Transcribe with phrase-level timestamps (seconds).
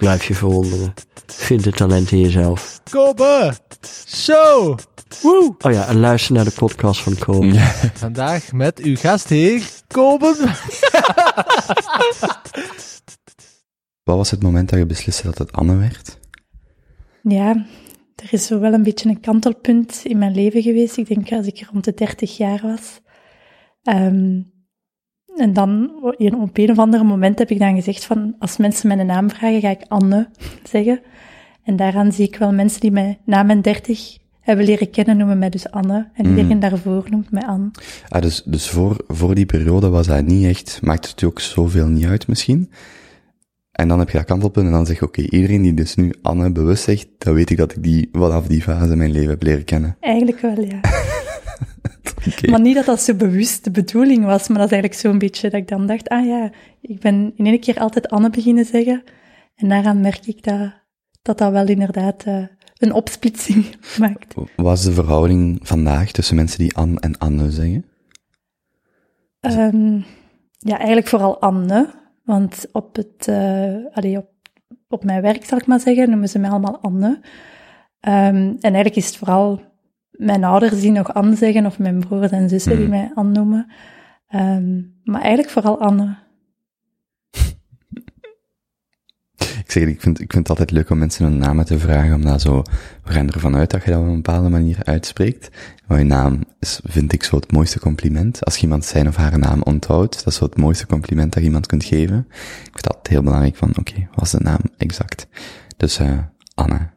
[0.00, 0.94] Blijf je verwonderen.
[1.26, 2.80] Vind het talent in jezelf.
[2.90, 3.54] Kobe
[4.06, 4.78] Show.
[5.22, 5.54] Woe!
[5.58, 7.46] Oh ja, en luister naar de podcast van Kobe.
[7.46, 7.66] Ja.
[7.94, 10.34] Vandaag met uw gastheer, Kobe.
[14.02, 16.18] Wat was het moment dat je besliste dat het Anne werd?
[17.22, 17.66] Ja,
[18.14, 20.96] er is zo wel een beetje een kantelpunt in mijn leven geweest.
[20.96, 23.00] Ik denk als ik rond de 30 jaar was.
[23.82, 24.49] Um,
[25.36, 29.06] en dan, op een of ander moment heb ik dan gezegd van, als mensen mijn
[29.06, 30.28] naam vragen, ga ik Anne
[30.72, 31.00] zeggen.
[31.64, 35.38] En daaraan zie ik wel mensen die mij na mijn 30 hebben leren kennen, noemen
[35.38, 36.08] mij dus Anne.
[36.14, 36.60] En iedereen mm.
[36.60, 37.70] daarvoor noemt mij Anne.
[38.08, 41.86] Ah, dus, dus voor, voor die periode was dat niet echt, maakt het ook zoveel
[41.86, 42.70] niet uit misschien?
[43.72, 45.94] En dan heb je dat kantelpunt en dan zeg je, oké, okay, iedereen die dus
[45.94, 49.10] nu Anne bewust zegt, dan weet ik dat ik die vanaf die fase in mijn
[49.10, 49.96] leven heb leren kennen.
[50.00, 50.80] Eigenlijk wel, ja.
[52.28, 52.50] okay.
[52.50, 55.50] Maar niet dat dat zo bewust de bedoeling was, maar dat is eigenlijk zo'n beetje
[55.50, 59.02] dat ik dan dacht, ah ja, ik ben in één keer altijd Anne beginnen zeggen.
[59.54, 60.80] En daaraan merk ik dat
[61.22, 62.44] dat, dat wel inderdaad uh,
[62.78, 64.34] een opsplitsing maakt.
[64.56, 67.84] Wat is de verhouding vandaag tussen mensen die Anne en Anne zeggen?
[69.40, 70.04] Um,
[70.58, 71.98] ja, eigenlijk vooral Anne.
[72.24, 74.30] Want op, het, uh, allee, op,
[74.88, 77.08] op mijn werk, zal ik maar zeggen, noemen ze mij allemaal Anne.
[77.08, 77.22] Um,
[78.02, 79.60] en eigenlijk is het vooral
[80.20, 83.66] mijn ouders die nog Anne zeggen, of mijn broers en zussen die mij Anne noemen.
[84.34, 86.16] Um, maar eigenlijk vooral Anne.
[89.64, 92.14] Ik zeg, ik vind, ik vind het altijd leuk om mensen hun namen te vragen,
[92.14, 92.62] omdat zo,
[93.04, 95.50] we gaan ervan uit dat je dat op een bepaalde manier uitspreekt.
[95.86, 98.44] Maar je naam is, vind ik zo het mooiste compliment.
[98.44, 101.48] Als iemand zijn of haar naam onthoudt, dat is zo het mooiste compliment dat je
[101.48, 102.26] iemand kunt geven.
[102.28, 105.26] Ik vind dat heel belangrijk van, oké, okay, wat is de naam exact?
[105.76, 106.18] Dus, uh,
[106.54, 106.90] Anne,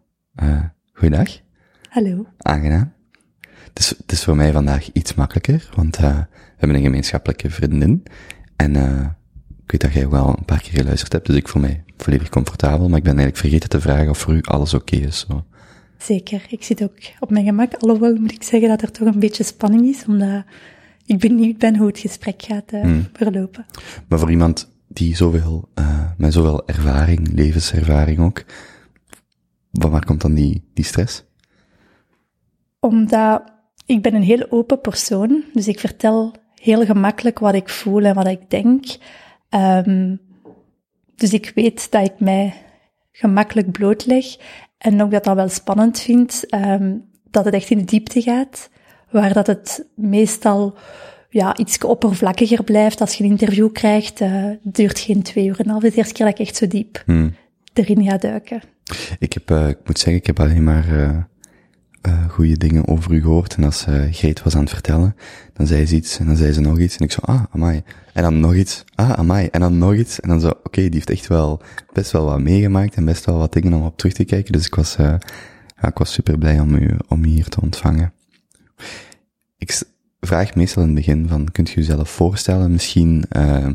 [0.43, 0.63] uh,
[0.93, 1.29] goeiedag.
[1.89, 2.25] Hallo.
[2.37, 2.93] Aangenaam.
[3.73, 6.25] Het is, het is voor mij vandaag iets makkelijker, want uh, we
[6.57, 8.03] hebben een gemeenschappelijke vriendin.
[8.55, 9.05] En uh,
[9.65, 12.29] ik weet dat jij wel een paar keer geluisterd hebt, dus ik voel mij volledig
[12.29, 12.89] comfortabel.
[12.89, 15.25] Maar ik ben eigenlijk vergeten te vragen of voor u alles oké okay is.
[15.29, 15.45] Zo.
[15.97, 17.73] Zeker, ik zit ook op mijn gemak.
[17.73, 20.43] Alhoewel moet ik zeggen dat er toch een beetje spanning is, omdat
[21.05, 23.07] ik benieuwd ben hoe het gesprek gaat uh, hmm.
[23.13, 23.65] verlopen.
[24.07, 28.45] Maar voor iemand die zoveel, uh, met zoveel ervaring, levenservaring ook,
[29.71, 31.23] van waar komt dan die, die stress?
[32.79, 33.52] Omdat
[33.85, 38.15] ik ben een heel open persoon, dus ik vertel heel gemakkelijk wat ik voel en
[38.15, 38.85] wat ik denk.
[39.49, 40.21] Um,
[41.15, 42.53] dus ik weet dat ik mij
[43.11, 44.25] gemakkelijk blootleg
[44.77, 48.69] en ook dat dat wel spannend vind, um, dat het echt in de diepte gaat,
[49.09, 50.77] waar dat het meestal
[51.29, 53.01] ja, iets oppervlakkiger blijft.
[53.01, 55.81] Als je een interview krijgt, uh, duurt geen twee uur en half.
[55.81, 57.35] Het de eerste keer dat ik echt zo diep hmm.
[57.73, 58.61] erin ga duiken.
[59.19, 61.17] Ik heb, uh, ik moet zeggen, ik heb alleen maar uh,
[62.07, 63.55] uh, goede dingen over u gehoord.
[63.55, 65.15] En als uh, Greet was aan het vertellen,
[65.53, 66.97] dan zei ze iets en dan zei ze nog iets.
[66.97, 67.83] En ik zo, ah, amai.
[68.13, 69.47] En dan nog iets, ah, amai.
[69.47, 70.19] En dan nog iets.
[70.19, 71.61] En dan zo, oké, die heeft echt wel
[71.93, 74.51] best wel wat meegemaakt en best wel wat dingen om op terug te kijken.
[74.51, 75.15] Dus ik was, uh,
[75.81, 78.13] ik was super blij om u, om hier te ontvangen.
[79.57, 79.81] Ik
[80.19, 83.67] vraag meestal in het begin van, kunt u uzelf voorstellen, misschien uh,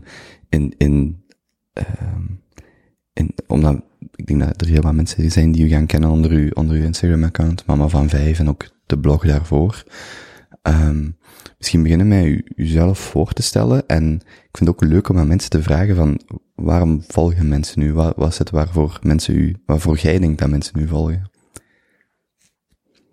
[0.48, 1.22] in, in,
[1.74, 1.84] uh,
[3.12, 3.82] in, omdat
[4.14, 7.66] ik denk dat er heel wat mensen zijn die u gaan kennen onder uw, Instagram-account,
[7.66, 9.84] Mama van Vijf en ook de blog daarvoor.
[10.62, 11.16] Um,
[11.58, 15.18] misschien beginnen met u, uzelf voor te stellen en ik vind het ook leuk om
[15.18, 16.20] aan mensen te vragen van
[16.54, 17.92] waarom volgen mensen u?
[17.92, 21.30] Wat, is het waarvoor mensen u, waarvoor jij denkt dat mensen u volgen?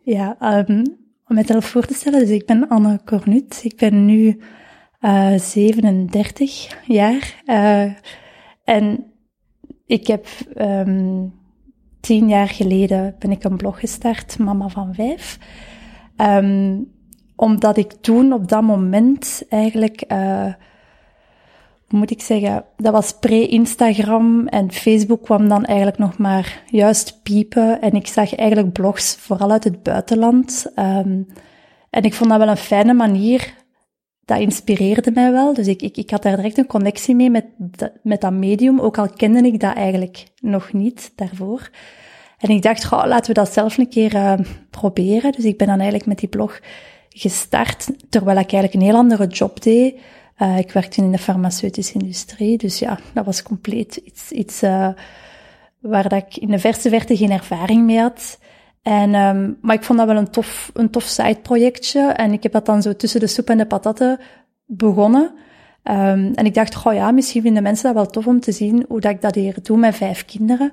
[0.01, 0.37] Ja,
[0.67, 0.83] um,
[1.27, 3.59] om mezelf voor te stellen, dus ik ben Anne Cornut.
[3.63, 4.41] Ik ben nu
[5.01, 7.93] uh, 37 jaar uh,
[8.63, 9.05] en
[9.85, 11.33] ik heb um,
[11.99, 15.39] tien jaar geleden ben ik een blog gestart, Mama van Vijf.
[16.17, 16.93] Um,
[17.35, 20.53] omdat ik toen op dat moment eigenlijk, uh,
[21.87, 27.19] hoe moet ik zeggen, dat was pre-Instagram en Facebook kwam dan eigenlijk nog maar juist
[27.23, 27.81] piepen.
[27.81, 30.65] En ik zag eigenlijk blogs vooral uit het buitenland.
[30.75, 31.27] Um,
[31.89, 33.53] en ik vond dat wel een fijne manier
[34.25, 35.53] dat inspireerde mij wel.
[35.53, 37.45] Dus ik, ik, ik had daar direct een connectie mee met,
[38.01, 41.69] met dat medium, ook al kende ik dat eigenlijk nog niet daarvoor.
[42.37, 44.33] En ik dacht, goh, laten we dat zelf een keer uh,
[44.69, 45.31] proberen.
[45.31, 46.59] Dus ik ben dan eigenlijk met die blog
[47.09, 49.95] gestart, terwijl ik eigenlijk een heel andere job deed.
[50.39, 54.89] Uh, ik werkte in de farmaceutische industrie, dus ja, dat was compleet iets, iets uh,
[55.79, 58.37] waar dat ik in de verste verte geen ervaring mee had.
[58.85, 62.01] En, ehm, maar ik vond dat wel een tof, een tof side-projectje.
[62.01, 64.19] En ik heb dat dan zo tussen de soep en de patatten
[64.65, 65.31] begonnen.
[65.83, 68.85] Ehm, en ik dacht, goh ja, misschien vinden mensen dat wel tof om te zien
[68.87, 70.71] hoe dat ik dat hier doe met vijf kinderen.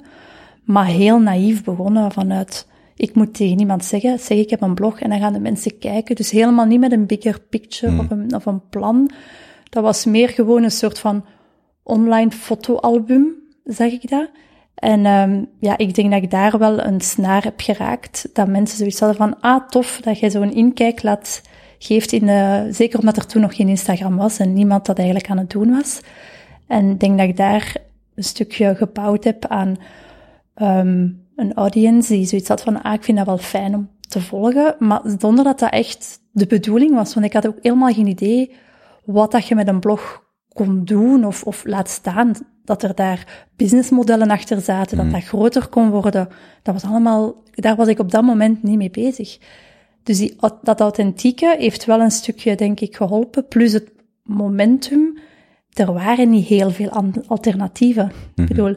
[0.64, 2.66] Maar heel naïef begonnen vanuit,
[2.96, 5.78] ik moet tegen iemand zeggen, zeg ik heb een blog en dan gaan de mensen
[5.78, 6.16] kijken.
[6.16, 9.10] Dus helemaal niet met een bigger picture of, een, of een plan.
[9.70, 11.24] Dat was meer gewoon een soort van
[11.82, 14.28] online fotoalbum, zeg ik dat.
[14.74, 18.28] En um, ja, ik denk dat ik daar wel een snaar heb geraakt.
[18.32, 21.42] Dat mensen zoiets hadden van, ah, tof, dat jij zo'n inkijk laat,
[21.78, 22.68] geeft in de...
[22.70, 25.70] Zeker omdat er toen nog geen Instagram was en niemand dat eigenlijk aan het doen
[25.70, 26.00] was.
[26.66, 27.76] En ik denk dat ik daar
[28.14, 29.76] een stukje gebouwd heb aan
[30.56, 34.20] um, een audience die zoiets had van, ah, ik vind dat wel fijn om te
[34.20, 34.74] volgen.
[34.78, 37.14] Maar zonder dat dat echt de bedoeling was.
[37.14, 38.54] Want ik had ook helemaal geen idee
[39.04, 42.34] wat dat je met een blog kon doen of, of laat staan
[42.64, 46.28] dat er daar businessmodellen achter zaten, dat dat groter kon worden.
[46.62, 49.38] Dat was allemaal, daar was ik op dat moment niet mee bezig.
[50.02, 53.48] Dus die, dat authentieke heeft wel een stukje, denk ik, geholpen.
[53.48, 53.90] Plus het
[54.22, 55.18] momentum.
[55.72, 56.90] Er waren niet heel veel
[57.26, 58.12] alternatieven.
[58.34, 58.76] Ik bedoel,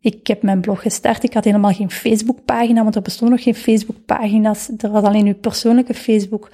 [0.00, 1.22] ik heb mijn blog gestart.
[1.22, 4.70] Ik had helemaal geen Facebookpagina, want er bestonden nog geen Facebookpagina's.
[4.78, 6.50] Er was alleen uw persoonlijke Facebook.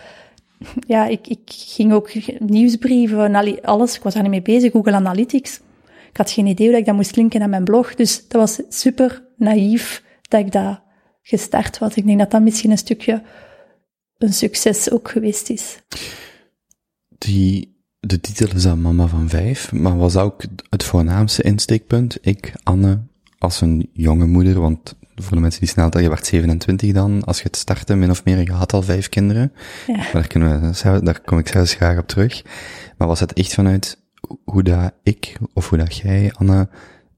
[0.87, 3.97] Ja, ik, ik ging ook nieuwsbrieven, alles.
[3.97, 4.73] Ik was daar niet mee bezig.
[4.73, 5.61] Google Analytics.
[6.11, 7.95] Ik had geen idee hoe ik dat moest linken aan mijn blog.
[7.95, 10.81] Dus dat was super naïef dat ik dat
[11.23, 11.95] gestart was.
[11.95, 13.23] Ik denk dat dat misschien een stukje
[14.19, 15.79] een succes ook geweest is.
[17.19, 22.19] Die, de titel is dan Mama van Vijf, maar was ook het voornaamste insteekpunt.
[22.21, 22.99] Ik, Anne,
[23.39, 27.25] als een jonge moeder, want voor de mensen die snel tellen, je werd 27 dan,
[27.25, 29.53] als je het startte, min of meer, je had al vijf kinderen.
[29.87, 29.97] Ja.
[29.97, 32.45] Maar daar, kunnen we, daar kom ik zelfs graag op terug.
[32.99, 34.00] Maar was het echt vanuit
[34.45, 36.69] hoe dat ik, of hoe dat jij, Anne,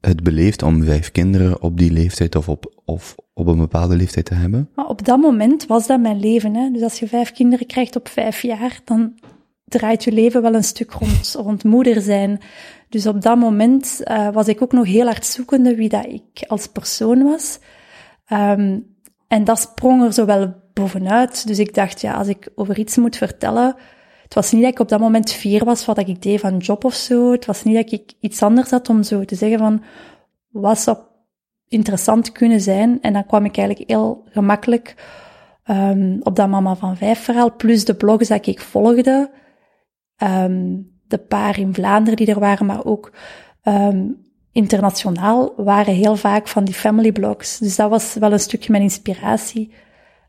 [0.00, 4.24] het beleeft om vijf kinderen op die leeftijd of op, of op een bepaalde leeftijd
[4.24, 4.68] te hebben?
[4.74, 6.54] Maar op dat moment was dat mijn leven.
[6.54, 6.70] Hè?
[6.70, 9.14] Dus als je vijf kinderen krijgt op vijf jaar, dan
[9.64, 12.40] draait je leven wel een stuk rond, rond moeder zijn.
[12.88, 16.44] Dus op dat moment uh, was ik ook nog heel hard zoekende wie dat ik
[16.46, 17.58] als persoon was.
[18.32, 18.90] Um,
[19.28, 21.46] en dat sprong er zo wel bovenuit.
[21.46, 23.76] Dus ik dacht, ja, als ik over iets moet vertellen,
[24.32, 26.84] het was niet dat ik op dat moment fier was wat ik deed van job
[26.84, 27.32] of zo.
[27.32, 29.82] Het was niet dat ik iets anders had om zo te zeggen van,
[30.49, 30.96] wat zou
[31.69, 32.99] interessant kunnen zijn.
[33.00, 34.94] En dan kwam ik eigenlijk heel gemakkelijk
[35.67, 39.31] um, op dat Mama van Vijf verhaal, plus de blogs dat ik volgde.
[40.23, 43.12] Um, de paar in Vlaanderen die er waren, maar ook
[43.62, 44.17] um,
[44.52, 47.58] internationaal, waren heel vaak van die family blogs.
[47.58, 49.73] Dus dat was wel een stukje mijn inspiratie.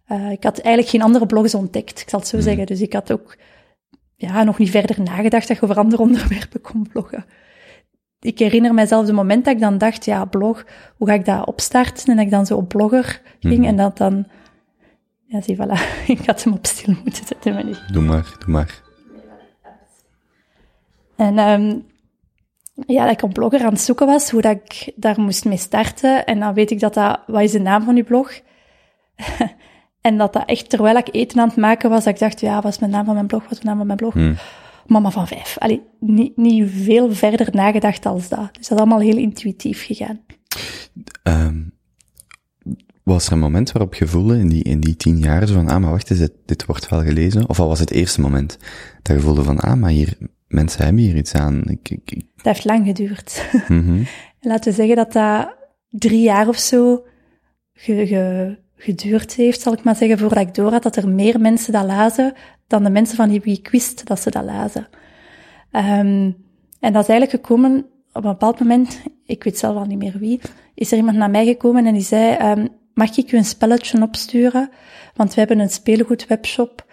[0.07, 2.45] Uh, ik had eigenlijk geen andere blogs ontdekt, ik zal het zo Hmm.
[2.45, 2.65] zeggen.
[2.65, 3.37] Dus ik had ook
[4.27, 7.25] ja, nog niet verder nagedacht dat je over andere onderwerpen kon bloggen.
[8.19, 10.65] Ik herinner mijzelf het moment dat ik dan dacht, ja, blog,
[10.97, 12.07] hoe ga ik dat opstarten?
[12.07, 13.67] En dat ik dan zo op blogger ging Mhm.
[13.67, 14.25] en dat dan...
[15.27, 15.97] Ja, zie, voilà.
[16.07, 17.83] Ik had hem op stil moeten zetten, maar niet.
[17.91, 18.81] Doe maar, doe maar.
[21.15, 21.85] En um,
[22.87, 25.57] ja, dat ik op blogger aan het zoeken was, hoe dat ik daar moest mee
[25.57, 26.25] starten.
[26.25, 28.31] En dan weet ik dat dat, wat is de naam van die blog?
[30.03, 32.61] en dat dat echt, terwijl ik eten aan het maken was, dat ik dacht, ja,
[32.61, 33.43] wat is mijn naam van mijn blog?
[33.43, 34.13] Wat is de naam van mijn blog?
[34.13, 34.35] Hmm.
[34.87, 35.55] Mama van vijf.
[35.59, 38.49] Allee, niet, niet veel verder nagedacht als dat.
[38.51, 40.19] Dus dat is allemaal heel intuïtief gegaan.
[41.23, 41.73] Um,
[43.03, 45.67] was er een moment waarop je voelde in die, in die tien jaar zo van,
[45.67, 47.49] ah, maar wacht eens, dit, dit wordt wel gelezen?
[47.49, 48.57] Of wat was het eerste moment
[49.01, 50.17] dat je voelde van, ah, maar hier,
[50.47, 51.63] mensen hebben hier iets aan.
[51.65, 52.25] Ik, ik, ik...
[52.35, 53.49] Dat heeft lang geduurd.
[53.67, 54.05] Mm-hmm.
[54.41, 55.55] Laten we zeggen dat dat
[55.89, 57.05] drie jaar of zo
[57.73, 61.39] ge, ge, geduurd heeft, zal ik maar zeggen, voordat ik door had dat er meer
[61.39, 62.33] mensen dat lazen
[62.67, 64.87] dan de mensen van wie ik wist dat ze dat lazen.
[65.71, 66.35] Um,
[66.79, 70.17] en dat is eigenlijk gekomen op een bepaald moment, ik weet zelf al niet meer
[70.19, 70.41] wie,
[70.75, 74.01] is er iemand naar mij gekomen en die zei, um, mag ik u een spelletje
[74.01, 74.69] opsturen?
[75.15, 76.85] Want we hebben een speelgoedwebshop.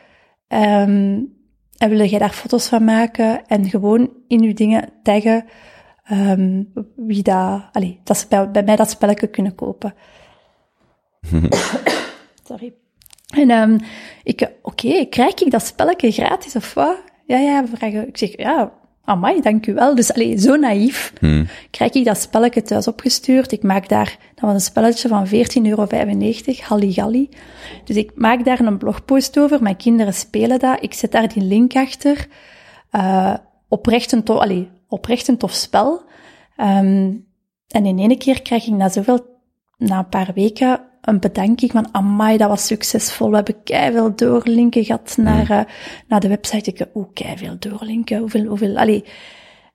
[0.49, 1.39] Um,
[1.77, 5.45] en wil jij daar foto's van maken en gewoon in uw dingen taggen
[6.97, 9.95] wie dat, allee, dat ze bij, bij mij dat spelletje kunnen kopen.
[12.49, 12.73] Sorry.
[13.31, 13.81] En um,
[14.23, 16.97] ik, oké, okay, krijg ik dat spelletje gratis of wat?
[17.27, 18.09] Ja, ja, vragen.
[18.09, 18.73] Ik zeg, ja,
[19.05, 19.95] amai, dank u wel.
[19.95, 21.13] Dus allee, zo naïef.
[21.19, 21.47] Hmm.
[21.71, 23.53] Krijg ik dat spelletje thuis opgestuurd.
[23.53, 25.87] Ik maak daar, dat was een spelletje van 14,95 euro,
[26.61, 27.29] Halligalli.
[27.85, 29.63] Dus ik maak daar een blogpost over.
[29.63, 30.83] Mijn kinderen spelen dat.
[30.83, 32.27] Ik zet daar die link achter.
[32.93, 33.35] Uh,
[33.69, 36.03] oprecht een tof, allee, oprecht een tof spel.
[36.57, 37.29] Um,
[37.69, 39.27] en in één keer krijg ik na zoveel,
[39.77, 43.29] na een paar weken, een bedanking van, amai, dat was succesvol.
[43.29, 45.61] We hebben keiveel doorlinken gehad naar, uh,
[46.09, 46.71] naar de website.
[46.71, 49.05] Ik oeh, keiveel doorlinken, hoeveel, hoeveel, allee.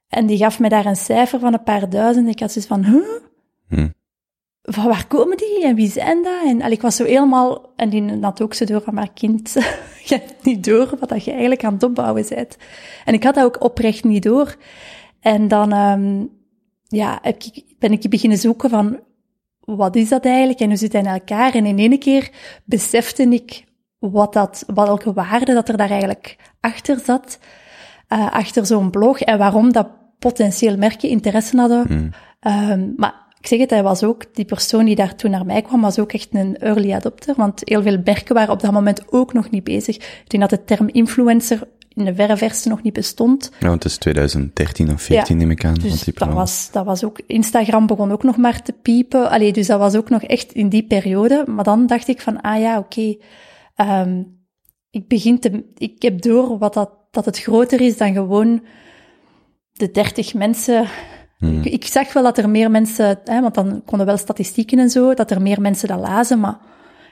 [0.08, 2.28] En die gaf me daar een cijfer van een paar duizend.
[2.28, 3.04] Ik had zoiets van, huh?
[3.68, 3.94] Hmm.
[4.62, 6.44] van waar komen die en wie zijn dat?
[6.46, 9.54] En allee, ik was zo helemaal, en die had ook zo door van, maar kind,
[10.08, 12.58] je hebt niet door wat dat je eigenlijk aan het opbouwen bent.
[13.06, 14.56] En ik had dat ook oprecht niet door.
[15.20, 16.30] En dan, um,
[16.88, 19.00] ja, heb ik, ben ik beginnen zoeken van,
[19.66, 21.54] wat is dat eigenlijk en hoe zit dat in elkaar?
[21.54, 22.30] En in één keer
[22.66, 23.64] besefte ik
[24.00, 27.40] wat dat, welke waarde dat er daar eigenlijk achter zat,
[28.10, 29.88] uh, achter zo'n blog en waarom dat
[30.20, 31.88] potentieel merken interesse hadden.
[31.88, 32.12] Hmm.
[32.72, 35.62] Um, maar ik zeg het, hij was ook, die persoon die daar toen naar mij
[35.62, 39.12] kwam, was ook echt een early adopter, want heel veel merken waren op dat moment
[39.14, 39.96] ook nog niet bezig.
[39.96, 43.52] Ik denk dat de term influencer in de verre verste nog niet bestond.
[43.60, 45.74] Ja, want het is 2013 of 14 neem ik aan.
[45.74, 49.30] Dus want die dat was, dat was ook, Instagram begon ook nog maar te piepen.
[49.30, 51.44] Allee, dus dat was ook nog echt in die periode.
[51.48, 53.16] Maar dan dacht ik van, ah ja, oké,
[53.76, 54.24] ehm,
[54.90, 58.64] ik begin te, ik heb door wat dat, dat het groter is dan gewoon
[59.72, 60.88] de 30 mensen.
[61.38, 61.62] Hmm.
[61.62, 64.90] Ik, ik zag wel dat er meer mensen, hè, want dan konden wel statistieken en
[64.90, 66.58] zo, dat er meer mensen dat lazen, maar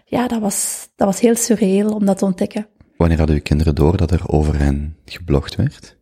[0.06, 2.68] ja, dat was, dat was heel surreëel om dat te ontdekken.
[3.04, 5.98] Wanneer hadden uw kinderen door dat er over hen geblogd werd?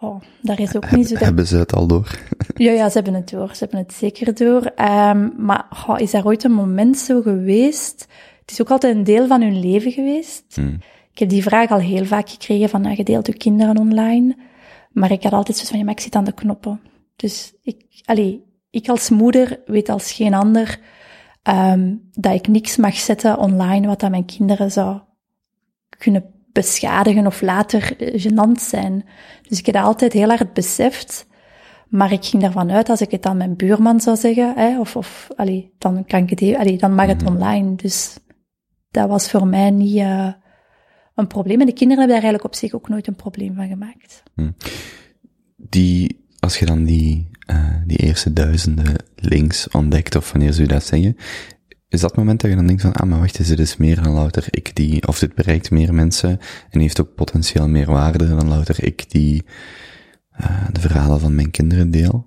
[0.00, 1.14] Oh, daar is ook Heb- niet zo...
[1.14, 2.18] hebben ze het al door?
[2.54, 3.48] Ja, ja, ze hebben het door.
[3.48, 4.62] Ze hebben het zeker door.
[4.62, 8.06] Ehm, maar is er ooit een moment zo geweest?
[8.40, 10.44] Het is ook altijd een deel van hun leven geweest.
[10.54, 10.78] Hmm.
[11.12, 14.36] Ik heb die vraag al heel vaak gekregen van, je deelt je kinderen online.
[14.92, 16.80] Maar ik had altijd zoiets van, ja, maar ik zit aan de knoppen.
[17.16, 20.78] Dus ik, allee, ik als moeder weet als geen ander
[21.42, 25.00] ehm, dat ik niks mag zetten online wat aan mijn kinderen zou
[25.98, 29.04] kunnen beschadigen of later eh, gênant zijn.
[29.48, 31.26] Dus ik heb dat altijd heel hard beseft.
[31.88, 34.96] Maar ik ging ervan uit, als ik het aan mijn buurman zou zeggen, hè, of,
[34.96, 37.74] of allee, dan, kan ik het, allee, dan mag het online.
[37.74, 38.16] Dus
[38.90, 40.32] dat was voor mij niet uh,
[41.14, 41.60] een probleem.
[41.60, 44.22] En de kinderen hebben daar eigenlijk op zich ook nooit een probleem van gemaakt.
[45.56, 50.66] Die, als je dan die, uh, die eerste duizenden links ontdekt, of wanneer ze u
[50.66, 51.16] dat zeggen,
[51.88, 54.02] is dat moment dat je dan denkt van, ah, maar wacht eens, dit is meer
[54.02, 56.40] dan louter ik die, of dit bereikt meer mensen
[56.70, 59.44] en heeft ook potentieel meer waarde dan louter ik die
[60.40, 62.26] uh, de verhalen van mijn kinderen deel?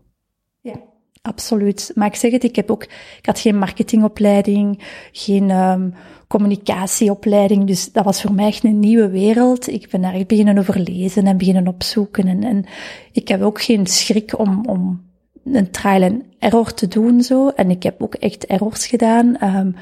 [0.61, 0.75] Ja,
[1.21, 1.91] absoluut.
[1.95, 2.83] Maar ik zeg het, ik heb ook,
[3.17, 5.93] ik had geen marketingopleiding, geen um,
[6.27, 9.67] communicatieopleiding, dus dat was voor mij echt een nieuwe wereld.
[9.67, 12.65] Ik ben daar beginnen over lezen en beginnen opzoeken en, en
[13.11, 15.08] ik heb ook geen schrik om, om
[15.55, 17.47] een trial en error te doen zo.
[17.49, 19.75] En ik heb ook echt errors gedaan, um,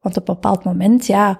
[0.00, 1.38] want op een bepaald moment, ja,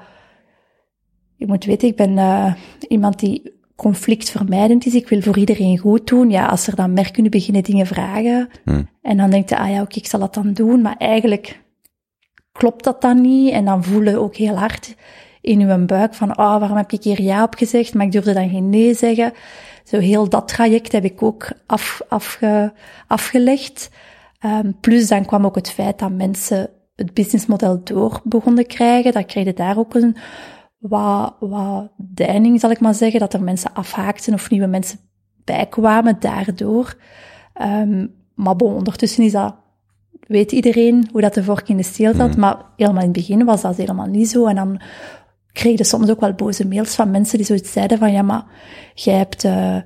[1.36, 2.54] je moet weten, ik ben uh,
[2.88, 4.94] iemand die conflictvermijdend is.
[4.94, 6.30] Ik wil voor iedereen goed doen.
[6.30, 8.48] Ja, als er dan merken nu beginnen dingen vragen.
[8.64, 8.88] Hmm.
[9.02, 10.82] En dan denkt je, ah ja, oké, okay, ik zal dat dan doen.
[10.82, 11.62] Maar eigenlijk
[12.52, 13.52] klopt dat dan niet.
[13.52, 14.94] En dan voelen ook heel hard
[15.46, 17.94] in uw buik van, ah, oh, waarom heb ik hier ja op gezegd?
[17.94, 19.32] Maar ik durfde dan geen nee zeggen.
[19.84, 22.72] Zo heel dat traject heb ik ook af, afge,
[23.06, 23.90] afgelegd.
[24.44, 29.12] Um, plus dan kwam ook het feit dat mensen het businessmodel door begonnen krijgen.
[29.12, 30.16] Dat kreeg je daar ook een
[30.78, 34.98] wat, wat deining, zal ik maar zeggen, dat er mensen afhaakten of nieuwe mensen
[35.44, 36.96] bijkwamen daardoor.
[37.62, 39.54] Um, maar bon, ondertussen is dat,
[40.26, 42.40] weet iedereen hoe dat de vork in de steel zat, mm.
[42.40, 44.46] maar helemaal in het begin was dat helemaal niet zo.
[44.46, 44.80] En dan
[45.56, 48.44] kreeg je soms ook wel boze mails van mensen die zoiets zeiden van, ja, maar
[48.94, 49.76] jij hebt uh,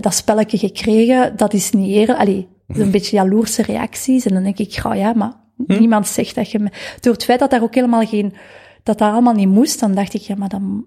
[0.00, 2.18] dat spelletje gekregen, dat is niet eerlijk.
[2.18, 4.26] Allee, een beetje jaloerse reacties.
[4.26, 5.32] En dan denk ik, oh ja, maar
[5.66, 5.78] hm?
[5.78, 6.70] niemand zegt dat je me...
[7.00, 8.34] Door het feit dat daar ook helemaal geen
[8.82, 10.84] dat dat allemaal niet moest, dan dacht ik, ja, maar dan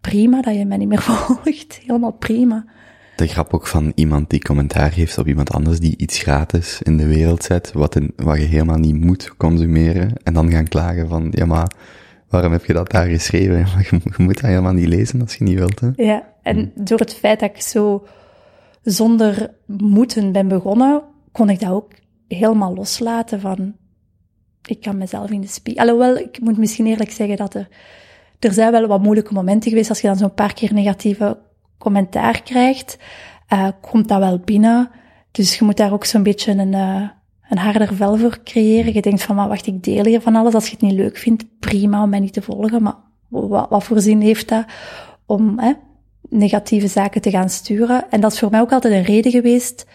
[0.00, 1.80] prima dat je mij niet meer volgt.
[1.86, 2.64] Helemaal prima.
[3.16, 6.96] De grap ook van iemand die commentaar heeft op iemand anders die iets gratis in
[6.96, 11.08] de wereld zet, wat, in, wat je helemaal niet moet consumeren, en dan gaan klagen
[11.08, 11.72] van, ja, maar
[12.32, 13.58] waarom heb je dat daar geschreven?
[13.90, 15.90] Je, je, moet dat helemaal niet lezen als je niet wilt, hè?
[15.96, 18.06] Ja, en door het feit dat ik zo
[18.82, 21.92] zonder moeten ben begonnen, kon ik dat ook
[22.28, 23.74] helemaal loslaten van,
[24.64, 25.82] ik kan mezelf in de spiegel.
[25.82, 27.68] Alhoewel, ik moet misschien eerlijk zeggen dat er,
[28.38, 29.88] er zijn wel wat moeilijke momenten geweest.
[29.88, 31.38] Als je dan zo'n paar keer negatieve
[31.78, 32.98] commentaar krijgt,
[33.52, 34.90] uh, komt dat wel binnen.
[35.30, 37.08] Dus je moet daar ook zo'n beetje een, uh,
[37.52, 38.94] een harder vel voor creëren.
[38.94, 40.54] Je denkt van, maar wacht, ik deel hier van alles.
[40.54, 42.82] Als je het niet leuk vindt, prima om mij niet te volgen.
[42.82, 42.94] Maar
[43.28, 44.64] wat, wat voor zin heeft dat
[45.26, 45.72] om hè,
[46.28, 48.10] negatieve zaken te gaan sturen?
[48.10, 49.86] En dat is voor mij ook altijd een reden geweest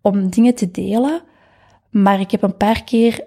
[0.00, 1.22] om dingen te delen.
[1.90, 3.24] Maar ik heb een paar keer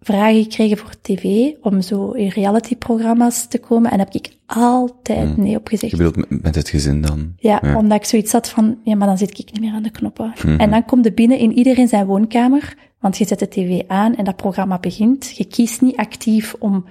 [0.00, 3.90] vragen gekregen voor tv, om zo in reality-programma's te komen.
[3.90, 5.44] En heb ik altijd hmm.
[5.44, 5.90] nee op gezegd.
[5.90, 7.32] Je bedoelt met het gezin dan?
[7.36, 9.82] Ja, ja, omdat ik zoiets had van, ja, maar dan zit ik niet meer aan
[9.82, 10.32] de knoppen.
[10.40, 10.58] Hmm.
[10.58, 14.14] En dan komt er binnen in iedereen zijn woonkamer, want je zet de tv aan
[14.14, 15.36] en dat programma begint.
[15.36, 16.84] Je kiest niet actief om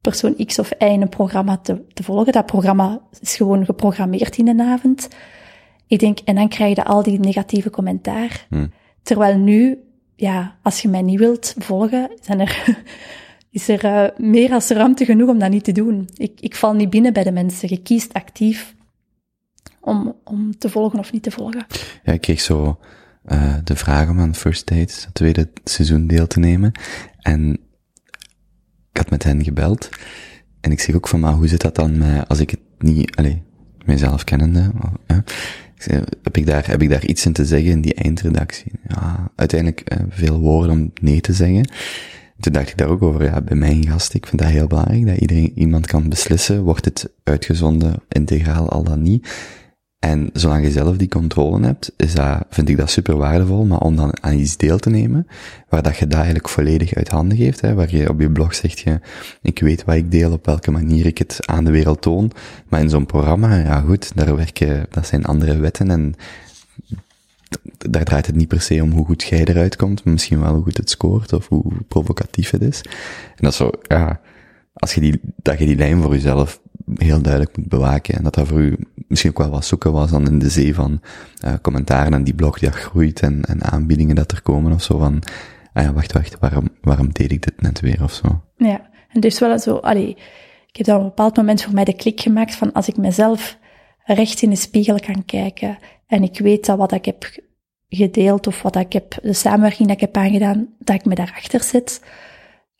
[0.00, 2.32] persoon X of Y een programma te, te volgen.
[2.32, 5.08] Dat programma is gewoon geprogrammeerd in de avond.
[5.86, 8.46] Ik denk, en dan krijg je al die negatieve commentaar.
[8.48, 8.72] Hmm.
[9.02, 9.78] Terwijl nu
[10.22, 12.84] ja, als je mij niet wilt volgen, zijn er,
[13.50, 16.08] is er uh, meer als ruimte genoeg om dat niet te doen.
[16.14, 17.68] Ik, ik val niet binnen bij de mensen.
[17.68, 18.74] Je kiest actief
[19.80, 21.66] om, om te volgen of niet te volgen.
[22.02, 22.78] Ja, ik kreeg zo
[23.26, 26.72] uh, de vraag om aan First Dates, het tweede seizoen, deel te nemen.
[27.18, 27.52] En
[28.90, 29.88] ik had met hen gebeld.
[30.60, 33.16] En ik zeg ook van, maar hoe zit dat dan met, als ik het niet,
[33.16, 33.42] allee,
[33.84, 34.70] mijzelf kennende,
[36.22, 38.72] heb ik daar, heb ik daar iets in te zeggen in die eindredactie?
[38.88, 41.68] Ja, uiteindelijk uh, veel woorden om nee te zeggen.
[42.40, 45.06] Toen dacht ik daar ook over, ja, bij mijn gast, ik vind dat heel belangrijk,
[45.06, 49.28] dat iedereen, iemand kan beslissen, wordt het uitgezonden, integraal, al dan niet.
[50.02, 53.78] En zolang je zelf die controle hebt, is dat, vind ik dat super waardevol, maar
[53.78, 55.26] om dan aan iets deel te nemen,
[55.68, 58.54] waar dat je dat eigenlijk volledig uit handen geeft, hè, waar je op je blog
[58.54, 59.00] zegt je,
[59.42, 62.30] ik weet wat ik deel, op welke manier ik het aan de wereld toon,
[62.68, 66.14] maar in zo'n programma, ja goed, daar werken, dat zijn andere wetten en
[67.78, 70.54] daar draait het niet per se om hoe goed jij eruit komt, maar misschien wel
[70.54, 72.80] hoe goed het scoort of hoe provocatief het is.
[73.36, 74.20] En dat zo, ja,
[74.72, 76.60] als je die, dat je die lijn voor jezelf
[76.96, 78.76] heel duidelijk moet bewaken en dat dat voor u
[79.08, 81.00] misschien ook wel wat zoeken was dan in de zee van
[81.44, 84.98] uh, commentaren en die blog die groeit en, en aanbiedingen dat er komen of zo
[84.98, 85.22] van,
[85.72, 88.42] ah ja, wacht, wacht, waarom, waarom deed ik dit net weer of zo?
[88.56, 90.16] Ja, en dus wel zo, allee,
[90.66, 92.96] ik heb dan op een bepaald moment voor mij de klik gemaakt van als ik
[92.96, 93.58] mezelf
[94.04, 97.30] recht in de spiegel kan kijken en ik weet dat wat ik heb
[97.88, 101.62] gedeeld of wat ik heb, de samenwerking dat ik heb aangedaan, dat ik me daarachter
[101.62, 102.02] zit.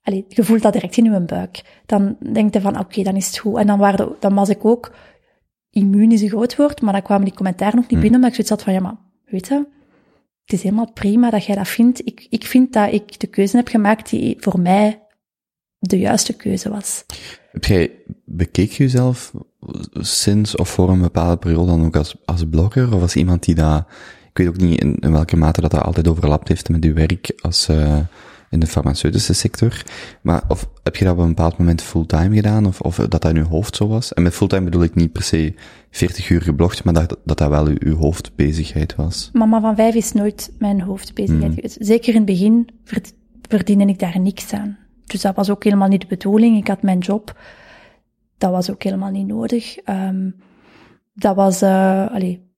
[0.03, 1.81] Allee, je voelt dat direct in je buik.
[1.87, 3.57] Dan denk je van, oké, dan is het goed.
[3.57, 4.93] En dan, waren dan was ik ook,
[5.71, 8.35] immuun is een groot woord, maar dan kwamen die commentaar nog niet binnen, omdat ik
[8.35, 9.67] zoiets had van, ja, maar, weet je,
[10.45, 12.07] het is helemaal prima dat jij dat vindt.
[12.07, 15.03] Ik, ik vind dat ik de keuze heb gemaakt die voor mij
[15.79, 17.05] de juiste keuze was.
[17.53, 17.91] Heb jij,
[18.25, 19.33] bekeek je jezelf
[19.93, 23.55] sinds of voor een bepaalde periode dan ook als, als blogger, of als iemand die
[23.55, 23.87] dat
[24.33, 26.95] ik weet ook niet in, in welke mate dat dat altijd overlapt heeft met uw
[26.95, 27.99] werk als, uh,
[28.53, 29.83] in de farmaceutische sector.
[30.23, 33.25] Maar of heb je dat op een bepaald moment fulltime gedaan, of, of dat dat
[33.25, 34.15] in uw hoofd zo was?
[34.15, 35.55] En met fulltime bedoel ik niet per se
[35.91, 39.31] 40 uur geblogd, maar dat dat, dat wel uw, uw hoofdbezigheid was.
[39.33, 41.55] Mama van vijf is nooit mijn hoofdbezigheid mm.
[41.55, 41.77] geweest.
[41.81, 42.69] Zeker in het begin
[43.49, 44.79] verdiende ik daar niks aan.
[45.07, 46.57] Dus dat was ook helemaal niet de bedoeling.
[46.57, 47.39] Ik had mijn job.
[48.39, 49.77] Dat was ook helemaal niet nodig.
[49.89, 50.35] Um,
[51.15, 52.51] dat was, uh, allee,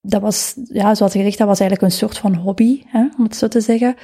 [0.00, 3.36] dat was, ja, zoals gezegd, dat was eigenlijk een soort van hobby, hè, om het
[3.36, 3.96] zo te zeggen.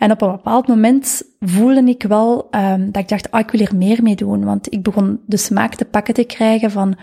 [0.00, 3.60] En op een bepaald moment voelde ik wel um, dat ik dacht, ah, ik wil
[3.60, 4.44] hier meer mee doen.
[4.44, 6.98] Want ik begon de smaak te pakken te krijgen van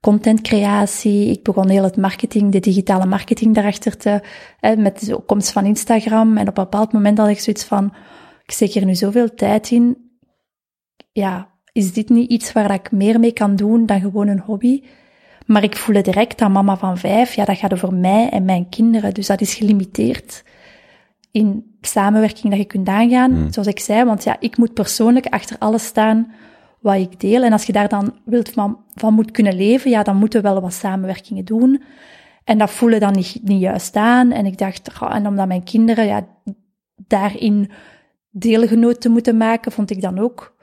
[0.00, 1.30] contentcreatie.
[1.30, 4.20] Ik begon heel het marketing, de digitale marketing daarachter te,
[4.60, 6.36] hè, met de komst van Instagram.
[6.36, 7.94] En op een bepaald moment had ik zoiets van,
[8.44, 9.96] ik steek hier nu zoveel tijd in.
[11.12, 14.82] Ja, is dit niet iets waar ik meer mee kan doen dan gewoon een hobby?
[15.46, 18.68] Maar ik voelde direct dat mama van vijf, ja, dat gaat over mij en mijn
[18.68, 19.14] kinderen.
[19.14, 20.42] Dus dat is gelimiteerd
[21.30, 23.52] in samenwerking dat je kunt aangaan, hmm.
[23.52, 24.04] zoals ik zei.
[24.04, 26.32] Want ja, ik moet persoonlijk achter alles staan
[26.80, 27.42] wat ik deel.
[27.42, 30.48] En als je daar dan wilt van, van moet kunnen leven, ja, dan moeten we
[30.48, 31.82] wel wat samenwerkingen doen.
[32.44, 34.30] En dat voelde dan niet, niet juist aan.
[34.30, 36.26] En ik dacht, en omdat mijn kinderen ja,
[37.06, 37.70] daarin
[38.30, 40.58] deelgenoot te moeten maken, vond ik dan ook...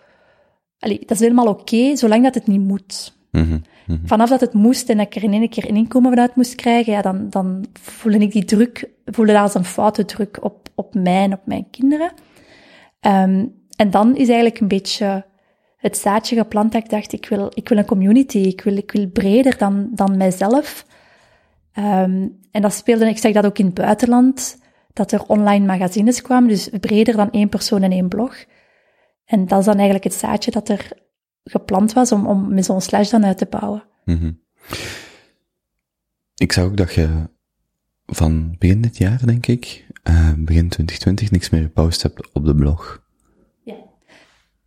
[0.79, 3.17] Allee, dat is helemaal oké, zolang dat het niet moet.
[3.31, 4.05] Mm Mhm.
[4.05, 6.55] Vanaf dat het moest en dat ik er in één keer een inkomen vanuit moest
[6.55, 10.69] krijgen, ja, dan, dan voelde ik die druk, voelde dat als een foute druk op,
[10.75, 12.11] op mij en op mijn kinderen.
[13.01, 15.25] Um, en dan is eigenlijk een beetje
[15.77, 18.91] het zaadje geplant dat ik dacht, ik wil, ik wil een community, ik wil, ik
[18.91, 20.85] wil breder dan, dan mijzelf.
[21.73, 24.59] Um, en dat speelde, ik zeg dat ook in het buitenland,
[24.93, 28.45] dat er online magazines kwamen, dus breder dan één persoon en één blog.
[29.25, 30.91] En dat is dan eigenlijk het zaadje dat er
[31.49, 33.83] gepland was om, om met zo'n slash dan uit te bouwen.
[34.05, 34.31] Mhm.
[36.35, 37.29] Ik zag ook dat je
[38.05, 42.55] van begin dit jaar, denk ik, uh, begin 2020, niks meer gepost hebt op de
[42.55, 43.03] blog.
[43.63, 43.75] Ja.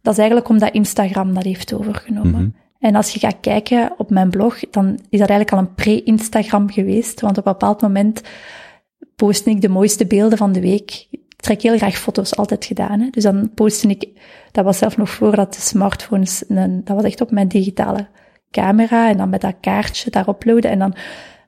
[0.02, 2.30] Dat is eigenlijk omdat Instagram dat heeft overgenomen.
[2.30, 2.50] Mhm.
[2.78, 6.70] En als je gaat kijken op mijn blog, dan is dat eigenlijk al een pre-Instagram
[6.70, 7.20] geweest.
[7.20, 8.22] Want op een bepaald moment
[9.16, 11.06] postte ik de mooiste beelden van de week
[11.40, 13.00] ik trek heel graag foto's, altijd gedaan.
[13.00, 13.08] Hè.
[13.10, 14.08] Dus dan postte ik,
[14.52, 18.08] dat was zelf nog voordat de smartphones, een, dat was echt op mijn digitale
[18.50, 20.70] camera en dan met dat kaartje daar uploaden.
[20.70, 20.94] En dan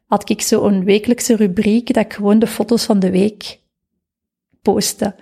[0.06, 3.60] had ik zo een wekelijkse rubriek dat ik gewoon de foto's van de week
[4.62, 5.14] postte.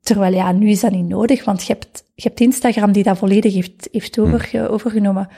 [0.00, 3.18] Terwijl ja, nu is dat niet nodig, want je hebt, je hebt Instagram die dat
[3.18, 5.28] volledig heeft, heeft over, overgenomen.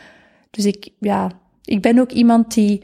[0.51, 1.31] Dus ik, ja,
[1.65, 2.83] ik ben ook iemand die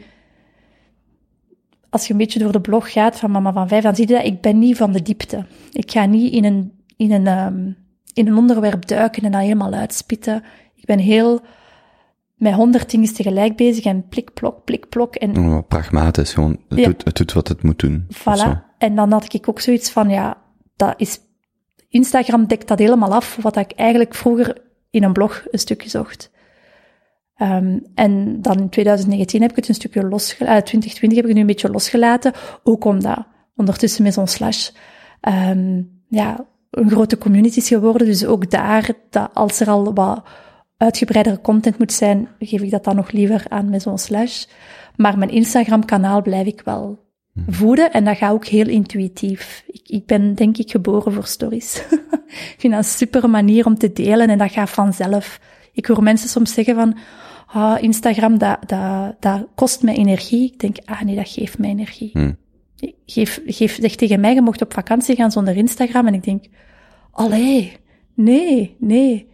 [1.90, 4.14] als je een beetje door de blog gaat van Mama van Vijf, dan zie je
[4.14, 5.46] dat ik ben niet van de diepte.
[5.72, 7.76] Ik ga niet in een, in een, um,
[8.12, 10.44] in een onderwerp duiken en dat helemaal uitspitten.
[10.74, 11.40] Ik ben heel
[12.34, 15.14] met honderd dingen tegelijk bezig en plik, plok, plik, plok.
[15.14, 18.06] En, oh, pragmatisch, gewoon, het, doet, het doet wat het moet doen.
[18.14, 18.76] Voilà.
[18.78, 20.36] En dan had ik ook zoiets van, ja,
[20.76, 21.20] dat is,
[21.88, 26.30] Instagram dekt dat helemaal af, wat ik eigenlijk vroeger in een blog een stukje zocht.
[27.40, 31.24] Ehm, en dan in 2019 heb ik het een stukje losgelaten, uh, 2020 heb ik
[31.24, 33.26] het nu een beetje losgelaten, ook omdat
[33.56, 34.70] ondertussen met zo'n slash,
[35.20, 38.06] ehm, ja, een grote community is geworden.
[38.06, 40.22] Dus ook daar, dat als er al wat
[40.76, 44.44] uitgebreidere content moet zijn, geef ik dat dan nog liever aan met zo'n slash.
[44.96, 46.98] Maar mijn Instagram-kanaal blijf ik wel
[47.46, 49.64] voeden en dat gaat ook heel intuïtief.
[49.66, 51.84] Ik, ik ben denk ik geboren voor stories.
[52.54, 55.40] ik vind dat een super manier om te delen en dat gaat vanzelf.
[55.72, 56.96] Ik hoor mensen soms zeggen van,
[57.52, 60.52] ah, Instagram, dat, dat, dat kost mij energie.
[60.52, 62.10] Ik denk, ah nee, dat geeft mij energie.
[62.12, 62.36] Hmm.
[63.06, 66.06] Geef, geef, zeg tegen mij, je mocht op vakantie gaan zonder Instagram.
[66.06, 66.44] En ik denk,
[67.10, 67.76] allee,
[68.14, 69.28] nee, nee.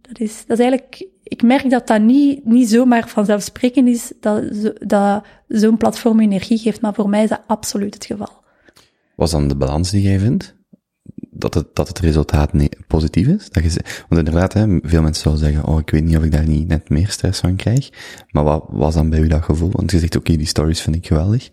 [0.00, 4.72] Dat is, dat is eigenlijk, ik merk dat dat niet, niet zomaar vanzelfsprekend is, dat,
[4.86, 6.80] dat zo'n platform energie geeft.
[6.80, 8.42] Maar voor mij is dat absoluut het geval.
[9.16, 10.56] Was dan de balans die jij vindt?
[11.30, 12.50] Dat het, dat het resultaat
[12.86, 13.50] positief is?
[13.50, 16.32] Dat je, want inderdaad, hè, veel mensen zullen zeggen, oh, ik weet niet of ik
[16.32, 17.90] daar niet net meer stress van krijg.
[18.30, 19.70] Maar wat was dan bij u dat gevoel?
[19.72, 21.50] Want je zegt, oké, die stories vind ik geweldig.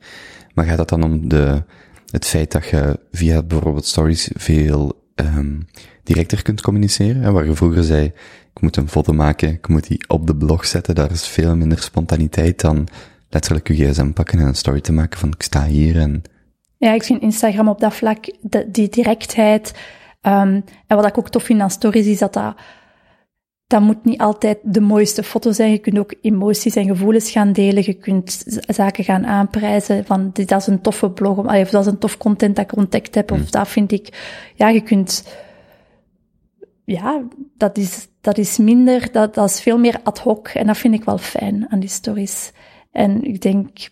[0.53, 1.63] Maar gaat het dan om de,
[2.11, 5.57] het feit dat je via bijvoorbeeld stories veel ehm
[6.03, 7.21] directer kunt communiceren?
[7.21, 8.05] Hè, waar je vroeger zei,
[8.53, 11.55] ik moet een foto maken, ik moet die op de blog zetten, daar is veel
[11.55, 12.87] minder spontaniteit dan
[13.29, 16.21] letterlijk je gsm pakken en een story te maken van ik sta hier en...
[16.79, 19.73] Ja, ik vind Instagram op dat vlak, de, die directheid.
[20.21, 22.55] ehm, en wat ik ook tof vind aan stories, is dat dat,
[23.67, 25.71] dat moet niet altijd de mooiste foto zijn.
[25.71, 27.83] Je kunt ook emoties en gevoelens gaan delen.
[27.85, 31.91] Je kunt zaken gaan aanprijzen van, dit dat is een toffe blog, of, dat is
[31.91, 34.07] een tof content dat ik ontdekt heb, of dat vind ik,
[34.55, 35.35] ja, je kunt,
[36.85, 37.23] ja,
[37.57, 40.47] dat is, dat is minder, dat, dat is veel meer ad hoc.
[40.47, 42.51] En dat vind ik wel fijn aan die stories.
[42.91, 43.89] En ik denk,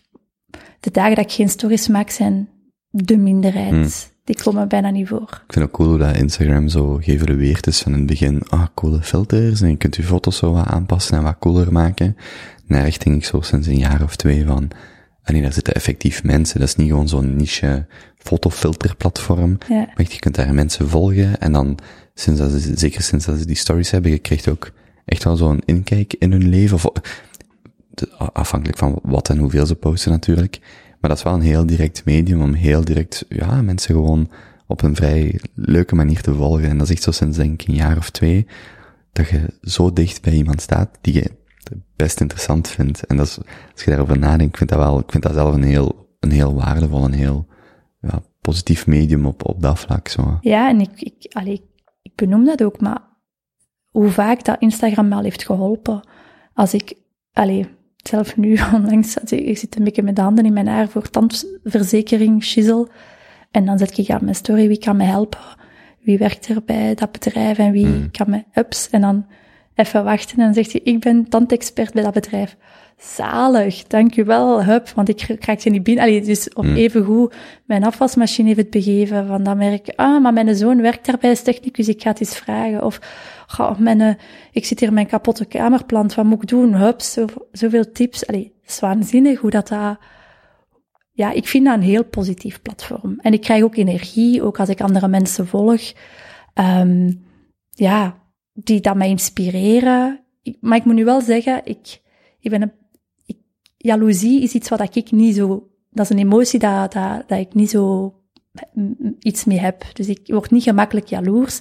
[0.80, 2.48] de dagen dat ik geen stories maak, zijn
[2.90, 3.70] de minderheid.
[3.70, 3.88] Hmm.
[4.24, 5.22] Die klommen bijna niet voor.
[5.22, 8.42] Ik vind het ook cool hoe dat Instagram zo geëvolueerd is van in het begin.
[8.48, 9.60] Ah, coole filters.
[9.60, 12.16] En je kunt je foto's zo wat aanpassen en wat cooler maken.
[12.66, 14.70] Naar richting ik zo sinds een jaar of twee van,
[15.22, 16.60] en nee, daar zitten effectief mensen.
[16.60, 19.58] Dat is niet gewoon zo'n niche fotofilterplatform.
[19.68, 19.76] Ja.
[19.76, 21.40] Maar echt, je kunt daar mensen volgen.
[21.40, 21.78] En dan,
[22.14, 24.70] sinds dat ze, zeker sinds dat ze die stories hebben, je krijgt ook
[25.04, 26.74] echt wel zo'n inkijk in hun leven.
[26.74, 26.90] Of,
[28.32, 30.60] afhankelijk van wat en hoeveel ze posten natuurlijk.
[31.00, 34.30] Maar dat is wel een heel direct medium om heel direct, ja, mensen gewoon
[34.66, 36.68] op een vrij leuke manier te volgen.
[36.68, 38.46] En dat is echt zo sinds denk ik een jaar of twee,
[39.12, 41.36] dat je zo dicht bij iemand staat die je
[41.96, 43.06] best interessant vindt.
[43.06, 43.38] En dat is,
[43.72, 46.54] als je daarover nadenkt, vind dat wel, ik vind dat zelf een heel, een heel
[46.54, 47.46] waardevol, een heel,
[48.00, 50.38] ja, positief medium op, op dat vlak, zo.
[50.40, 51.62] Ja, en ik, ik, allee,
[52.02, 53.02] ik, benoem dat ook, maar
[53.90, 56.08] hoe vaak dat Instagram me al heeft geholpen.
[56.54, 56.94] Als ik,
[57.32, 57.68] allee,
[58.02, 60.88] zelf nu onlangs, zat ik ik zit een beetje met de handen in mijn haar
[60.88, 62.88] voor tandverzekering, shizzle.
[63.50, 65.40] En dan zet ik aan mijn story, wie kan me helpen?
[66.00, 68.10] Wie werkt er bij dat bedrijf en wie Hmm.
[68.10, 68.90] kan me, ups.
[68.90, 69.26] En dan
[69.74, 72.56] even wachten en dan zegt hij, ik ben tandexpert bij dat bedrijf.
[72.96, 76.04] Zalig, dank u wel, hup, want ik krijg ze niet binnen.
[76.04, 76.76] Allee, dus op Hmm.
[76.76, 77.34] even goed
[77.64, 79.26] mijn afwasmachine heeft het begeven.
[79.26, 82.20] Van dan merk ik, ah, maar mijn zoon werkt daarbij als technicus, ik ga het
[82.20, 82.84] eens vragen.
[82.84, 83.00] Of,
[83.48, 84.14] goh, mijn, eh,
[84.52, 86.74] ik zit hier mijn kapotte kamerplant, wat moet ik doen?
[86.74, 88.26] Hup, zo, zoveel tips.
[88.26, 89.98] Allee, het is waanzinnig hoe dat dat...
[91.12, 93.18] Ja, ik vind dat een heel positief platform.
[93.20, 95.92] En ik krijg ook energie, ook als ik andere mensen volg.
[96.54, 97.12] Ehm,
[97.70, 98.18] ja,
[98.52, 100.20] die dat mij inspireren.
[100.60, 102.00] Maar ik moet nu wel zeggen, ik,
[102.40, 102.72] ik ben een,
[103.26, 103.36] ik,
[103.76, 107.54] jaloezie is iets wat ik niet zo, dat is een emotie dat, dat, dat ik
[107.54, 108.14] niet zo
[109.18, 109.84] iets mee heb.
[109.92, 111.58] Dus ik word niet gemakkelijk jaloers.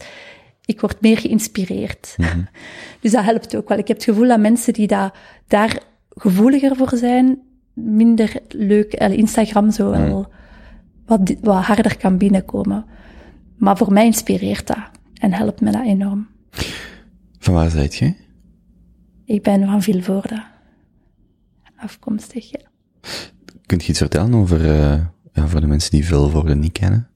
[0.67, 2.15] Ik word meer geïnspireerd.
[3.01, 3.77] Dus dat helpt ook wel.
[3.77, 5.13] Ik heb het gevoel dat mensen die dat,
[5.47, 7.39] daar gevoeliger voor zijn,
[7.73, 10.31] minder leuk, eh, Instagram zo wel
[11.05, 12.85] wat, di- wat harder kan binnenkomen.
[13.55, 14.77] Maar voor mij inspireert dat
[15.13, 16.27] en helpt me dat enorm.
[17.39, 18.13] Van waar zijt je?
[19.25, 20.43] Ik ben van Vilvoorde.
[21.77, 22.59] Afkomstig, ja.
[23.65, 24.99] Kunt je iets vertellen over, eh
[25.33, 27.07] ja, voor de mensen die Vilvoorde niet kennen?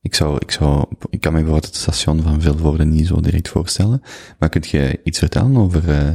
[0.00, 3.48] Ik zou, ik zou, ik kan me bijvoorbeeld het station van Vilvoorde niet zo direct
[3.48, 4.02] voorstellen.
[4.38, 6.14] Maar kunt je iets vertellen over, eh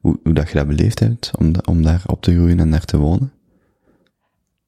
[0.00, 2.84] hoe, hoe dat je dat beleefd hebt, om, om daar op te groeien en daar
[2.84, 3.32] te wonen?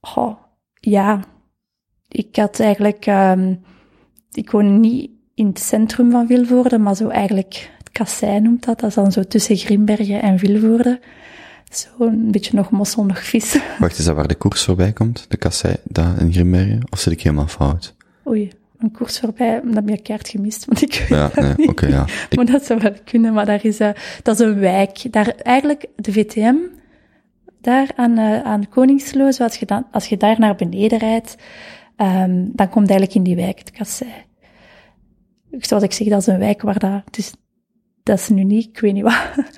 [0.01, 0.37] Goh,
[0.81, 1.25] ja.
[2.09, 3.07] Ik had eigenlijk...
[3.07, 3.55] ehm,
[4.31, 7.71] ik woon niet in het centrum van Vilvoorde, maar zo eigenlijk...
[7.79, 8.81] Het Kassei noemt dat.
[8.81, 11.01] Dat is dan zo tussen Grimbergen en Vilvoorde.
[11.71, 13.59] Zo een beetje nog mossel, nog vis.
[13.79, 15.25] Wacht, is dat waar de koers voorbij komt?
[15.29, 16.81] De kassei, daar in Grimbergen?
[16.91, 17.95] Of zit ik helemaal fout?
[18.27, 19.61] Oei, een koers voorbij.
[19.65, 22.07] Dat heb je kaart gemist, want ik weet Ja, dat nee, ja.
[22.31, 23.91] Ik- Maar dat zou wel kunnen, maar daar is, eh,
[24.23, 25.13] dat is een wijk.
[25.13, 26.55] Daar, eigenlijk, de VTM,
[27.61, 31.37] daar aan, eh, aan Koningslo, zo als je, dan, als je daar naar beneden rijdt,
[31.97, 34.11] ehm, dan komt eigenlijk in die wijk het kassei.
[35.59, 37.33] zoals ik zeg, dat is een wijk waar dat, dus
[38.03, 39.33] dat is nu niet, ik weet niet wat.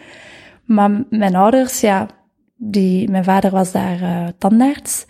[0.65, 2.09] Maar mijn ouders, ja,
[2.57, 5.07] die, mijn vader was daar uh, tandarts.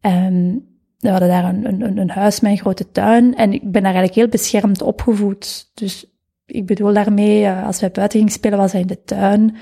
[0.00, 0.64] En
[0.98, 3.36] we hadden daar een, een, een huis met een grote tuin.
[3.36, 5.70] En ik ben daar eigenlijk heel beschermd opgevoed.
[5.74, 6.06] Dus
[6.46, 9.56] ik bedoel daarmee, uh, als wij buiten gingen spelen, was hij in de tuin.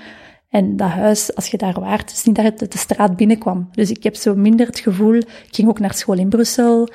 [0.49, 3.69] En dat huis, als je daar waart, is niet dat het de straat binnenkwam.
[3.73, 6.89] Dus ik heb zo minder het gevoel, ik ging ook naar school in Brussel.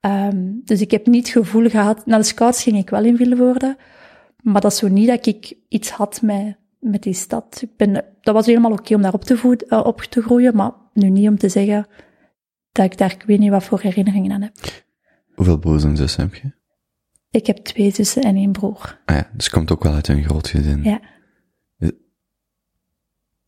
[0.00, 3.16] Um, dus ik heb niet het gevoel gehad, naar de scouts ging ik wel in
[3.16, 3.76] Vilvoorde.
[4.42, 7.58] Maar dat is zo niet dat ik iets had met, met die stad.
[7.60, 10.56] Ik ben, dat was helemaal oké om daar op te, voed, uh, op te groeien,
[10.56, 11.86] maar nu niet om te zeggen
[12.76, 14.54] dat ik daar, ik weet niet wat voor herinneringen aan heb.
[15.34, 16.52] Hoeveel broers en zussen heb je?
[17.30, 19.00] Ik heb twee zussen en één broer.
[19.04, 20.82] Ah ja, dus komt ook wel uit een groot gezin.
[20.82, 21.00] Ja.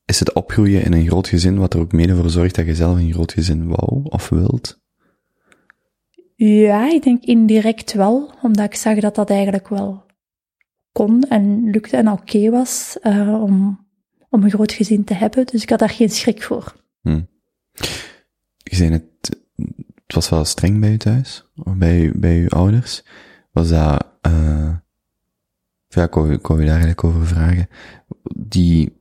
[0.05, 2.75] Is het opgroeien in een groot gezin wat er ook mede voor zorgt dat je
[2.75, 4.81] zelf een groot gezin wou of wilt?
[6.35, 10.07] Ja, ik denk indirect wel, omdat ik zag dat dat eigenlijk wel
[10.93, 13.87] kon en lukte en oké okay was uh, om,
[14.29, 15.47] om een groot gezin te hebben.
[15.47, 16.75] Dus ik had daar geen schrik voor.
[17.01, 17.21] Hm.
[18.71, 19.05] Je zei het,
[20.07, 23.05] het was wel streng bij je thuis, bij, bij je ouders.
[23.51, 24.77] Was dat, uh,
[25.89, 27.69] ja, ik wou, ik wou je daar eigenlijk over vragen.
[28.37, 28.97] Die,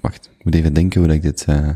[0.00, 1.70] wacht, ik moet even denken hoe dat ik dit, uh,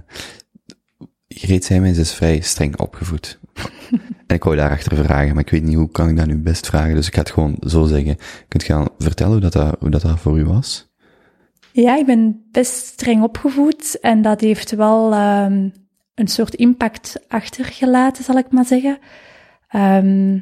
[1.28, 3.38] Greet Zijmens is vrij streng opgevoed.
[4.26, 6.66] en ik wou daarachter vragen, maar ik weet niet hoe kan ik dat nu best
[6.66, 8.16] vragen, dus ik ga het gewoon zo zeggen.
[8.48, 10.87] Kunt je al vertellen hoe dat, dat, hoe dat, dat voor u was?
[11.72, 15.72] Ja, ik ben best streng opgevoed en dat heeft wel um,
[16.14, 18.98] een soort impact achtergelaten, zal ik maar zeggen.
[19.76, 20.34] Um,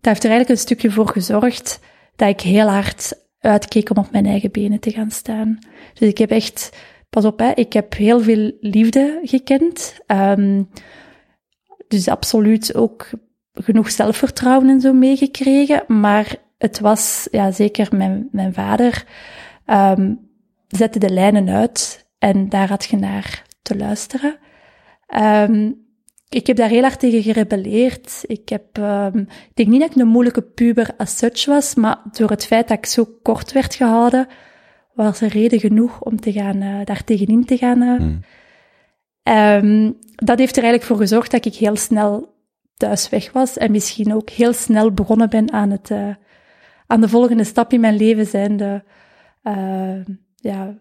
[0.00, 1.80] dat heeft er eigenlijk een stukje voor gezorgd
[2.16, 5.58] dat ik heel hard uitkeek om op mijn eigen benen te gaan staan.
[5.94, 6.76] Dus ik heb echt
[7.10, 9.98] pas op, hè, ik heb heel veel liefde gekend.
[10.06, 10.68] Um,
[11.88, 13.10] dus absoluut ook
[13.52, 15.84] genoeg zelfvertrouwen en zo meegekregen.
[15.86, 19.04] Maar het was, ja, zeker mijn, mijn vader,
[20.68, 24.38] zette de lijnen uit en daar had je naar te luisteren.
[25.16, 25.86] Um,
[26.28, 28.24] ik heb daar heel hard tegen gerebelleerd.
[28.26, 31.98] Ik heb, um, ik denk niet dat ik een moeilijke puber as such was, maar
[32.12, 34.26] door het feit dat ik zo kort werd gehouden,
[34.94, 37.82] was er reden genoeg om te gaan, uh, daar tegenin te gaan.
[37.82, 37.96] Uh.
[37.96, 38.20] Hmm.
[39.22, 42.36] Um, dat heeft er eigenlijk voor gezorgd dat ik heel snel
[42.76, 46.14] thuis weg was en misschien ook heel snel begonnen ben aan, het, uh,
[46.86, 48.84] aan de volgende stap in mijn leven zijnde,
[50.40, 50.74] ja,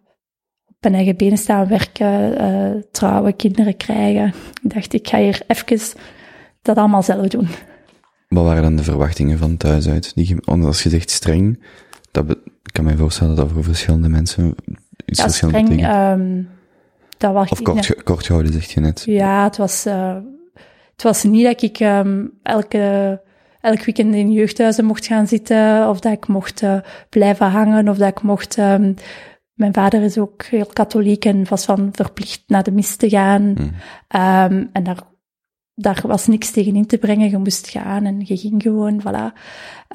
[0.68, 4.34] op mijn eigen benen staan, werken, trouwen, kinderen krijgen.
[4.62, 5.80] Ik dacht, ik ga hier even
[6.62, 7.48] dat allemaal zelf doen.
[8.28, 10.16] Wat waren dan de verwachtingen van thuis uit?
[10.16, 11.64] Die, als je zegt streng,
[12.12, 12.38] dat ik
[12.72, 14.56] kan me voorstellen dat voor verschillende mensen
[15.06, 16.20] iets ja, verschillende streng, dingen...
[16.20, 16.50] Um,
[17.18, 19.04] dat was of kort, ge, kort gehouden, zeg je net.
[19.06, 20.18] Ja, het was, uh,
[20.92, 23.22] het was niet dat ik um, elke,
[23.62, 27.98] elk weekend in jeugdhuizen mocht gaan zitten, of dat ik mocht uh, blijven hangen, of
[27.98, 28.58] dat ik mocht...
[28.58, 28.96] Um,
[29.58, 33.42] mijn vader is ook heel katholiek en was van verplicht naar de mis te gaan.
[33.42, 33.58] Mm.
[33.58, 35.04] Um, en daar,
[35.76, 37.30] daar was niks tegen in te brengen.
[37.30, 39.38] Je moest gaan en je ging gewoon, voilà.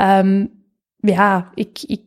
[0.01, 0.51] Um,
[0.96, 2.05] ja, ik, ik,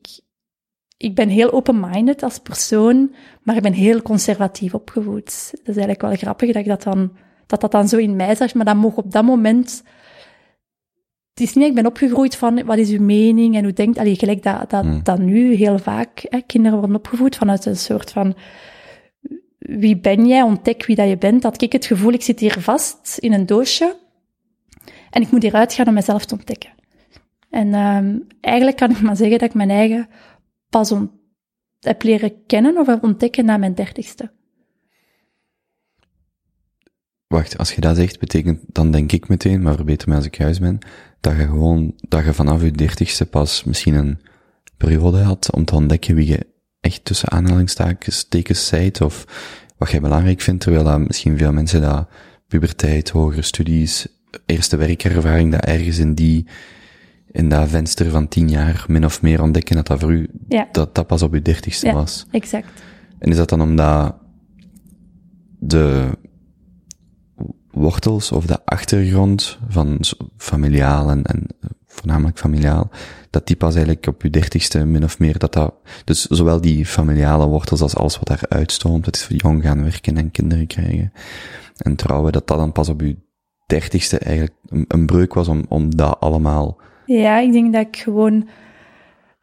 [0.98, 3.13] ik ben heel open-minded als persoon,
[3.44, 5.50] maar ik ben heel conservatief opgevoed.
[5.52, 7.12] Dat is eigenlijk wel grappig dat ik dat dan,
[7.48, 9.84] dat dat dan zo in mij zag, maar dat mocht op dat moment,
[11.36, 14.15] het is niet, ik ben opgegroeid van, wat is uw mening en hoe denkt, allee,
[14.15, 15.04] gelijk dat, dat, Hmm.
[15.04, 18.36] dat nu heel vaak, hè, kinderen worden opgevoed vanuit een soort van,
[19.60, 22.60] wie ben jij, ontdek wie dat je bent, dat ik het gevoel, ik zit hier
[22.60, 23.95] vast in een doosje
[25.10, 26.74] en ik moet hieruit gaan om mezelf te ontdekken.
[27.50, 30.08] En um, eigenlijk kan ik maar zeggen dat ik mijn eigen
[30.69, 31.12] pas ont
[31.80, 34.32] heb leren kennen of heb ontdekken na mijn dertigste.
[37.28, 40.38] Wacht, als je dat zegt, betekent, dan denk ik meteen, maar verbeter me als ik
[40.38, 40.80] juist ben,
[41.19, 44.19] dat je gewoon, dat je vanaf je dertigste pas misschien een
[44.78, 46.47] periode had om te ontdekken wie je
[46.80, 49.25] echt tussen aanhalingstekens zijt, of
[49.78, 52.08] wat jij belangrijk vindt, terwijl dat misschien veel mensen dat
[52.47, 54.08] puberteit, hogere studies,
[54.45, 56.47] eerste werkervaring, dat ergens in die,
[57.32, 60.67] in dat venster van tien jaar min of meer ontdekken dat dat voor u, Ja.
[60.71, 61.93] dat dat pas op uw dertigste Ja.
[61.93, 62.25] was.
[62.32, 62.82] Exact.
[63.19, 64.15] En is dat dan omdat
[65.60, 66.10] de
[67.75, 69.99] wortels of de achtergrond van
[70.38, 71.47] familiaal en, en
[71.85, 72.89] voornamelijk familiaal,
[73.29, 76.85] dat die pas eigenlijk op je dertigste min of meer dat dat, dus zowel die
[76.85, 80.67] familiale wortels als alles wat daar uitstroomt, dat is voor jong gaan werken en kinderen
[80.67, 81.11] krijgen
[81.77, 83.15] en trouwen, dat dat dan pas op je
[83.65, 87.97] dertigste eigenlijk een, een breuk was om, om dat allemaal, Ja, ik denk dat ik
[87.97, 88.47] gewoon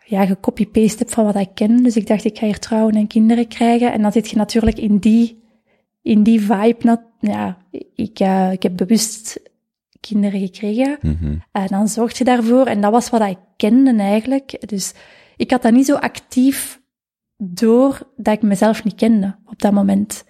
[0.05, 1.83] ja, gecopy-paste heb van wat ik ken.
[1.83, 3.93] Dus ik dacht, ik ga hier trouwen en kinderen krijgen.
[3.93, 5.42] En dan zit je natuurlijk in die,
[6.03, 6.77] in die vibe.
[6.81, 7.57] nat- Ja,
[7.95, 9.41] ik, uh, ik heb bewust
[10.01, 10.99] kinderen gekregen.
[11.03, 11.35] Mhm.
[11.53, 12.67] En dan zorg je daarvoor.
[12.67, 14.69] En dat was wat ik kende eigenlijk.
[14.69, 14.93] Dus
[15.37, 16.81] ik had dat niet zo actief
[17.37, 20.25] door dat ik mezelf niet kende op dat moment.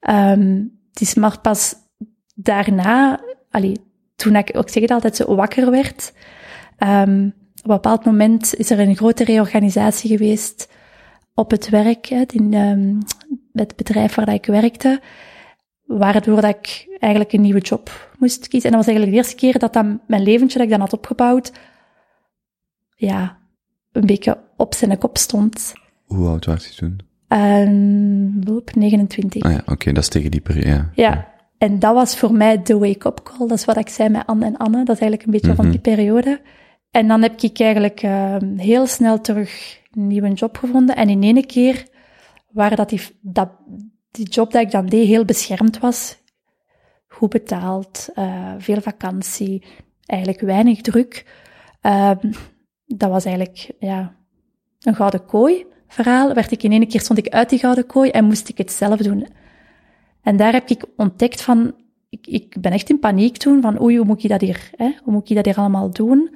[0.00, 1.74] Ehm, het is maar pas
[2.34, 3.20] daarna,
[3.50, 3.76] allee,
[4.16, 6.12] toen ik ook zeg het altijd zo wakker werd.
[6.76, 7.26] ehm,
[7.62, 10.68] op een bepaald moment is er een grote reorganisatie geweest
[11.34, 12.98] op het werk, hè, in ehm,
[13.52, 15.00] het bedrijf waar dat ik werkte,
[15.84, 18.70] waardoor dat ik eigenlijk een nieuwe job moest kiezen.
[18.70, 20.92] En dat was eigenlijk de eerste keer dat dan mijn leventje dat ik dan had
[20.92, 21.52] opgebouwd,
[22.96, 23.38] ja,
[23.92, 25.72] een beetje op zijn kop stond.
[26.04, 27.00] Hoe oud was je toen?
[27.28, 29.42] En loop 29.
[29.42, 30.90] Ah ja, oké, dat is tegen die periode, ja.
[30.94, 33.48] Ja, en dat was voor mij de wake-up call.
[33.48, 34.84] Dat is wat ik zei met Anne en Anne.
[34.84, 36.40] Dat is eigenlijk een beetje van die periode.
[36.90, 40.96] En dan heb ik eigenlijk ehm, heel snel terug een nieuwe job gevonden.
[40.96, 41.84] En in ene keer
[42.52, 43.50] waar dat die, dat,
[44.10, 46.20] die job dat ik dan deed heel beschermd was.
[47.08, 49.64] Goed betaald, eh, veel vakantie,
[50.06, 51.26] eigenlijk weinig druk.
[51.80, 52.32] Ehm,
[52.86, 54.14] dat was eigenlijk, ja,
[54.80, 56.34] een gouden kooi verhaal.
[56.34, 58.72] Werd ik in ene keer stond ik uit die gouden kooi en moest ik het
[58.72, 59.26] zelf doen.
[60.22, 61.74] En daar heb ik ontdekt van,
[62.08, 64.90] ik, ik ben echt in paniek toen, van oei, hoe moet ik dat hier, hè?
[65.02, 66.34] hoe moet ik dat hier allemaal doen?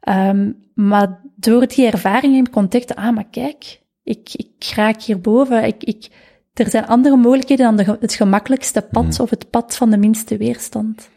[0.00, 5.84] Ehm, maar door die ervaring heb ik ah, maar kijk, ik, ik raak hierboven, ik,
[5.84, 6.08] ik,
[6.52, 10.36] er zijn andere mogelijkheden dan de, het gemakkelijkste pad of het pad van de minste
[10.36, 11.08] weerstand.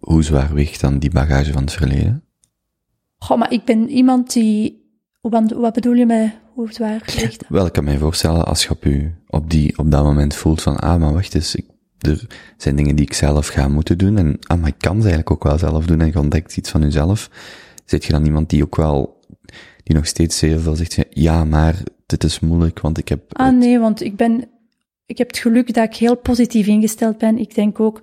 [0.00, 2.24] Hoe zwaar weegt dan die bagage van het verleden?
[3.18, 4.84] Goh, maar ik ben iemand die,
[5.20, 7.44] wat, wat bedoel je met hoe zwaar weegt?
[7.48, 10.62] Wel, ik kan mij voorstellen, als je op, u, op, die, op dat moment voelt
[10.62, 11.66] van, ah, maar wacht eens, ik,
[11.98, 12.26] er
[12.56, 15.30] zijn dingen die ik zelf ga moeten doen, en ah, maar ik kan ze eigenlijk
[15.30, 17.30] ook wel zelf doen, en je ontdekt iets van jezelf.
[17.84, 19.20] Zit je dan iemand die ook wel,
[19.82, 23.20] die nog steeds zeer veel zegt, ja, maar dit is moeilijk, want ik heb...
[23.32, 24.44] Ah nee, want ik ben,
[25.06, 27.38] ik heb het geluk dat ik heel positief ingesteld ben.
[27.38, 28.00] Ik denk ook,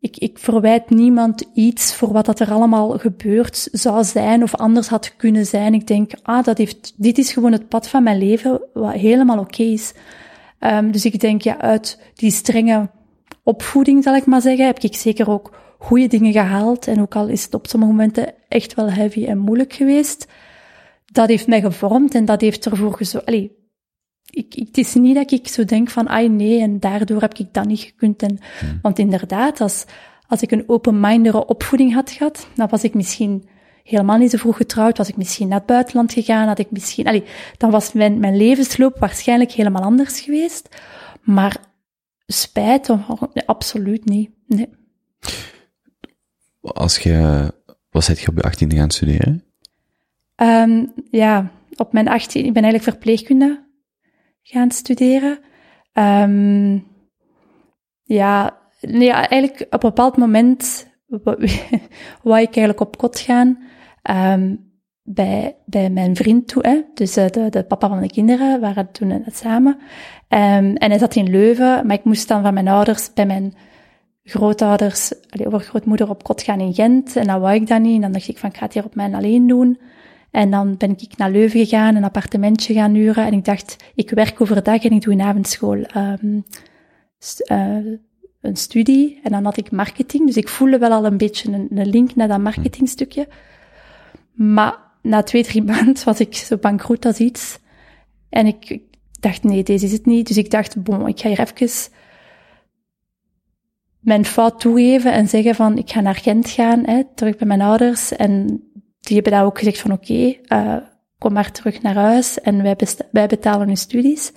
[0.00, 4.88] ik, ik verwijt niemand iets voor wat dat er allemaal gebeurd zou zijn of anders
[4.88, 5.74] had kunnen zijn.
[5.74, 9.38] Ik denk, ah, dat heeft, dit is gewoon het pad van mijn leven, wat helemaal
[9.38, 9.92] oké is.
[10.58, 12.90] Ehm, dus ik denk, ja, uit die strenge
[13.42, 16.86] opvoeding, zal ik maar zeggen, heb ik zeker ook goede dingen gehaald.
[16.86, 20.26] En ook al is het op sommige momenten echt wel heavy en moeilijk geweest,
[21.14, 23.26] dat heeft mij gevormd en dat heeft ervoor gezorgd.
[23.26, 23.56] Allee,
[24.30, 27.34] ik, ik, het is niet dat ik zo denk van, ai nee, en daardoor heb
[27.34, 28.22] ik dat niet gekund.
[28.22, 28.38] En,
[28.82, 29.84] Want inderdaad, als,
[30.26, 33.48] als ik een open-mindere opvoeding had gehad, dan was ik misschien
[33.82, 37.06] helemaal niet zo vroeg getrouwd, was ik misschien naar het buitenland gegaan, had ik misschien,
[37.06, 37.24] allee,
[37.56, 40.68] dan was mijn, mijn levensloop waarschijnlijk helemaal anders geweest.
[41.22, 41.56] Maar
[42.26, 44.30] spijt, nee, absoluut niet.
[44.46, 44.68] Nee.
[46.60, 47.52] Als je,
[47.90, 49.43] wat zit je op je achttiende gaan studeren?
[50.36, 53.64] Um, ja, op mijn 18, ik ben eigenlijk verpleegkunde
[54.42, 55.38] gaan studeren.
[55.92, 56.86] Um,
[58.02, 60.88] ja, nee, eigenlijk op een bepaald moment
[62.22, 63.58] wou ik eigenlijk op kot gaan
[64.10, 66.66] um, bij, bij mijn vriend toe.
[66.66, 66.80] Hè?
[66.94, 69.76] Dus de, de papa van de kinderen waren toen net samen.
[70.28, 73.54] Um, en hij zat in Leuven, maar ik moest dan van mijn ouders bij mijn
[74.24, 77.16] grootouders, allee, overgrootmoeder op kot gaan in Gent.
[77.16, 77.94] En dat wou ik dan niet.
[77.94, 79.78] En dan dacht ik van, ik ga het hier op mijn alleen doen.
[80.34, 83.26] En dan ben ik naar Leuven gegaan, een appartementje gaan huren.
[83.26, 86.44] En ik dacht, ik werk overdag en ik doe in avondschool um,
[87.18, 87.76] st uh,
[88.40, 89.20] een studie.
[89.22, 90.26] En dan had ik marketing.
[90.26, 93.28] Dus ik voelde wel al een beetje een, een link naar dat marketingstukje.
[94.32, 97.58] Maar na twee, drie maanden was ik zo bankroet als iets.
[98.28, 98.82] En ik, ik
[99.20, 100.26] dacht, nee, deze is het niet.
[100.26, 101.70] Dus ik dacht, bon, ik ga hier even
[104.00, 107.60] mijn fout toegeven en zeggen van, ik ga naar Gent gaan, hè, terug bij mijn
[107.60, 108.16] ouders.
[108.16, 108.62] En
[109.04, 110.76] die hebben daar ook gezegd van, oké, okay, uh,
[111.18, 112.76] kom maar terug naar huis en wij,
[113.10, 114.32] wij betalen je studies.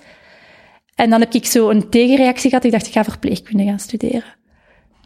[0.94, 2.64] En dan heb ik zo een tegenreactie gehad.
[2.64, 4.36] Ik dacht, ik ga verpleegkunde gaan studeren.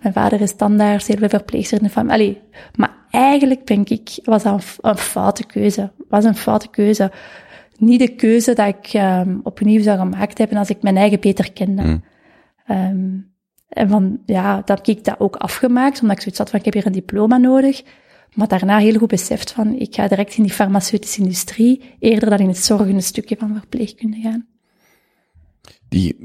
[0.02, 2.14] Mijn vader is standaard, heel veel verpleegster in de familie.
[2.14, 2.40] Allee,
[2.76, 5.92] maar eigenlijk denk ik, was dat een, een foute keuze.
[6.08, 7.10] Was een foute keuze.
[7.78, 11.52] Niet de keuze dat ik um, opnieuw zou gemaakt hebben als ik mijn eigen beter
[11.52, 11.82] kende.
[11.82, 12.04] Mm.
[12.70, 13.32] Um,
[13.68, 16.64] en van, ja, dat heb ik dat ook afgemaakt, omdat ik zoiets had van, ik
[16.64, 17.82] heb hier een diploma nodig.
[18.34, 22.38] Maar daarna heel goed beseft van, ik ga direct in die farmaceutische industrie, eerder dan
[22.38, 24.46] in het zorgende stukje van verpleegkunde gaan.
[25.88, 26.16] Die,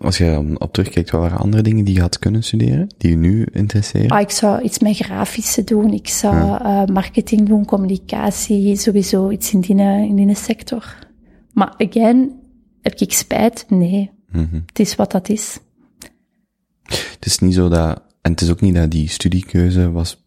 [0.00, 3.16] als je op terugkijkt, wat waren andere dingen die je had kunnen studeren, die je
[3.16, 4.10] nu interesseren?
[4.10, 6.82] Ah, ik zou iets met grafische doen, ik zou ja.
[6.82, 10.96] uh, marketing doen, communicatie, sowieso iets in die, in die sector.
[11.52, 12.32] Maar again,
[12.80, 13.64] heb ik spijt?
[13.68, 14.10] Nee.
[14.32, 14.62] Mm -hmm.
[14.66, 15.58] Het is wat dat is.
[16.82, 20.19] Het is niet zo dat, en het is ook niet dat die studiekeuze was,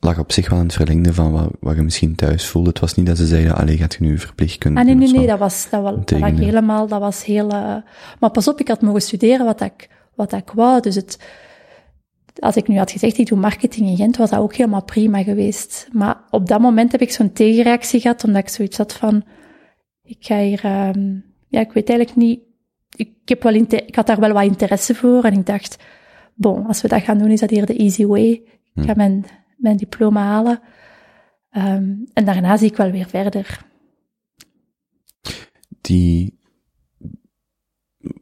[0.00, 2.68] lag op zich wel in het verlengde van wat, wat je misschien thuis voelde.
[2.68, 5.26] Het was niet dat ze zeiden, allee, gaat je nu verpleegkunde Ah, nee, nee, nee,
[5.26, 7.76] dat was, dat, was, dat lag helemaal, dat was heel, uh,
[8.20, 11.18] maar pas op, ik had mogen studeren wat ik, wat ik wou, dus het,
[12.38, 15.22] als ik nu had gezegd, ik doe marketing in Gent, was dat ook helemaal prima
[15.22, 15.88] geweest.
[15.92, 19.24] Maar op dat moment heb ik zo'n tegenreactie gehad, omdat ik zoiets had van,
[20.02, 21.16] ik ga hier, ehm,
[21.48, 22.40] ja, ik weet eigenlijk niet,
[22.96, 25.76] ik, heb wel ik had daar wel wat interesse voor en ik dacht,
[26.34, 28.42] bon, als we dat gaan doen, is dat hier de easy way.
[28.74, 29.24] Ik ga mijn,
[29.58, 30.60] mijn diploma halen.
[31.50, 33.66] Ehm, en daarna zie ik wel weer verder.
[35.80, 36.38] Die,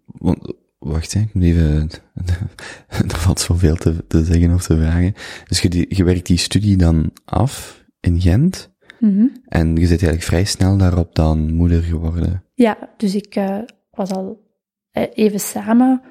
[0.07, 1.91] want, wacht, hè, ik moet even,
[3.11, 5.14] er valt zoveel te, te zeggen of te vragen.
[5.45, 9.26] Dus je werkt die studie dan af in Gent, Mhm.
[9.45, 12.45] en je zit eigenlijk vrij snel daarop dan moeder geworden.
[12.55, 13.59] Ja, dus ik eh,
[13.91, 14.45] was al
[14.91, 16.03] eh, even samen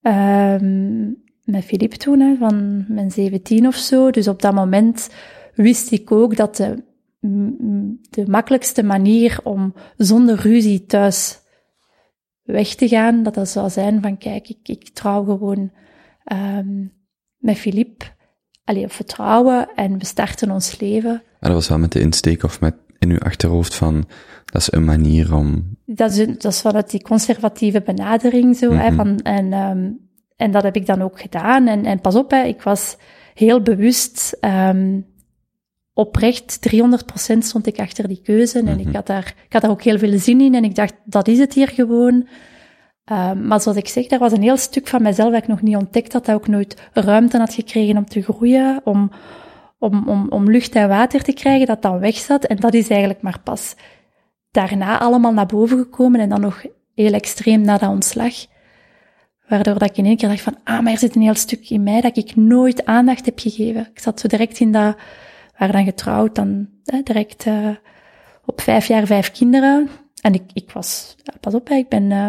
[0.00, 1.12] ehm,
[1.44, 4.10] met Filip toen, hè, van mijn 17 of zo.
[4.10, 5.10] Dus op dat moment
[5.54, 6.82] wist ik ook dat de,
[8.10, 11.38] de makkelijkste manier om zonder ruzie thuis
[12.42, 15.70] weg te gaan, dat dat zou zijn van kijk, ik, ik trouw gewoon
[16.24, 16.84] ehm,
[17.36, 18.12] met Filip.
[18.64, 21.10] Allee, op vertrouwen en we starten ons leven.
[21.12, 24.04] En dat was wel met de insteek of met in uw achterhoofd van,
[24.44, 28.72] dat is een manier om, dat is, dat is vanuit die conservatieve benadering zo.
[28.72, 28.94] Hè, Mhm.
[28.96, 29.90] van, en, ehm,
[30.44, 31.66] en dat heb ik dan ook gedaan.
[31.66, 32.96] En, en pas op, hè, ik was
[33.34, 35.00] heel bewust, ehm,
[35.92, 38.58] oprecht, 300% stond ik achter die keuze.
[38.58, 38.88] En Mhm.
[38.88, 40.54] ik, had daar, ik had daar ook heel veel zin in.
[40.54, 42.28] En ik dacht, dat is het hier gewoon.
[43.04, 45.62] Ehm, maar zoals ik zeg, daar was een heel stuk van mezelf dat ik nog
[45.62, 49.10] niet ontdekt had, dat ik nooit ruimte had gekregen om te groeien, om,
[49.78, 52.44] om, om, om lucht en water te krijgen, dat dan weg zat.
[52.44, 53.74] En dat is eigenlijk maar pas
[54.50, 56.64] daarna allemaal naar boven gekomen en dan nog
[56.94, 58.34] heel extreem na dat ontslag.
[59.48, 61.70] Waardoor dat ik in één keer dacht van, ah, maar er zit een heel stuk
[61.70, 63.88] in mij dat ik nooit aandacht heb gegeven.
[63.92, 67.68] Ik zat zo direct in dat, we waren dan getrouwd, dan hè, direct eh,
[68.44, 69.88] op vijf jaar vijf kinderen.
[70.20, 72.28] En ik, ik was, ja, pas op, hè, ik ben eh,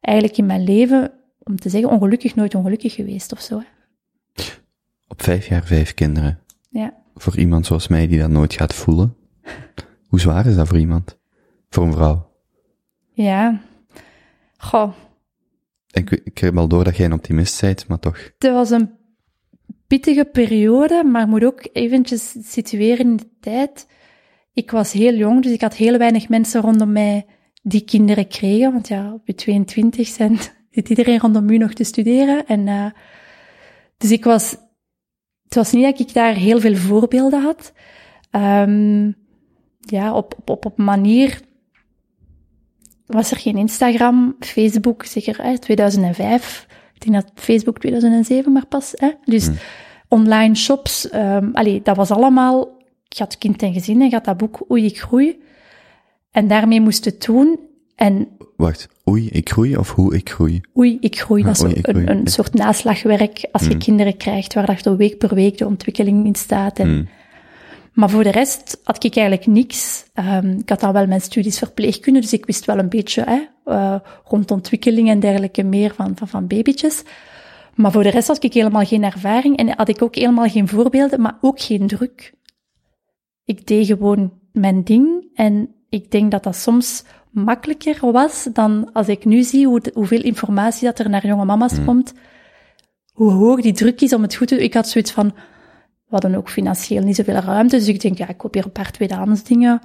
[0.00, 3.58] eigenlijk in mijn leven, om te zeggen, ongelukkig nooit ongelukkig geweest of zo.
[3.58, 3.64] Hè.
[5.08, 6.38] op vijf jaar vijf kinderen.
[6.68, 6.94] Ja.
[7.14, 9.16] Voor iemand zoals mij die dat nooit gaat voelen.
[10.08, 11.18] Hoe zwaar is dat voor iemand?
[11.68, 12.30] Voor een vrouw?
[13.12, 13.60] Ja.
[14.56, 14.92] Goh,
[15.92, 18.30] Ik, ik heb al door dat jij een optimist bent, maar toch.
[18.38, 18.90] Het was een
[19.86, 23.86] pittige periode, maar moet ook eventjes situeren in de tijd.
[24.52, 27.26] Ik was heel jong, dus ik had heel weinig mensen rondom mij
[27.62, 28.72] die kinderen kregen.
[28.72, 30.38] Want ja, op je 22 zijn,
[30.70, 32.46] zit iedereen rondom u nog te studeren.
[32.46, 32.86] En, eh,
[33.96, 34.50] dus ik was,
[35.44, 37.72] het was niet dat ik daar heel veel voorbeelden had.
[38.30, 39.12] Ehm,
[39.80, 41.40] ja, op, op, op, op manier
[43.12, 46.66] was er geen Instagram, Facebook, zeker hè, 2005.
[46.94, 48.92] Ik denk dat Facebook 2007 maar pas.
[48.94, 49.10] Hè?
[49.24, 49.48] Dus
[50.08, 52.80] online shops, ehm allee, dat was allemaal...
[53.08, 55.40] Ik had kind en gezin en ik had dat boek Oei, ik groei.
[56.30, 57.58] En daarmee moest het doen.
[57.94, 60.60] En Wacht, oei, ik groei of hoe ik groei?
[60.76, 61.42] Oei, ik groei.
[61.42, 65.18] Dat is oei, ik groei, een, soort naslagwerk als je kinderen krijgt, waar dat week
[65.18, 66.78] per week de ontwikkeling in staat.
[66.78, 67.08] En, Hmm.
[67.92, 70.04] Maar voor de rest had ik eigenlijk niks.
[70.14, 73.40] Ehm, ik had dan wel mijn studies verpleegkunde, dus ik wist wel een beetje hè,
[73.64, 77.02] eh, rond ontwikkeling en dergelijke meer van, van, van babytjes.
[77.74, 80.68] Maar voor de rest had ik helemaal geen ervaring en had ik ook helemaal geen
[80.68, 82.34] voorbeelden, maar ook geen druk.
[83.44, 89.08] Ik deed gewoon mijn ding en ik denk dat dat soms makkelijker was dan als
[89.08, 92.14] ik nu zie hoe, hoeveel informatie dat er naar jonge mama's komt,
[93.12, 94.64] hoe hoog die druk is om het goed te doen.
[94.64, 95.34] Ik had zoiets van,
[96.12, 98.90] hadden ook financieel niet zoveel ruimte, dus ik denk, ja, ik koop hier een paar
[98.90, 99.80] tweedehands dingen.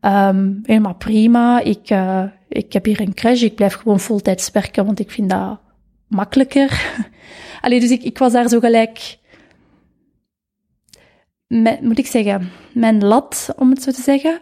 [0.00, 1.60] Ehm, helemaal prima.
[1.60, 5.30] Ik, eh, ik heb hier een crash, ik blijf gewoon voltijds werken, want ik vind
[5.30, 5.60] dat
[6.08, 6.96] makkelijker.
[7.60, 9.20] Allee, dus ik, ik was daar zo gelijk...
[11.46, 14.40] Met, moet ik zeggen, mijn lat, om het zo te zeggen,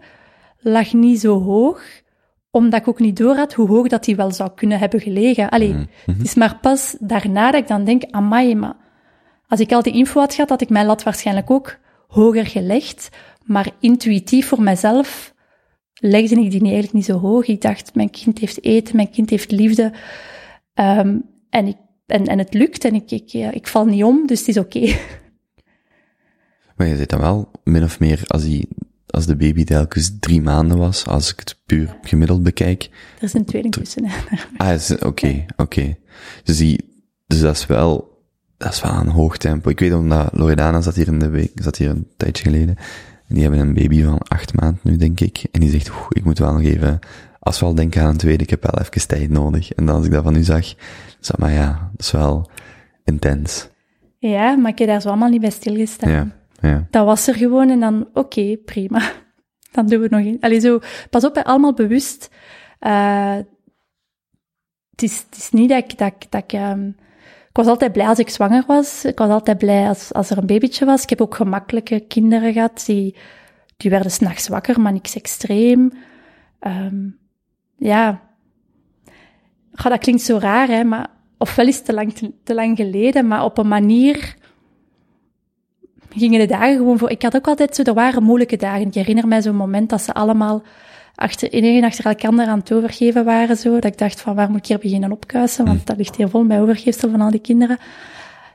[0.59, 1.83] lag niet zo hoog,
[2.51, 5.49] omdat ik ook niet door had hoe hoog dat die wel zou kunnen hebben gelegen.
[5.49, 5.75] Allee,
[6.07, 8.77] het is maar pas daarna dat ik dan denk, amai, maar
[9.51, 11.79] als ik al die info had gehad, had ik mijn lat waarschijnlijk ook
[12.09, 13.09] hoger gelegd.
[13.45, 15.35] Maar intuïtief voor mezelf
[15.95, 17.47] legde ik die niet- eigenlijk niet zo hoog.
[17.47, 19.93] Ik dacht, mijn kind heeft eten, mijn kind heeft liefde.
[20.75, 21.17] Ehm,
[21.51, 21.77] en, ik,
[22.07, 24.59] en, en het lukt en ik, ik, ja, ik val niet om, dus het is
[24.59, 24.81] oké.
[26.77, 28.69] Maar je zit dan wel, min of meer, als, die,
[29.07, 32.83] als de baby telkens drie maanden was, als ik het puur gemiddeld bekijk.
[33.17, 34.05] Er is een tweeling tussen.
[34.57, 35.97] Ah, oké, oké.
[36.45, 38.10] Dus die, dus dat is wel,
[38.61, 39.71] dat is wel een hoog tempo.
[39.71, 42.77] Ik weet omdat Loredana zat hier in de week, zat hier een tijdje geleden.
[43.29, 45.45] En die hebben een baby van acht maanden nu, denk ik.
[45.53, 46.99] En die zegt, oeh, ik moet wel nog even,
[47.39, 49.73] als we al denken aan een tweede, ik heb wel even tijd nodig.
[49.73, 50.75] En dan als ik dat van u zag,
[51.21, 52.51] zat maar ja, dat is wel
[53.05, 53.69] intens.
[54.19, 56.11] Ja, maar ik heb daar zo allemaal niet bij stilgestaan.
[56.11, 56.29] Ja,
[56.61, 56.87] ja.
[56.91, 59.13] Dat was er gewoon en dan, oké, prima.
[59.73, 60.37] Dan doen we het nog in.
[60.41, 60.79] Allee, zo,
[61.11, 62.31] pas op, allemaal bewust.
[62.79, 63.37] Eh,
[64.91, 66.91] het, is, het is niet dat ik, dat ik, dat ik ehm,
[67.51, 69.05] ik was altijd blij als ik zwanger was.
[69.05, 71.03] Ik was altijd blij als, als er een babytje was.
[71.03, 72.83] Ik heb ook gemakkelijke kinderen gehad.
[72.87, 73.17] Die,
[73.77, 75.93] die werden s'nachts wakker, maar niks extreem.
[76.59, 77.09] Ehm,
[77.77, 78.21] ja.
[79.73, 83.27] Goh, dat klinkt zo raar, hè, maar ofwel is het te lang, te, lang geleden,
[83.27, 84.37] maar op een manier
[86.09, 87.11] gingen de dagen gewoon voor.
[87.11, 88.87] Ik had ook altijd zo, er waren moeilijke dagen.
[88.87, 90.63] Ik herinner mij zo'n moment dat ze allemaal
[91.21, 93.75] achter, iedereen achter elkaar aan het overgeven waren, zo.
[93.75, 95.65] Dat ik dacht van, waar moet ik hier beginnen opkuisen?
[95.65, 97.79] Want dat ligt hier vol met overgeefsel van al die kinderen.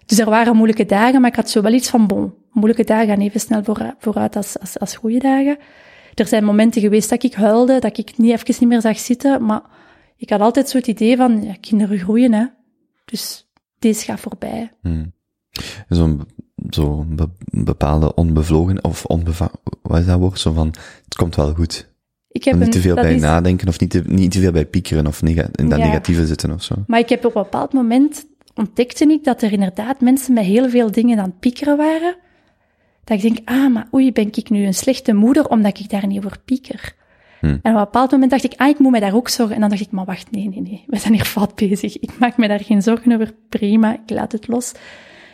[0.05, 3.07] Dus er waren moeilijke dagen, maar ik had zo wel iets van, bon, moeilijke dagen
[3.07, 5.57] gaan even snel vooruit, vooruit als, als, als goede dagen.
[6.13, 9.45] Er zijn momenten geweest dat ik huilde, dat ik niet, even niet meer zag zitten,
[9.45, 9.61] maar
[10.17, 12.45] ik had altijd zo het idee van, ja, kinderen groeien, hè.
[13.05, 13.47] Dus
[13.79, 14.71] deze gaat voorbij.
[14.81, 15.13] Hmm.
[15.89, 16.21] Zo'n
[16.69, 19.51] zo be bepaalde onbevlogen, of onbeva,
[19.81, 20.39] wat is dat woord?
[20.39, 20.67] Zo van,
[21.03, 21.93] het komt wel goed.
[22.35, 24.51] Ik heb niet een- te veel bij is- nadenken, of niet te, niet te veel
[24.51, 25.85] bij piekeren, of nega in dat Ja.
[25.85, 26.75] negatieve zitten of zo.
[26.87, 28.25] Maar ik heb op een bepaald moment
[28.55, 32.15] ontdekte ik dat er inderdaad mensen met heel veel dingen aan het piekeren waren.
[33.03, 36.07] Dat ik denk, ah, maar oei, ben ik nu een slechte moeder omdat ik daar
[36.07, 36.93] niet over pieker?
[37.39, 37.45] Hm.
[37.45, 39.55] En op een bepaald moment dacht ik, ah, ik moet me daar ook zorgen.
[39.55, 41.99] En dan dacht ik, maar wacht, nee, nee, nee, we zijn hier fout bezig.
[41.99, 44.71] Ik maak me daar geen zorgen over, prima, ik laat het los.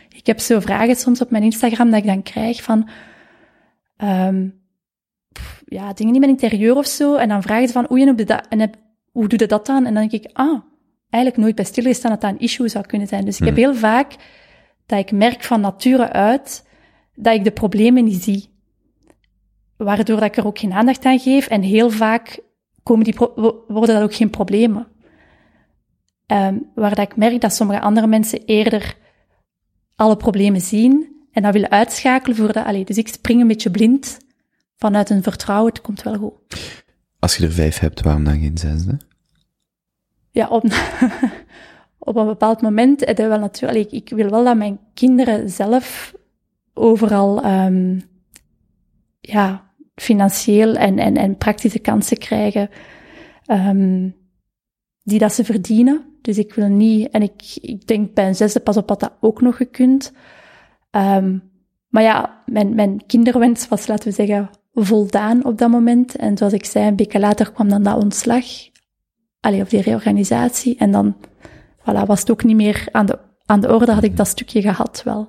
[0.09, 2.89] Ik heb zo vragen soms op mijn Instagram dat ik dan krijg van,
[3.97, 4.47] ehm,
[5.71, 7.15] ja, dingen in mijn interieur of zo.
[7.15, 8.77] En dan vragen ze van, oei, en hoe doe je dat, en heb-
[9.11, 9.85] hoe doe je dat dan?
[9.85, 10.61] En dan denk ik, ah,
[11.09, 13.25] eigenlijk nooit bij stilgestaan dat dat een issue zou kunnen zijn.
[13.25, 14.15] Dus ik heb heel vaak
[14.85, 16.67] dat ik merk van nature uit
[17.15, 18.49] dat ik de problemen niet zie.
[19.77, 21.47] Waardoor dat ik er ook geen aandacht aan geef.
[21.47, 22.39] En heel vaak
[22.83, 23.15] komen die
[23.67, 24.87] worden dat ook geen problemen.
[26.25, 28.97] Ehm, waar dat ik merk dat sommige andere mensen eerder
[29.95, 32.63] alle problemen zien en dat willen uitschakelen voor de...
[32.63, 34.19] Allee, dus ik spring een beetje blind
[34.81, 36.33] vanuit een vertrouwen, het komt wel goed.
[37.19, 38.97] Als je er vijf hebt, waarom dan geen zesde?
[40.31, 40.63] ja, op,
[42.09, 46.13] op een bepaald moment, heb wel natuurlijk, ik, ik wil wel dat mijn kinderen zelf
[46.73, 47.99] overal, ehm,
[49.19, 52.69] ja, financieel en, en, en praktische kansen krijgen,
[53.45, 54.09] ehm,
[55.03, 56.05] die dat ze verdienen.
[56.21, 59.17] Dus ik wil niet, en ik, ik denk bij een zesde pas op had dat
[59.19, 60.13] ook nog gekund.
[60.91, 61.37] Ehm,
[61.87, 66.15] maar ja, mijn, mijn kinderwens was, laten we zeggen, voldaan op dat moment.
[66.15, 68.45] En zoals ik zei, een beetje later kwam dan dat ontslag.
[69.39, 70.77] Allee, of die reorganisatie.
[70.77, 71.15] En dan
[71.79, 74.61] voilà, was het ook niet meer aan de, aan de orde, had ik dat stukje
[74.61, 75.27] gehad wel.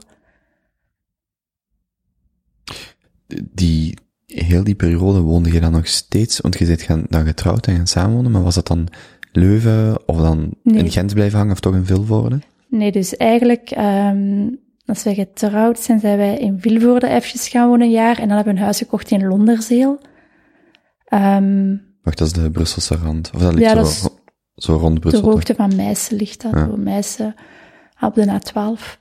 [3.52, 7.66] Die, heel die periode woonde je dan nog steeds, want je bent gaan, dan getrouwd
[7.66, 8.88] en gaan samenwonen, maar was dat dan
[9.32, 10.78] Leuven, of dan Nee.
[10.78, 12.38] in Gent blijven hangen, of toch in Vilvoorde?
[12.68, 14.48] Nee, dus eigenlijk, ehm,
[14.92, 18.18] als wij getrouwd zijn, zijn wij in Vilvoorde eventjes gaan wonen een jaar.
[18.18, 20.00] En dan hebben we een huis gekocht in Londerzeel.
[21.04, 23.30] Ehm, Wacht, dat is de Brusselse rand.
[23.34, 24.08] Of dat ligt Ja, zo, dat is
[24.54, 25.22] zo rond de Brussel.
[25.22, 26.52] hoogte van Meissen ligt dat.
[26.52, 26.66] Ja.
[26.66, 27.34] Zo, Meissen
[28.00, 28.98] op de A12.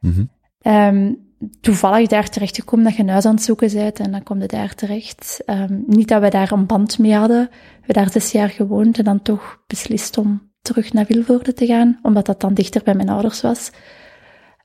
[0.00, 0.24] Mhm.
[0.60, 1.12] Ehm,
[1.60, 4.40] toevallig daar terecht gekomen dat je een huis aan het zoeken bent en dan kom
[4.40, 5.42] je daar terecht.
[5.46, 7.48] Ehm, niet dat we daar een band mee hadden.
[7.50, 11.66] We hebben daar zes jaar gewoond en dan toch beslist om terug naar Vilvoorde te
[11.66, 13.70] gaan, omdat dat dan dichter bij mijn ouders was.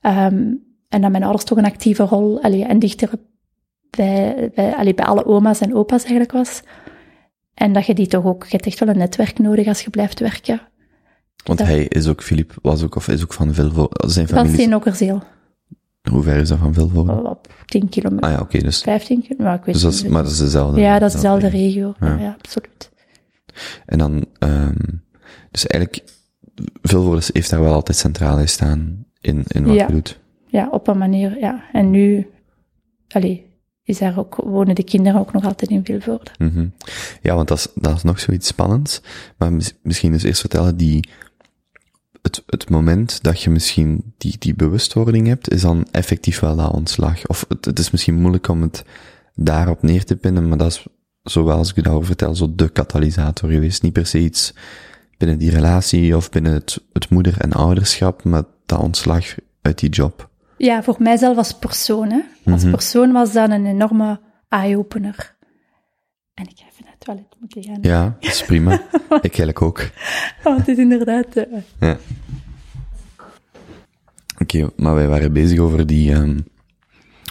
[0.00, 0.52] Ehm,
[0.88, 3.10] en dat mijn ouders toch een actieve rol, allee, en dichter
[3.90, 6.62] bij, bij, allee, bij alle oma's en opa's eigenlijk was.
[7.54, 9.90] En dat je die toch ook, je hebt echt wel een netwerk nodig als je
[9.90, 10.60] blijft werken.
[11.44, 14.08] Want Dat- hij is ook, Filip was ook, of is ook van Vilvoorde.
[14.10, 15.22] Zijn Van familie, Steenokkerzeel,
[16.10, 17.28] hoe ver is dat van Vilvoorde?
[17.28, 20.02] op 10 kilometer, Ah ja, oké, dus, 15 kilometer, maar ik weet dus dat niet.
[20.04, 20.80] is, maar dat is dezelfde.
[20.80, 21.94] Ja, dat is dezelfde regio.
[22.00, 22.18] Ja, Ja.
[22.18, 22.90] ja absoluut.
[23.86, 25.04] En dan, um,
[25.50, 26.04] dus eigenlijk,
[26.82, 29.86] Vilvoorde heeft daar wel altijd centraal gestaan in, in wat Ja.
[29.86, 30.18] je doet.
[30.46, 31.64] Ja, op een manier, ja.
[31.72, 32.26] En nu,
[33.08, 33.46] allee,
[33.82, 36.30] is daar ook, wonen de kinderen ook nog altijd in Vilvoorde.
[36.38, 36.66] Mhm.
[37.22, 39.00] Ja, want dat is, dat is nog zoiets spannends.
[39.38, 41.08] Maar mis- misschien dus eerst vertellen, die,
[42.22, 46.72] het, het moment dat je misschien die, die bewustwording hebt, is dan effectief wel dat
[46.72, 47.26] ontslag.
[47.26, 48.84] Of het, het is misschien moeilijk om het
[49.34, 50.86] daarop neer te pinnen, maar dat is,
[51.22, 53.82] zoals ik u daarover vertel, zo de katalysator geweest.
[53.82, 54.54] Niet per se iets
[55.18, 59.90] binnen die relatie of binnen het, het moeder- en ouderschap, maar dat ontslag uit die
[59.90, 60.28] job.
[60.56, 62.20] Ja, voor mijzelf als persoon, hè.
[62.52, 62.70] Als Mhm.
[62.72, 65.36] persoon was dat een enorme eye-opener.
[66.34, 67.78] En ik ga even naar het toilet moeten gaan.
[67.80, 68.72] Ja, dat is prima.
[69.08, 69.90] ik eigenlijk ook.
[70.42, 71.36] Want het is inderdaad...
[71.36, 71.44] eh,
[71.80, 71.96] Ja.
[74.38, 76.38] Oké, maar wij waren bezig over die, ehm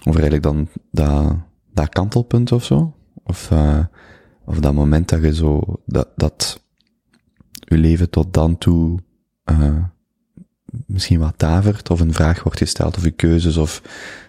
[0.07, 1.35] over eigenlijk dan dat,
[1.73, 2.95] dat kantelpunt of zo.
[3.23, 3.79] Of, eh
[4.45, 6.63] of dat moment dat je zo, dat, dat
[7.67, 8.99] je leven tot dan toe,
[9.43, 9.83] eh
[10.85, 13.81] misschien wat davert, of een vraag wordt gesteld, of je keuzes, of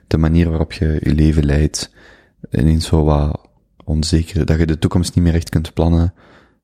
[0.07, 1.91] de manier waarop je je leven leidt,
[2.51, 3.41] ineens zo wat
[3.85, 6.15] onzeker, dat je de toekomst niet meer echt kunt plannen,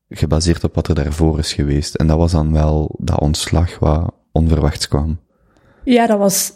[0.09, 1.95] gebaseerd op wat er daarvoor is geweest.
[1.95, 5.18] En dat was dan wel dat ontslag wat onverwachts kwam.
[5.85, 6.53] Ja, dat was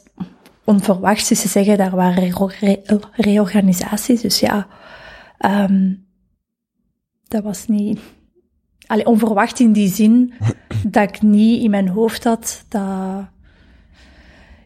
[0.64, 1.28] onverwachts.
[1.28, 4.20] Dus ze zeggen, daar waren re- re- reorganisaties.
[4.20, 4.66] Dus ja,
[5.38, 5.94] ehm,
[7.28, 8.00] dat was niet...
[8.88, 10.32] Allee, onverwacht in die zin
[10.86, 13.26] dat ik niet in mijn hoofd had dat...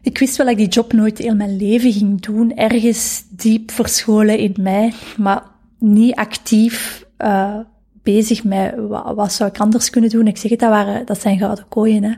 [0.01, 2.55] Ik wist wel dat ik die job nooit heel mijn leven ging doen.
[2.55, 5.43] Ergens diep verscholen in mij, maar
[5.79, 7.57] niet actief eh,
[8.03, 10.27] bezig met wat, wat zou ik anders kunnen doen.
[10.27, 12.03] Ik zeg het, dat, waren, dat zijn gouden kooien.
[12.03, 12.13] Hè.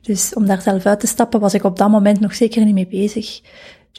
[0.00, 2.74] Dus om daar zelf uit te stappen, was ik op dat moment nog zeker niet
[2.74, 3.40] mee bezig.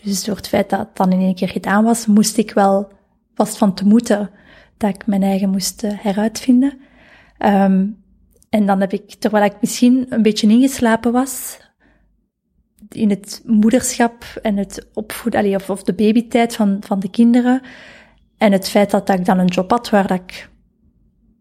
[0.03, 2.91] Dus door het feit dat het dan in één keer gedaan was, moest ik wel
[3.35, 4.29] vast van te moeten
[4.77, 6.79] dat ik mijn eigen moest eh, heruitvinden.
[7.37, 7.85] Ehm,
[8.49, 11.59] en dan heb ik, terwijl ik misschien een beetje ingeslapen was,
[12.89, 17.61] in het moederschap en het opvoeden, allee, of, of de babytijd van, van de kinderen,
[18.37, 20.49] en het feit dat, dat ik dan een job had waar dat ik,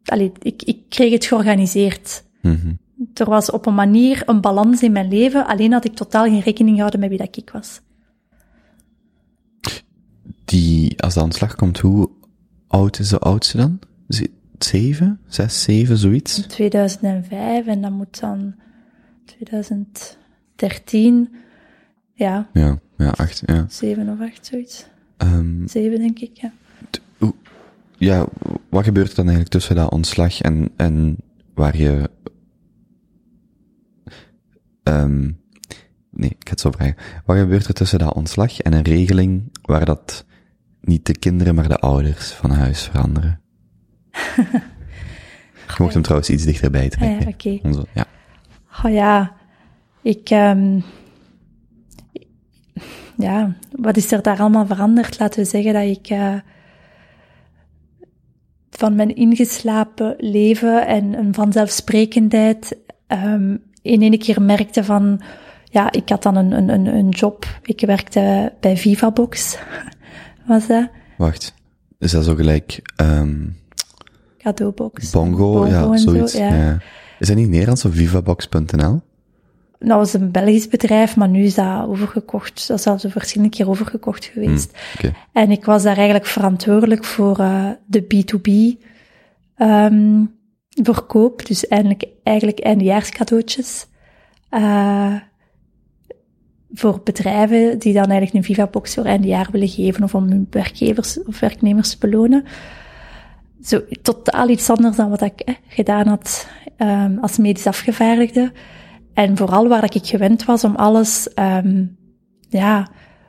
[0.04, 2.24] allee, ik, ik kreeg het georganiseerd.
[2.42, 2.74] Mhm.
[3.14, 6.40] Er was op een manier een balans in mijn leven, alleen had ik totaal geen
[6.40, 7.80] rekening gehouden met wie dat ik was.
[10.44, 12.10] Die, als de aanslag komt, hoe
[12.66, 13.78] oud is de oudste dan?
[14.08, 15.20] Ze- Zeven?
[15.28, 16.34] Zes, zeven, zoiets?
[16.46, 18.54] 2005 en dat moet dan
[19.24, 21.34] 2013,
[22.12, 23.66] ja, Ja, ja, acht, ja.
[23.68, 24.86] zeven of acht, zoiets.
[25.16, 26.52] Ehm, Zeven, denk ik, ja.
[27.96, 28.26] ja,
[28.68, 31.16] wat gebeurt er dan eigenlijk tussen dat ontslag en, en
[31.54, 32.10] waar je,
[34.82, 35.30] ehm
[36.10, 36.96] nee, ik ga het zo vragen.
[37.24, 40.24] Wat gebeurt er tussen dat ontslag en een regeling waar dat
[40.80, 43.40] niet de kinderen, maar de ouders van huis veranderen?
[45.66, 47.20] Je mocht hem trouwens iets dichterbij Ah, trekken.
[47.20, 47.58] ja, oké.
[47.68, 48.04] Onze, ja.
[48.84, 49.32] Oh ja,
[50.02, 50.80] ik, ehm
[53.16, 55.18] ja, wat is er daar allemaal veranderd?
[55.18, 56.34] Laten we zeggen dat ik eh,
[58.70, 65.20] van mijn ingeslapen leven en een vanzelfsprekendheid ehm in één keer merkte van,
[65.64, 67.46] ja, ik had dan een, een, een, een job.
[67.62, 69.58] Ik werkte bij Vivabox,
[70.46, 70.88] was dat?
[71.16, 71.54] Wacht,
[71.98, 73.48] is dat zo gelijk, ehm
[74.46, 75.10] Cadeaubox.
[75.10, 76.32] Bongo, ja, en zo, zoiets.
[76.32, 76.78] ja.
[77.18, 79.00] Is dat niet Nederlands of vivabox.nl?
[79.78, 82.68] Dat was een Belgisch bedrijf, maar nu is dat overgekocht.
[82.68, 84.78] Dat is al verschillende keer overgekocht geweest.
[84.94, 85.12] Oké.
[85.32, 88.80] En ik was daar eigenlijk verantwoordelijk voor eh, de B2B
[89.56, 90.24] ehm,
[90.68, 91.46] verkoop.
[91.46, 93.86] Dus eigenlijk, eigenlijk eindejaarscadeautjes.
[94.48, 95.14] Eh,
[96.72, 101.22] voor bedrijven die dan eigenlijk een Vivabox voor eindejaar willen geven of om hun werkgevers
[101.22, 102.44] of werknemers te belonen.
[103.66, 108.52] Zo totaal iets anders dan wat ik eh, gedaan had ehm, als medisch afgevaardigde.
[109.14, 111.84] En vooral waar ik gewend was om alles ehm,
[112.48, 112.88] ja,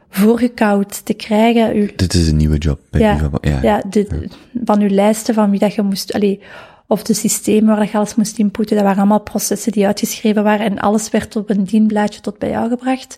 [0.09, 1.77] voorgekoud te krijgen.
[1.77, 3.29] U, Dit is een nieuwe job bij Ja.
[3.41, 4.29] Ja, ja, de,
[4.63, 6.41] van uw lijsten van wie dat je moest, allee,
[6.87, 10.43] of de systemen waar dat je alles moest inputten, dat waren allemaal processen die uitgeschreven
[10.43, 13.17] waren en alles werd op een dienblaadje tot bij jou gebracht.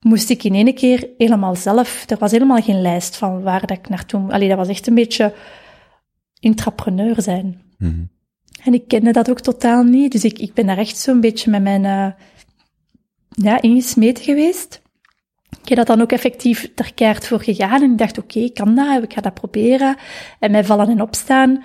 [0.00, 3.78] Moest ik in één keer helemaal zelf, er was helemaal geen lijst van waar dat
[3.78, 5.32] ik naartoe, allee, dat was echt een beetje
[6.46, 7.62] intrapreneur zijn.
[7.78, 8.04] Mhm.
[8.62, 11.50] En ik kende dat ook totaal niet, dus ik, ik ben daar echt zo'n beetje
[11.50, 12.12] met mijn, eh
[13.28, 14.82] ja, ingesmeten geweest.
[15.62, 18.54] Ik heb dat dan ook effectief ter keert voor gegaan en ik dacht, oké, ik
[18.54, 19.96] kan dat, ik ga dat proberen.
[20.38, 21.62] En mij vallen en opstaan.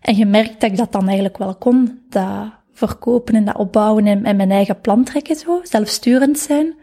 [0.00, 4.06] En je merkt dat ik dat dan eigenlijk wel kon, dat verkopen en dat opbouwen
[4.06, 6.74] en, en mijn eigen plan trekken zo, zelfsturend zijn.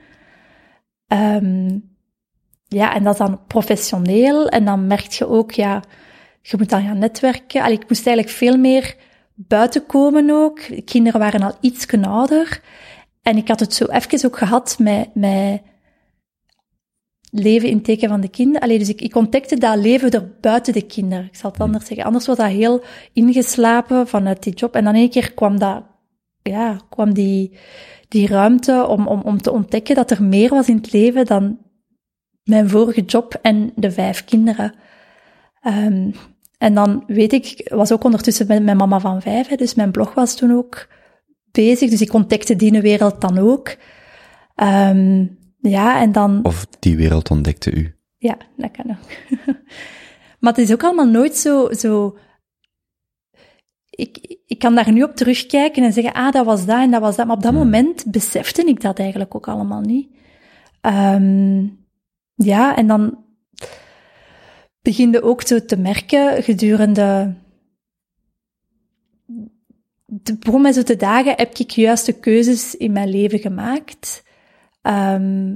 [1.08, 1.80] Ehm,
[2.68, 4.48] ja, en dat dan professioneel.
[4.48, 5.84] En dan merk je ook, ja,
[6.50, 7.62] je moet dan gaan netwerken.
[7.62, 8.96] Allee, ik moest eigenlijk veel meer
[9.36, 10.68] buiten komen ook.
[10.68, 12.62] De kinderen waren al iets ouder.
[13.22, 15.62] En ik had het zo even ook gehad met, met
[17.30, 18.62] leven in teken van de kinderen.
[18.62, 21.26] Allee, dus ik, ik ontdekte dat leven er buiten de kinderen.
[21.26, 22.06] Ik zal het anders zeggen.
[22.06, 22.84] Anders was dat heel
[23.14, 24.76] ingeslapen vanuit die job.
[24.76, 25.84] En dan één keer kwam dat,
[26.42, 27.58] ja, kwam die,
[28.08, 31.58] die ruimte om, om, om te ontdekken dat er meer was in het leven dan
[32.44, 34.74] mijn vorige job en de vijf kinderen.
[35.62, 36.12] Ehm,
[36.58, 39.92] en dan weet ik, was ook ondertussen met mijn mama van vijf, hè, dus mijn
[39.92, 40.88] blog was toen ook
[41.52, 41.90] bezig.
[41.90, 43.76] Dus ik ontdekte die wereld dan ook.
[44.56, 45.26] Ehm,
[45.60, 46.40] ja, en dan...
[46.44, 47.96] Of die wereld ontdekte u.
[48.18, 49.38] Ja, dat kan ook.
[50.40, 51.74] maar het is ook allemaal nooit zo...
[51.74, 52.18] zo
[53.90, 57.02] ik, ik kan daar nu op terugkijken en zeggen, ah, dat was dat en dat
[57.02, 57.28] was dat.
[57.28, 60.10] Maar op dat moment besefte ik dat eigenlijk ook allemaal niet.
[60.82, 61.68] Ehm,
[62.36, 63.26] ja, en dan
[64.88, 67.36] begin je ook zo te merken gedurende
[70.06, 74.24] de begon mij zo te dagen, heb ik juiste keuzes in mijn leven gemaakt?
[74.82, 75.56] Ehm,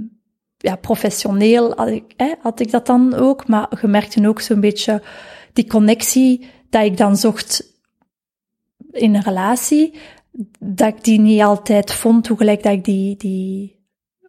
[0.57, 4.59] ja, professioneel had ik, hè, had ik dat dan ook, maar je merkte ook zo'n
[4.59, 5.03] beetje
[5.53, 7.79] die connectie dat ik dan zocht
[8.91, 9.93] in een relatie,
[10.59, 13.79] dat ik die niet altijd vond, hoe dat ik die, die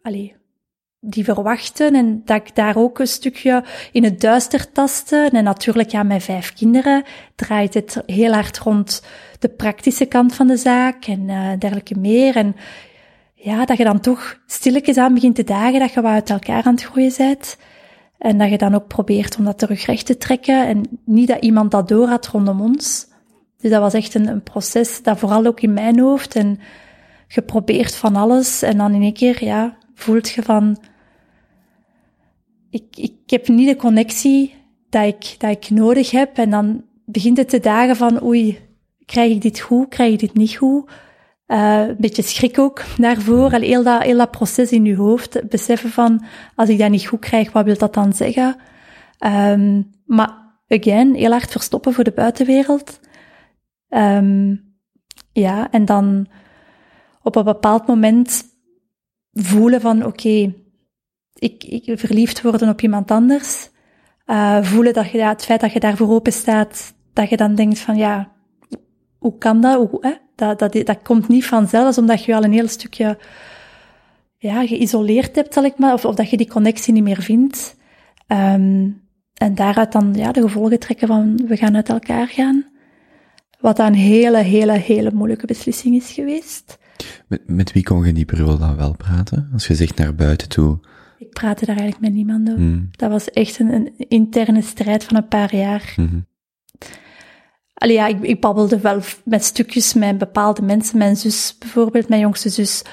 [0.01, 0.35] allee,
[1.05, 5.29] die verwachten en dat ik daar ook een stukje in het duister tastte.
[5.31, 7.03] En natuurlijk, ja, met vijf kinderen
[7.35, 9.03] draait het heel hard rond
[9.39, 12.35] de praktische kant van de zaak en uh, dergelijke meer.
[12.35, 12.55] En
[13.33, 16.63] ja, dat je dan toch stilletjes aan begint te dagen, dat je wat uit elkaar
[16.63, 17.57] aan het groeien bent.
[18.17, 20.67] En dat je dan ook probeert om dat terug recht te trekken.
[20.67, 23.07] En niet dat iemand dat door had rondom ons.
[23.59, 26.35] Dus dat was echt een, een proces, dat vooral ook in mijn hoofd.
[26.35, 26.59] En
[27.27, 28.61] geprobeerd van alles.
[28.61, 30.77] En dan in één keer, ja, voelt je van...
[32.73, 34.53] Ik, ik heb niet de connectie
[34.89, 36.37] dat ik, dat ik nodig heb.
[36.37, 38.59] En dan begint het te dagen van, oei,
[39.05, 40.91] krijg ik dit goed, krijg ik dit niet goed?
[41.47, 43.51] Uh, een beetje schrik ook daarvoor.
[43.51, 45.49] Al heel dat, heel dat proces in je hoofd.
[45.49, 46.23] Beseffen van,
[46.55, 48.55] als ik dat niet goed krijg, wat wil dat dan zeggen?
[49.19, 52.99] Um, maar, again, heel hard verstoppen voor de buitenwereld.
[53.89, 54.63] Um,
[55.31, 56.27] ja, en dan
[57.21, 58.43] op een bepaald moment
[59.31, 60.53] voelen van, oké,
[61.43, 63.69] ik, ik verliefd worden op iemand anders.
[64.25, 67.79] Uh, voelen dat je, het feit dat je daarvoor open staat, dat je dan denkt
[67.79, 68.31] van, ja,
[69.17, 69.89] hoe kan dat?
[69.89, 70.19] Hoe?
[70.35, 73.17] Dat, dat, dat komt niet vanzelf, omdat je al een heel stukje
[74.37, 77.75] ja, geïsoleerd hebt, zal ik maar, of, of dat je die connectie niet meer vindt.
[78.27, 79.01] Um,
[79.33, 82.65] en daaruit dan ja, de gevolgen trekken van we gaan uit elkaar gaan.
[83.59, 86.77] Wat een hele, hele, hele moeilijke beslissing is geweest.
[87.27, 89.49] Met, met wie kon je die periode dan wel praten?
[89.53, 90.79] Als je zegt naar buiten toe.
[91.25, 92.61] Ik praatte daar eigenlijk met niemand over.
[92.61, 92.89] Hmm.
[92.91, 95.93] Dat was echt een, een, interne strijd van een paar jaar.
[95.95, 96.25] Mm
[97.73, 100.97] Allee, ja, ik, ik babbelde wel met stukjes met bepaalde mensen.
[100.97, 102.83] Mijn zus bijvoorbeeld, mijn jongste zus,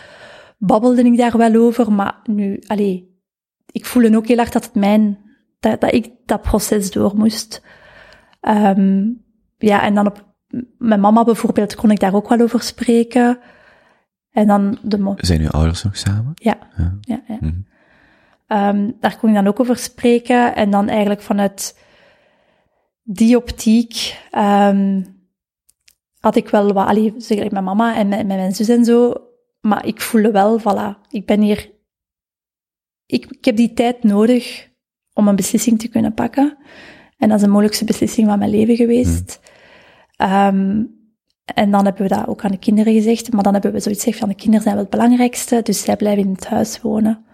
[0.59, 1.93] babbelde ik daar wel over.
[1.93, 3.21] Maar nu, allee,
[3.67, 5.19] ik voelde ook heel erg dat het mijn,
[5.61, 7.63] dat, dat ik dat proces door moest.
[8.41, 9.25] Um,
[9.59, 10.35] ja, en dan op,
[10.79, 13.39] mijn mama bijvoorbeeld kon ik daar ook wel over spreken.
[14.31, 16.33] En dan de Zijn uw ouders nog samen?
[16.35, 17.23] Ja, ja, ja.
[17.27, 17.39] ja.
[17.41, 17.69] Mm
[18.53, 20.55] um, daar kon ik dan ook over spreken.
[20.55, 21.79] En dan eigenlijk vanuit
[23.03, 25.19] die optiek um,
[26.19, 28.85] had ik wel wat, allee, zeg ik met mama en met, met, mijn zus en
[28.85, 29.15] zo,
[29.61, 31.71] maar ik voelde wel, voilà, ik ben hier,
[33.07, 34.69] ik, ik heb die tijd nodig
[35.13, 36.59] om een beslissing te kunnen pakken.
[37.17, 39.41] En dat is de moeilijkste beslissing van mijn leven geweest.
[40.17, 40.33] Mm.
[40.33, 40.99] Um,
[41.55, 44.03] en dan hebben we dat ook aan de kinderen gezegd, maar dan hebben we zoiets
[44.03, 47.25] gezegd van de kinderen zijn wel het belangrijkste, dus zij blijven in het huis wonen.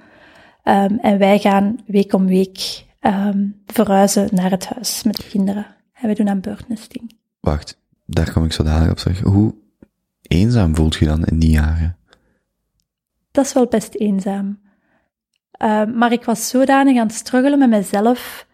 [0.68, 5.66] Um, en wij gaan week om week um, verhuizen naar het huis met de kinderen.
[5.92, 7.16] En we doen aan birdnesting.
[7.40, 9.20] Wacht, daar kom ik zo dadelijk op terug.
[9.20, 9.54] Hoe
[10.22, 11.96] eenzaam voelt je dan in die jaren?
[13.30, 14.58] Dat is wel best eenzaam.
[15.62, 18.46] Uh, maar ik was zodanig aan het struggelen met mezelf,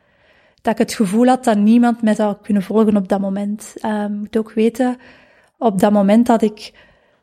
[0.63, 3.75] dat ik het gevoel had dat niemand mij zou kunnen volgen op dat moment.
[3.83, 4.97] Uh, moet ook weten,
[5.59, 6.73] op dat moment dat ik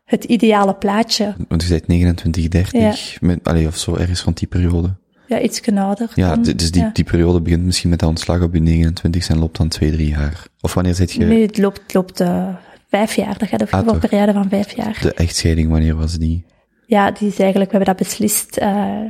[0.09, 1.35] het ideale plaatje.
[1.47, 3.27] Want je zei 29, 30, ja.
[3.27, 4.95] met, allee, of zo ergens rond die periode.
[5.27, 6.11] Ja, iets ouder.
[6.15, 6.89] Ja, dan, dus die, ja.
[6.93, 10.09] die periode begint misschien met de ontslag op je 29 en loopt dan twee, drie
[10.09, 10.47] jaar.
[10.61, 11.25] Of wanneer zit je?
[11.25, 12.55] Nee, het loopt, het loopt uh,
[12.89, 13.37] vijf jaar.
[13.37, 14.99] Dat gaat over ah, een periode van vijf jaar.
[15.01, 16.45] De echtscheiding, wanneer was die?
[16.85, 18.59] Ja, die is eigenlijk, we hebben dat beslist.
[18.61, 19.01] Uh,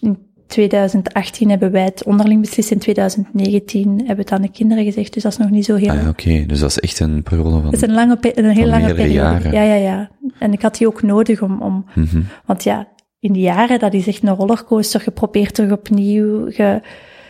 [0.00, 2.70] in 2018 hebben wij het onderling beslist.
[2.70, 5.12] In 2019 hebben we het aan de kinderen gezegd.
[5.12, 5.90] Dus dat is nog niet zo heel...
[5.90, 6.08] Ah, oké.
[6.08, 6.46] Okay.
[6.46, 7.64] Dus dat is echt een periode van...
[7.64, 9.12] Het is een, lange, een heel lange periode.
[9.12, 9.52] Jaren.
[9.52, 10.10] Ja, ja, ja.
[10.38, 11.62] En ik had die ook nodig om...
[11.62, 12.26] om mm -hmm.
[12.44, 12.88] Want ja,
[13.18, 15.02] in die jaren, dat is echt een rollercoaster.
[15.04, 16.82] Je probeert terug opnieuw, je,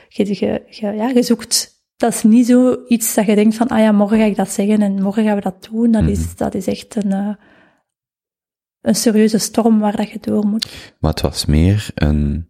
[0.09, 1.73] je, je, je, ja, je zoekt.
[1.97, 4.51] Dat is niet zo iets dat je denkt van, ah ja, morgen ga ik dat
[4.51, 5.91] zeggen en morgen gaan we dat doen.
[5.91, 6.17] Dat, mm -hmm.
[6.17, 7.35] is, dat is echt een, uh,
[8.81, 10.95] een serieuze storm waar dat je door moet.
[11.01, 12.49] Maar het was meer een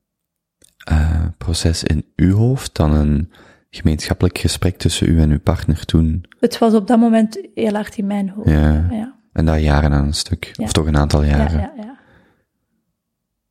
[0.90, 3.32] uh, proces in uw hoofd dan een
[3.70, 6.24] gemeenschappelijk gesprek tussen u en uw partner toen?
[6.40, 8.50] Het was op dat moment heel hard in mijn hoofd.
[8.50, 8.86] Ja.
[8.90, 9.14] ja.
[9.32, 10.64] En dat jaren aan een stuk, ja.
[10.64, 11.60] of toch een aantal jaren.
[11.60, 11.98] Ja, ja, ja.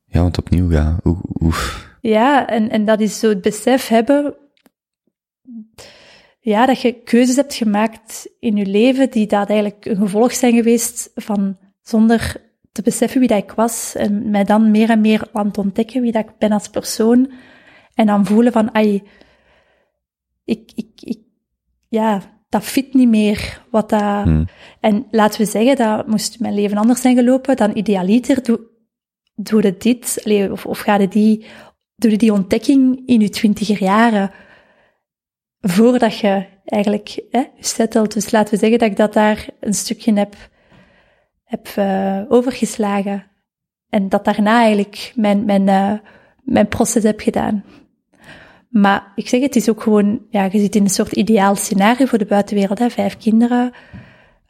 [0.05, 0.99] Ja, want opnieuw, ja.
[1.41, 1.91] Oef.
[2.01, 4.35] Ja, en, en dat is zo het besef hebben,
[6.39, 10.53] ja, dat je keuzes hebt gemaakt in je leven die dat eigenlijk een gevolg zijn
[10.53, 12.35] geweest van zonder
[12.73, 16.01] te beseffen wie dat ik was en mij dan meer en meer aan het ontdekken
[16.01, 17.31] wie dat ik ben als persoon
[17.93, 19.03] en dan voelen van, ai,
[20.43, 21.19] ik, ik, ik,
[21.87, 23.61] ja, dat fit niet meer.
[23.71, 24.47] Wat dat, hmm.
[24.79, 28.59] En laten we zeggen, dat moest mijn leven anders zijn gelopen, dan idealiter doe,
[29.35, 31.45] doe dit, allee, of, of ga je die,
[31.95, 34.31] doe je die ontdekking in je twintiger jaren,
[35.61, 38.13] voordat je eigenlijk hè, settelt.
[38.13, 40.35] Dus laten we zeggen dat ik dat daar een stukje heb,
[41.43, 43.23] heb uh, overgeslagen.
[43.89, 45.93] En dat daarna eigenlijk mijn, mijn, uh,
[46.43, 47.63] mijn proces heb gedaan.
[48.69, 52.05] Maar ik zeg, het is ook gewoon, ja, je zit in een soort ideaal scenario
[52.05, 52.79] voor de buitenwereld.
[52.79, 52.89] Hè?
[52.89, 53.71] Vijf kinderen,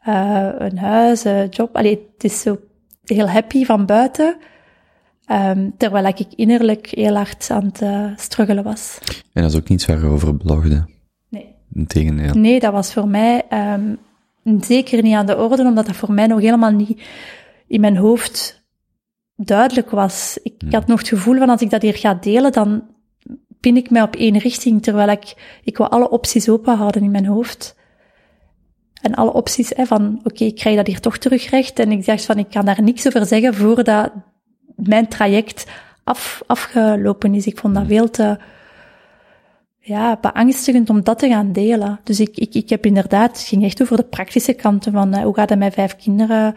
[0.08, 1.76] uh, een huis, een job.
[1.76, 2.58] Allee, het is zo
[3.04, 4.36] heel happy van buiten.
[5.24, 8.98] Ehm, terwijl ik innerlijk heel hard aan het eh, struggelen was.
[9.32, 10.86] En dat is ook niets waar je over blogde.
[11.28, 11.54] Nee.
[11.72, 12.34] Integendeel.
[12.34, 13.94] Nee, dat was voor mij ehm,
[14.60, 17.02] zeker niet aan de orde, omdat dat voor mij nog helemaal niet
[17.66, 18.64] in mijn hoofd
[19.36, 20.38] duidelijk was.
[20.42, 22.82] Ik, ik had nog het gevoel van als ik dat hier ga delen, dan
[23.60, 27.10] pin ik mij op één richting, terwijl ik, ik wil alle opties open houden in
[27.10, 27.76] mijn hoofd.
[29.00, 31.78] En alle opties hè, van, oké, ik krijg dat hier toch terug recht.
[31.78, 34.12] En ik dacht van, ik kan daar niks over zeggen voordat
[34.76, 35.66] mijn traject
[36.04, 37.46] af, afgelopen is.
[37.46, 38.38] Ik vond dat veel te
[39.86, 42.00] ja, beangstigend om dat te gaan delen.
[42.04, 45.22] Dus ik, ik, ik heb inderdaad, het ging echt over de praktische kanten van eh,
[45.22, 46.54] hoe gaat het met vijf kinderen,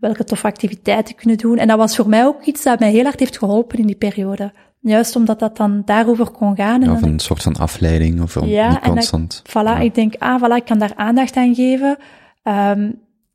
[0.00, 1.58] welke toffe activiteiten kunnen doen.
[1.58, 3.96] En dat was voor mij ook iets dat mij heel hard heeft geholpen in die
[3.96, 4.52] periode.
[4.80, 6.82] Juist omdat dat dan daarover kon gaan.
[6.82, 9.42] En Of een soort van afleiding, of om Ja, niet en dat- constant.
[9.48, 11.96] Voilà, ik denk, ah, voilà, ik kan daar aandacht aan geven.
[12.42, 12.90] Ehm,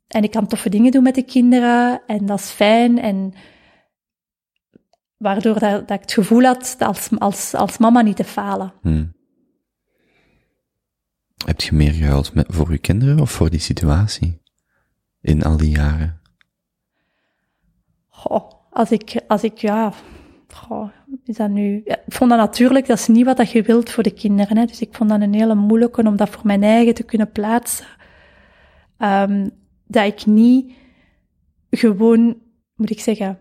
[0.08, 2.00] en ik kan toffe dingen doen met de kinderen.
[2.06, 3.00] En dat is fijn.
[3.00, 3.32] En
[5.16, 8.72] waardoor dat, dat ik het gevoel had als, als, als mama niet te falen.
[8.82, 9.14] Hmm.
[11.44, 14.40] Heb je meer gehuild met, voor je kinderen of voor die situatie?
[15.20, 16.20] In al die jaren.
[18.08, 19.92] Goh, als ik, als ik, ja,
[21.24, 21.82] is dat nu...
[21.84, 24.56] Ik vond dat natuurlijk, dat is niet wat dat je wilt voor de kinderen.
[24.56, 24.64] Hè.
[24.64, 27.86] Dus ik vond dat een hele moeilijke om dat voor mijn eigen te kunnen plaatsen.
[28.98, 29.48] Ehm,
[29.86, 30.72] dat ik niet
[31.70, 32.36] gewoon,
[32.74, 33.38] moet ik zeggen,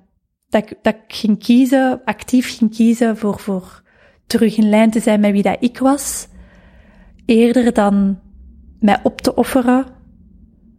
[0.47, 3.83] dat ik, dat ging kiezen, actief ging kiezen voor, voor
[4.27, 6.27] terug in lijn te zijn met wie dat ik was.
[7.26, 8.19] Eerder dan
[8.80, 9.86] mij op te offeren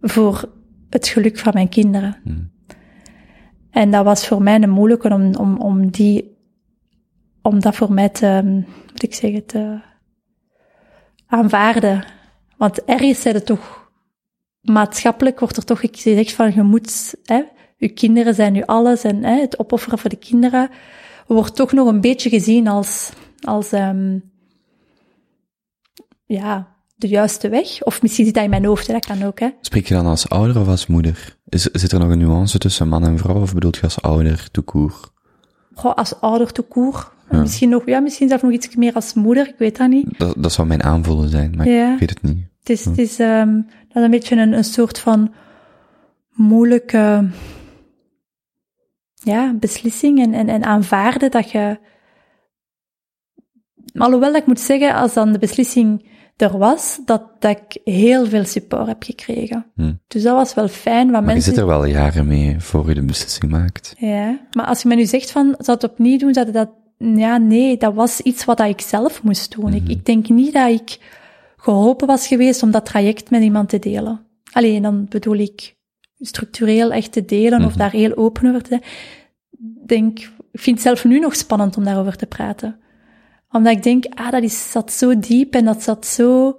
[0.00, 0.52] voor
[0.90, 2.16] het geluk van mijn kinderen.
[3.70, 6.36] En dat was voor mij een moeilijke om, om, om die,
[7.42, 8.40] om dat voor mij te,
[8.90, 9.80] moet ik zeggen, te
[11.26, 12.04] aanvaarden.
[12.56, 13.90] Want ergens zijn het toch,
[14.60, 17.42] maatschappelijk wordt er toch gezegd van, je moet, hè,
[17.76, 20.70] je kinderen zijn nu alles en hè, het opofferen voor de kinderen
[21.26, 24.18] wordt toch nog een beetje gezien als, als, ehm
[26.26, 27.82] ja, de juiste weg.
[27.82, 29.48] Of misschien zit dat in mijn hoofd, hè, dat kan ook, hè.
[29.60, 31.36] Spreek je dan als ouder of als moeder?
[31.48, 34.48] Is, zit er nog een nuance tussen man en vrouw, of bedoelt je als ouder,
[34.64, 35.10] court?
[35.74, 37.12] Goh, als ouder te koer.
[37.30, 40.18] Misschien nog, ja, misschien zelfs nog iets meer als moeder, ik weet dat niet.
[40.18, 41.92] Dat, dat zou mijn aanvoelen zijn, maar Ja.
[41.92, 42.38] ik weet het niet.
[42.58, 43.54] Het is, het is, ehm,
[43.88, 45.34] dat is een beetje een, een soort van
[46.32, 47.28] moeilijke,
[49.14, 51.78] ja, beslissing en, en, en aanvaarden dat je,
[53.94, 58.26] alhoewel dat ik moet zeggen, als dan de beslissing er was, dat, dat ik heel
[58.26, 59.66] veel support heb gekregen.
[59.74, 59.92] Hm.
[60.06, 61.50] Dus dat was wel fijn, Maar mensen...
[61.50, 63.94] je zit er wel jaren mee voor je de beslissing maakt.
[63.98, 67.36] Ja, maar als je me nu zegt van, zou het opnieuw doen, dat dat, ja,
[67.36, 69.72] nee, dat was iets wat ik zelf moest doen.
[69.72, 70.98] ik, ik denk niet dat ik
[71.56, 74.20] geholpen was geweest om dat traject met iemand te delen.
[74.52, 75.74] Alleen dan bedoel ik
[76.18, 78.80] structureel echt te delen of daar heel open over te.
[79.86, 80.18] Denk,
[80.52, 82.80] ik vind het zelf nu nog spannend om daarover te praten.
[83.50, 86.58] Omdat ik denk, ah, dat is, zat zo diep en dat zat zo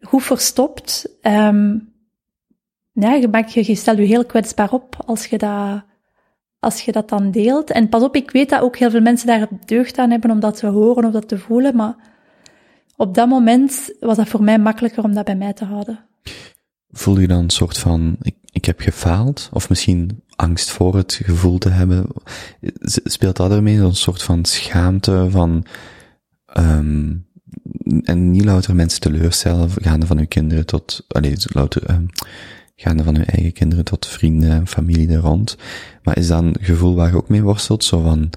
[0.00, 1.16] goed verstopt.
[1.20, 1.78] Ehm,
[2.92, 5.82] ja, je, maakt, je, stelt je heel kwetsbaar op als je, dat,
[6.58, 7.70] als je dat dan deelt.
[7.70, 10.40] En pas op, ik weet dat ook heel veel mensen daar deugd aan hebben om
[10.40, 11.96] dat te horen of dat te voelen, maar
[12.96, 16.04] op dat moment was dat voor mij makkelijker om dat bij mij te houden.
[16.90, 19.48] Voel je dan een soort van, ik, ik heb gefaald?
[19.52, 22.06] Of misschien angst voor het gevoel te hebben?
[23.04, 23.76] Speelt dat ermee?
[23.76, 25.66] Een soort van schaamte van,
[26.46, 27.16] ehm
[28.02, 32.04] en niet louter mensen teleurstellen, gaande van uw kinderen tot, allee, louter, ehm
[32.76, 35.56] gaande van uw eigen kinderen tot vrienden en familie er rond.
[36.02, 37.84] Maar is dat een gevoel waar je ook mee worstelt?
[37.84, 38.30] Zo van,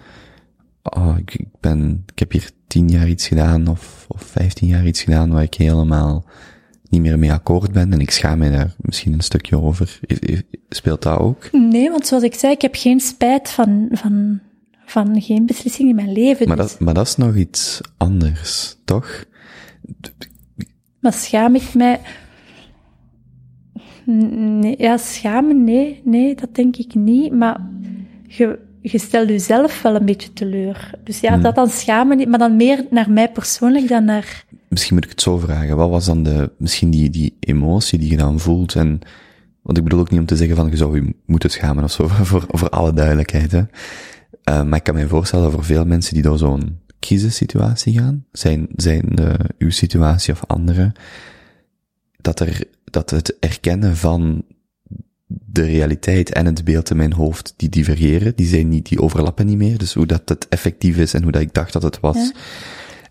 [0.84, 5.02] oh, ik ben, ik heb hier tien jaar iets gedaan of, of vijftien jaar iets
[5.02, 6.26] gedaan waar ik helemaal
[6.94, 10.00] niet meer mee akkoord ben en ik schaam mij daar misschien een stukje over.
[10.70, 11.50] Speelt dat ook?
[11.52, 14.40] Nee, want zoals ik zei, ik heb geen spijt van, van,
[14.86, 16.48] van geen beslissing in mijn leven.
[16.48, 19.26] Maar Dus- dat, maar dat is nog iets anders, toch?
[21.00, 22.00] Maar schaam ik mij?
[24.06, 27.34] Nee, ja, schamen, nee, nee, dat denk ik niet.
[27.34, 27.60] Maar
[28.28, 28.60] je,
[28.92, 30.92] je stelt jezelf wel een beetje teleur.
[31.04, 34.46] Dus ja, dat dan schamen niet, maar dan meer naar mij persoonlijk dan naar...
[34.68, 35.78] Misschien moet ik het zo vragen.
[35.78, 38.76] Wat was dan de, misschien die, die emotie die je dan voelt?
[38.76, 39.00] En,
[39.62, 41.92] want ik bedoel ook niet om te zeggen van, je zou je moeten schamen of
[41.92, 43.62] zo, voor, voor alle duidelijkheid, hè.
[44.44, 48.26] Eh, maar ik kan me voorstellen dat voor veel mensen die door zo'n crisissituatie gaan,
[48.32, 50.92] zijn, zijn de, uw situatie of andere,
[52.18, 54.44] dat er, dat het erkennen van
[55.46, 59.46] de realiteit en het beeld in mijn hoofd, die divergeren, die zijn niet, die overlappen
[59.46, 59.78] niet meer.
[59.78, 62.16] Dus hoe dat het effectief is en hoe dat ik dacht dat het was.
[62.16, 62.32] Ja.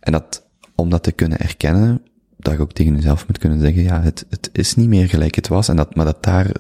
[0.01, 2.03] En dat, om dat te kunnen erkennen,
[2.37, 5.35] dat je ook tegen jezelf moet kunnen zeggen, ja, het, het is niet meer gelijk
[5.35, 6.53] het was, en dat, maar dat daar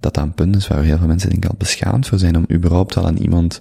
[0.00, 2.46] dat een punt is waar heel veel mensen denk ik al beschaamd voor zijn om
[2.52, 3.60] überhaupt al aan iemand,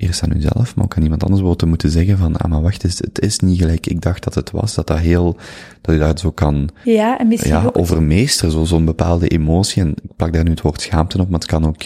[0.00, 2.62] eerst aan uzelf, maar ook aan iemand anders wel te moeten zeggen van, ah maar
[2.62, 5.36] wacht eens, het is niet gelijk ik dacht dat het was, dat dat heel,
[5.80, 7.78] dat je daar zo kan, Ja, en misschien ja, ook...
[7.78, 9.82] overmeesteren, zo, zo'n bepaalde emotie.
[9.82, 11.82] En ik plak daar nu het woord schaamte op, maar het kan ook,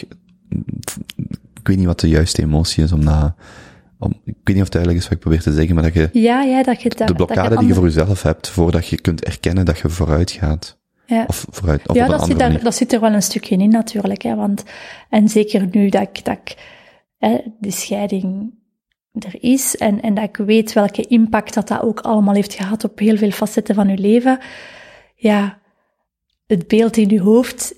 [1.53, 3.33] ik weet niet wat de juiste emotie is om dat,
[3.99, 5.93] om, ik weet niet of het duidelijk is wat ik probeer te zeggen, maar dat
[5.93, 7.07] je Ja, ja, dat je daar...
[7.07, 10.31] de blokkade dat die je voor jezelf hebt, voordat je kunt erkennen dat je vooruit
[10.31, 10.77] gaat.
[11.05, 11.23] Ja.
[11.27, 14.21] Of vooruit, of ja, dat zit, daar, dat zit er wel een stukje in natuurlijk.
[14.21, 14.63] Hè, want,
[15.09, 16.55] en zeker nu dat ik, dat ik
[17.17, 18.53] hè, de scheiding
[19.11, 22.83] er is en, en dat ik weet welke impact dat dat ook allemaal heeft gehad
[22.83, 24.39] op heel veel facetten van je leven.
[25.15, 25.59] Ja,
[26.47, 27.75] het beeld in je hoofd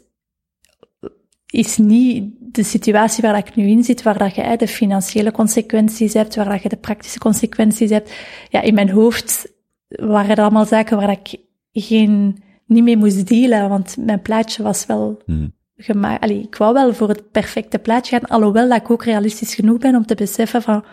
[1.46, 5.32] is niet de situatie waar dat ik nu in zit, waar dat je de financiële
[5.32, 8.14] consequenties hebt, waar dat je de praktische consequenties hebt.
[8.50, 9.54] Ja, in mijn hoofd
[9.88, 11.36] waren er allemaal zaken waar ik
[11.72, 15.56] geen, niet mee moest dealen, want mijn plaatje was wel Hmm.
[15.78, 16.24] Gemaakt.
[16.24, 19.78] Allee, ik wou wel voor het perfecte plaatje gaan, alhoewel dat ik ook realistisch genoeg
[19.78, 20.84] ben om te beseffen van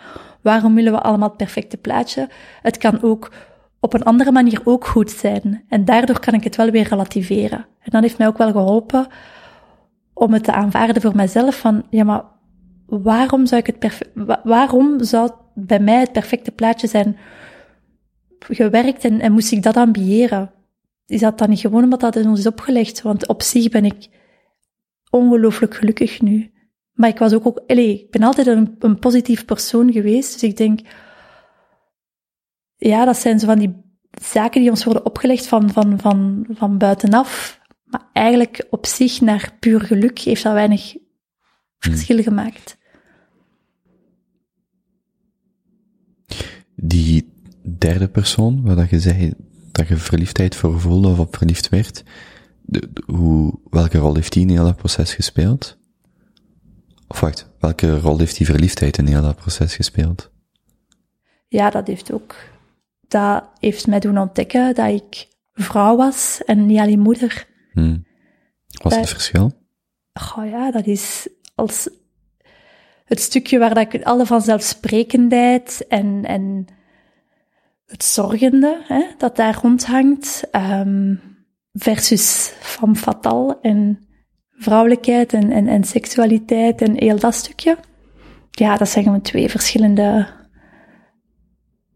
[0.41, 2.29] waarom willen we allemaal het perfecte plaatje?
[2.63, 3.33] Het kan ook
[3.81, 5.65] op een andere manier ook goed zijn.
[5.69, 7.59] En daardoor kan ik het wel weer relativeren.
[7.59, 9.07] En dat heeft mij ook wel geholpen
[10.13, 12.25] om het te aanvaarden voor mezelf van, ja, maar
[12.87, 17.17] waarom zou ik het perfe- wa- waarom zou bij mij het perfecte plaatje zijn
[18.39, 20.51] gewerkt en, en moest ik dat ambiëren?
[21.07, 23.03] Is dat dan niet gewoon omdat dat in ons is opgelegd?
[23.03, 24.09] Want op zich ben ik
[25.15, 26.53] ongelooflijk gelukkig nu.
[26.93, 30.33] Maar ik was ook, ook allee, ik ben altijd een, een positief persoon geweest.
[30.33, 30.81] Dus ik denk,
[32.77, 33.83] ja, dat zijn zo van die
[34.21, 37.61] zaken die ons worden opgelegd van, van, van, van buitenaf.
[37.85, 40.97] Maar eigenlijk op zich naar puur geluk heeft dat weinig
[41.79, 42.77] verschil gemaakt.
[46.77, 47.33] Die
[47.79, 49.33] derde persoon, waar dat je zei
[49.73, 52.03] dat je verliefdheid voor voelde of op verliefd werd,
[52.67, 55.79] de, de- hoe, welke rol heeft die in heel dat proces gespeeld?
[57.09, 60.31] Of wacht, welke rol heeft die verliefdheid in heel dat proces gespeeld?
[61.49, 62.35] Ja, dat heeft ook,
[63.09, 67.47] dat heeft mij doen ontdekken dat ik vrouw was en niet alleen moeder.
[67.73, 68.07] Hmm.
[68.83, 69.53] Was Bij- het verschil?
[70.13, 71.89] Goh ja, dat is als
[73.05, 76.67] het stukje waar dat ik alle vanzelfsprekendheid en, en
[77.87, 81.15] het zorgende, hè, dat daar rondhangt, ehm,
[81.75, 84.07] versus femme fatale en
[84.51, 87.79] vrouwelijkheid en, en, en seksualiteit en heel dat stukje.
[88.51, 90.27] Ja, dat zijn gewoon twee verschillende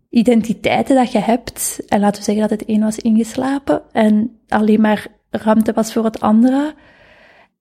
[0.09, 1.83] identiteiten dat je hebt.
[1.87, 6.05] En laten we zeggen dat het een was ingeslapen en alleen maar ruimte was voor
[6.05, 6.75] het andere.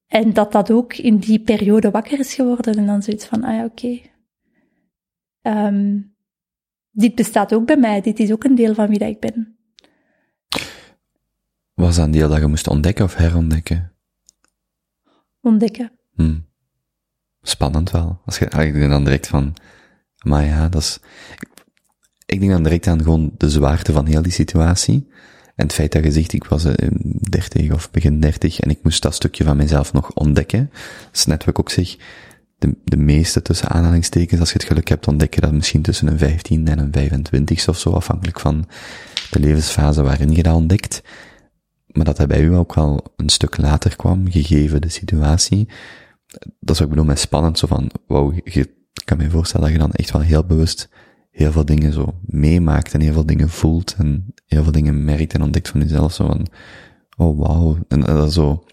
[0.06, 2.74] En dat dat ook in die periode wakker is geworden.
[2.74, 4.00] En dan zoiets van, ah ja, oké.
[5.42, 6.00] Ehm,
[6.90, 8.00] dit bestaat ook bij mij.
[8.00, 9.57] Dit is ook een deel van wie dat ik ben.
[11.78, 13.92] Was dat een deel dat je moest ontdekken of herontdekken?
[15.40, 15.92] Ontdekken.
[16.14, 16.46] Hmm.
[17.42, 18.20] Spannend wel.
[18.24, 19.54] Als je, ah, ik denk dan direct van,
[20.22, 21.00] maar ja, dat is,
[22.26, 25.08] ik denk dan direct aan gewoon de zwaarte van heel die situatie.
[25.54, 26.88] En het feit dat je zegt, ik was eh,
[27.30, 30.70] 30 of begin 30 en ik moest dat stukje van mezelf nog ontdekken.
[30.72, 31.96] Dat is net wat ik ook zeg,
[32.58, 36.06] de, de meeste tussen aanhalingstekens, als je het geluk hebt, ontdek je dat misschien tussen
[36.06, 38.68] een 15 en een 25 of zo, afhankelijk van
[39.30, 41.02] de levensfase waarin je dat ontdekt.
[41.98, 45.68] Maar dat dat bij u ook wel een stuk later kwam, gegeven de situatie.
[46.60, 48.70] Dat is wat ik bedoel met spannend, zo van, wauw, je,
[49.04, 50.88] kan me voorstellen dat je dan echt wel heel bewust
[51.30, 55.34] heel veel dingen zo meemaakt en heel veel dingen voelt en heel veel dingen merkt
[55.34, 56.46] en ontdekt van jezelf, zo van,
[57.16, 58.64] oh wauw, en dat zo,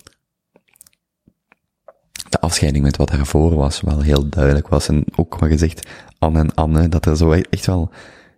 [2.30, 4.88] de afscheiding met wat daarvoor was, wel heel duidelijk was.
[4.88, 5.88] En ook wat je zegt,
[6.20, 7.92] Anne en Anne, dat er zo echt wel,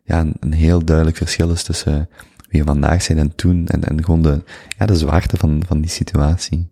[0.03, 2.09] ja, een heel duidelijk verschil is tussen
[2.47, 4.43] wie je vandaag zijn en toen, en, en gewoon de,
[4.77, 6.71] ja, de zwaarte van, van die situatie.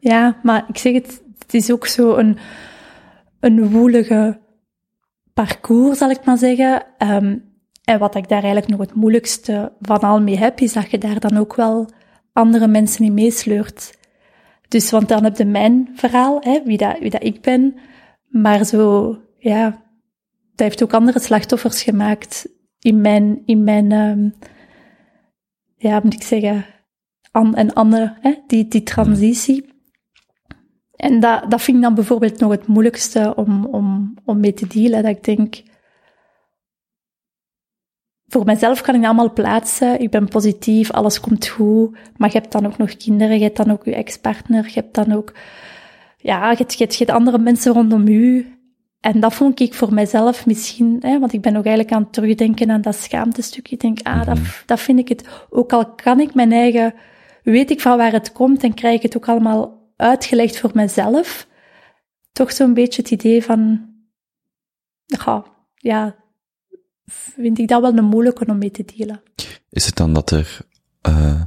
[0.00, 2.38] Ja, maar ik zeg het, het is ook zo een,
[3.40, 4.40] een woelige
[5.34, 6.86] parcours, zal ik maar zeggen.
[6.98, 7.36] Ehm,
[7.84, 10.98] en wat ik daar eigenlijk nog het moeilijkste van al mee heb, is dat je
[10.98, 11.90] daar dan ook wel
[12.32, 13.98] andere mensen in meesleurt.
[14.68, 17.74] Dus, want dan heb je mijn verhaal, hè, wie, dat, wie dat ik ben.
[18.28, 19.70] Maar zo, ja,
[20.54, 22.48] dat heeft ook andere slachtoffers gemaakt
[22.80, 24.28] in mijn, in mijn ehm,
[25.76, 26.66] ja, moet ik zeggen,
[27.30, 29.74] An en Anne, hè, die, die transitie.
[30.96, 34.66] En dat, dat vind ik dan bijvoorbeeld nog het moeilijkste om, om, om mee te
[34.66, 35.02] dealen.
[35.02, 35.62] Dat ik denk,
[38.26, 40.00] voor mezelf kan ik dat allemaal plaatsen.
[40.00, 41.96] Ik ben positief, alles komt goed.
[42.16, 44.94] Maar je hebt dan ook nog kinderen, je hebt dan ook je ex-partner, je hebt
[44.94, 45.34] dan ook,
[46.16, 48.55] ja, je hebt, je, hebt, je hebt andere mensen rondom u.
[49.00, 52.12] En dat vond ik voor mezelf misschien, hè, want ik ben ook eigenlijk aan het
[52.12, 53.74] terugdenken aan dat schaamtestukje.
[53.74, 55.28] Ik denk, ah, dat, dat vind ik het.
[55.50, 56.94] Ook al kan ik mijn eigen,
[57.42, 61.46] weet ik van waar het komt en krijg ik het ook allemaal uitgelegd voor mezelf.
[62.32, 63.88] Toch zo'n beetje het idee van,
[65.06, 65.44] ja,
[65.74, 66.16] ja,
[67.06, 69.22] vind ik dat wel een moeilijke om mee te dealen.
[69.70, 70.60] Is het dan dat er,
[71.00, 71.42] eh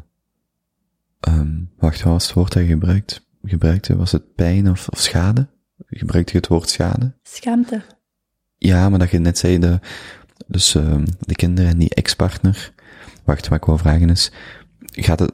[1.19, 3.95] ehm wacht, wat was het woord dat je gebruikt, gebruikte?
[3.95, 5.47] Was het pijn of, of schade?
[5.89, 7.13] Gebruikte je het woord schade?
[7.23, 7.81] Schaamte.
[8.57, 9.79] Ja, maar dat je net zei, de,
[10.47, 12.73] dus ehm de kinderen en die ex-partner.
[13.23, 14.31] Wacht, wat ik wou vragen is,
[14.79, 15.33] gaat het,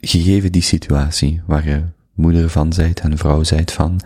[0.00, 1.82] gegeven die situatie waar je
[2.14, 4.00] moeder van zijt en vrouw zijt van,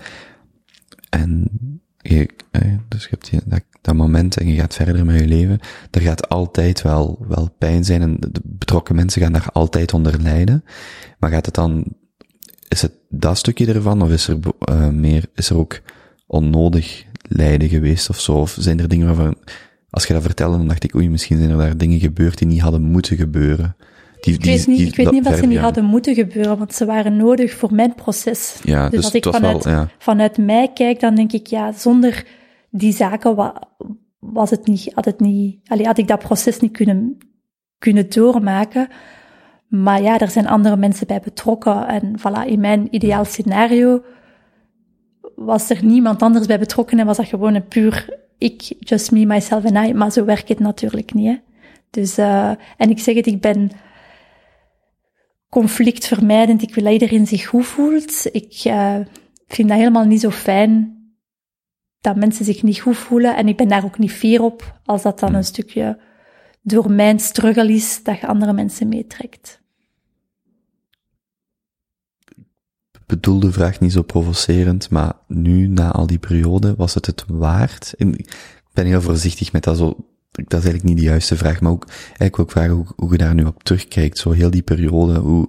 [1.10, 1.50] en
[1.96, 5.26] je, eh, dus je hebt je, dat, dat moment en je gaat verder met je
[5.26, 9.94] leven, er gaat altijd wel, wel pijn zijn en de betrokken mensen gaan daar altijd
[9.94, 10.64] onder lijden.
[11.18, 11.84] Maar gaat het dan,
[12.70, 14.38] is het dat stukje ervan of is er
[14.70, 15.80] uh, meer, is er ook
[16.26, 18.32] onnodig lijden geweest of zo?
[18.32, 19.34] Of zijn er dingen waarvan,
[19.90, 22.46] als je dat vertelde, dan dacht ik, oei, misschien zijn er daar dingen gebeurd die
[22.46, 23.76] niet hadden moeten gebeuren.
[24.20, 26.74] Die, Ik weet niet, ik weet niet of dat ze niet hadden moeten gebeuren, want
[26.74, 28.56] ze waren nodig voor mijn proces.
[28.62, 29.88] Ja, dus, Dus als ik vanuit, wel, ja.
[29.98, 32.26] vanuit mij kijk, dan denk ik, ja, zonder
[32.70, 33.62] die zaken wa-
[34.18, 37.18] was het niet, had het niet, allee, had ik dat proces niet kunnen,
[37.78, 38.88] kunnen doormaken.
[39.70, 41.86] Maar ja, er zijn andere mensen bij betrokken.
[41.86, 44.02] En voilà, in mijn ideaal scenario
[45.34, 49.24] was er niemand anders bij betrokken en was dat gewoon een puur ik, just me,
[49.24, 49.94] myself and I.
[49.94, 51.26] Maar zo werkt het natuurlijk niet.
[51.26, 51.38] Hè.
[51.90, 53.70] Dus, uh, en ik zeg het, ik ben
[55.48, 56.62] conflictvermijdend.
[56.62, 58.26] Ik wil dat iedereen zich goed voelt.
[58.32, 58.96] Ik uh,
[59.46, 60.98] vind dat helemaal niet zo fijn
[62.00, 63.36] dat mensen zich niet goed voelen.
[63.36, 65.98] En ik ben daar ook niet fier op als dat dan een stukje
[66.62, 69.59] door mijn struggle is dat je andere mensen meetrekt.
[73.10, 77.24] Bedoel de vraag niet zo provocerend, maar nu, na al die periode, was het het
[77.26, 77.94] waard?
[77.98, 78.32] En ik
[78.72, 79.96] ben heel voorzichtig met dat zo,
[80.30, 83.12] dat is eigenlijk niet de juiste vraag, maar ook, eigenlijk wil ik vragen hoe, hoe
[83.12, 85.48] je daar nu op terugkijkt, zo heel die periode, hoe...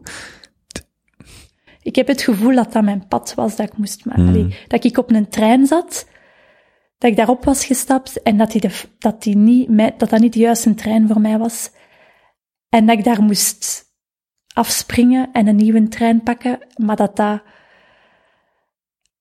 [1.81, 4.41] Ik heb het gevoel dat dat mijn pad was dat ik moest maken.
[4.41, 4.51] Mm.
[4.67, 6.07] dat ik op een trein zat,
[6.97, 10.33] dat ik daarop was gestapt en dat, die de, dat, die niet, dat dat niet
[10.33, 11.71] de juiste trein voor mij was.
[12.69, 13.90] En dat ik daar moest
[14.53, 17.41] afspringen en een nieuwe trein pakken, maar dat dat,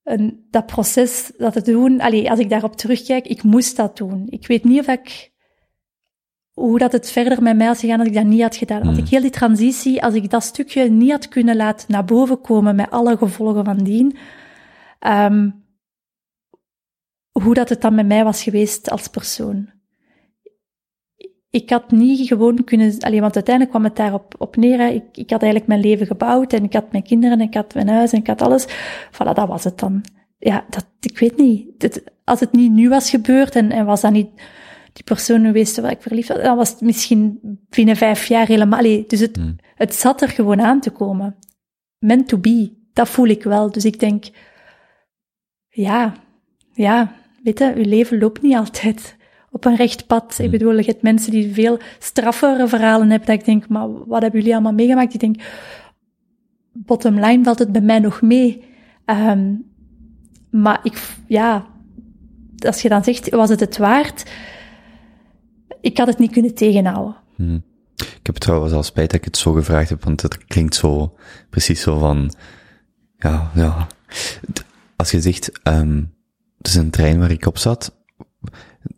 [0.03, 4.26] een, dat proces, dat te doen, allee, als ik daarop terugkijk, ik moest dat doen.
[4.28, 5.33] Ik weet niet of ik,
[6.53, 8.87] hoe dat het verder met mij was gegaan als ik dat niet had gedaan.
[8.87, 12.41] Als ik heel die transitie, als ik dat stukje niet had kunnen laten naar boven
[12.41, 14.16] komen met alle gevolgen van dien,
[15.07, 15.64] um,
[17.31, 19.80] hoe dat het dan met mij was geweest als persoon
[21.51, 24.81] ik had niet gewoon kunnen, alleen, want uiteindelijk kwam het daarop op neer.
[24.81, 27.75] Ik, ik had eigenlijk mijn leven gebouwd en ik had mijn kinderen en ik had
[27.75, 28.67] mijn huis en ik had alles.
[29.13, 30.05] Voilà, dat was het dan.
[30.39, 31.81] Ja, dat, ik weet niet.
[31.81, 34.29] Dat, als het niet nu was gebeurd en, en was dat niet
[34.93, 38.79] die persoon geweest waar ik verliefd was, dan was het misschien binnen vijf jaar helemaal.
[38.79, 39.57] Allee, dus het, hmm.
[39.75, 41.37] het zat er gewoon aan te komen.
[41.99, 43.71] Meant to be, dat voel ik wel.
[43.71, 44.25] Dus ik denk,
[45.69, 46.15] ja,
[46.73, 49.17] ja, weet je, uw leven loopt niet altijd
[49.51, 50.39] op een recht pad.
[50.39, 54.23] Ik bedoel, je hebt mensen die veel straffere verhalen hebben, dat ik denk, maar wat
[54.23, 55.15] hebben jullie allemaal meegemaakt?
[55.15, 55.43] Ik denk,
[56.73, 58.65] bottom line valt het bij mij nog mee.
[59.07, 59.65] Um,
[60.51, 61.67] maar ik, ja,
[62.59, 64.31] als je dan zegt, was het het waard?
[65.81, 67.17] Ik had het niet kunnen tegenhouden.
[67.35, 67.63] Hmm.
[67.97, 71.17] Ik heb trouwens al spijt dat ik het zo gevraagd heb, want het klinkt zo,
[71.51, 72.33] precies zo van,
[73.19, 73.87] ja, ja.
[74.97, 76.15] Als je zegt, um,
[76.59, 77.97] het is een trein waar ik op zat,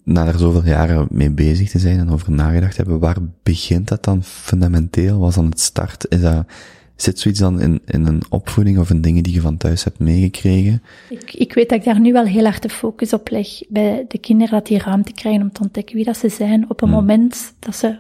[0.05, 4.05] na er zoveel jaren mee bezig te zijn en over nagedacht hebben, waar begint dat
[4.05, 5.19] dan fundamenteel?
[5.19, 6.07] Was dan het start?
[6.09, 6.47] Is dat,
[6.97, 9.99] zit zoiets dan in, in een opvoeding of in dingen die je van thuis hebt
[9.99, 10.83] meegekregen?
[11.09, 14.05] Ik, ik weet dat ik daar nu wel heel hard de focus op leg bij
[14.09, 16.89] de kinderen, dat die ruimte krijgen om te ontdekken wie dat ze zijn op een
[16.89, 16.97] hmm.
[16.97, 17.99] moment dat ze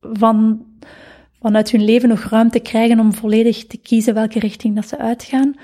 [0.00, 0.64] van,
[1.40, 5.54] vanuit hun leven nog ruimte krijgen om volledig te kiezen welke richting dat ze uitgaan.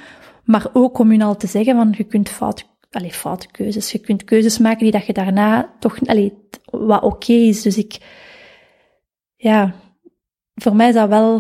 [0.45, 3.93] Maar ook om hun al te zeggen van je kunt fout allee, foute keuzes.
[3.93, 6.33] Je kunt keuzes maken die dat je daarna toch, allee,
[6.65, 7.63] wat oké is.
[7.63, 7.99] Dus ik,
[9.37, 9.75] ja,
[10.55, 11.37] voor mij is dat wel,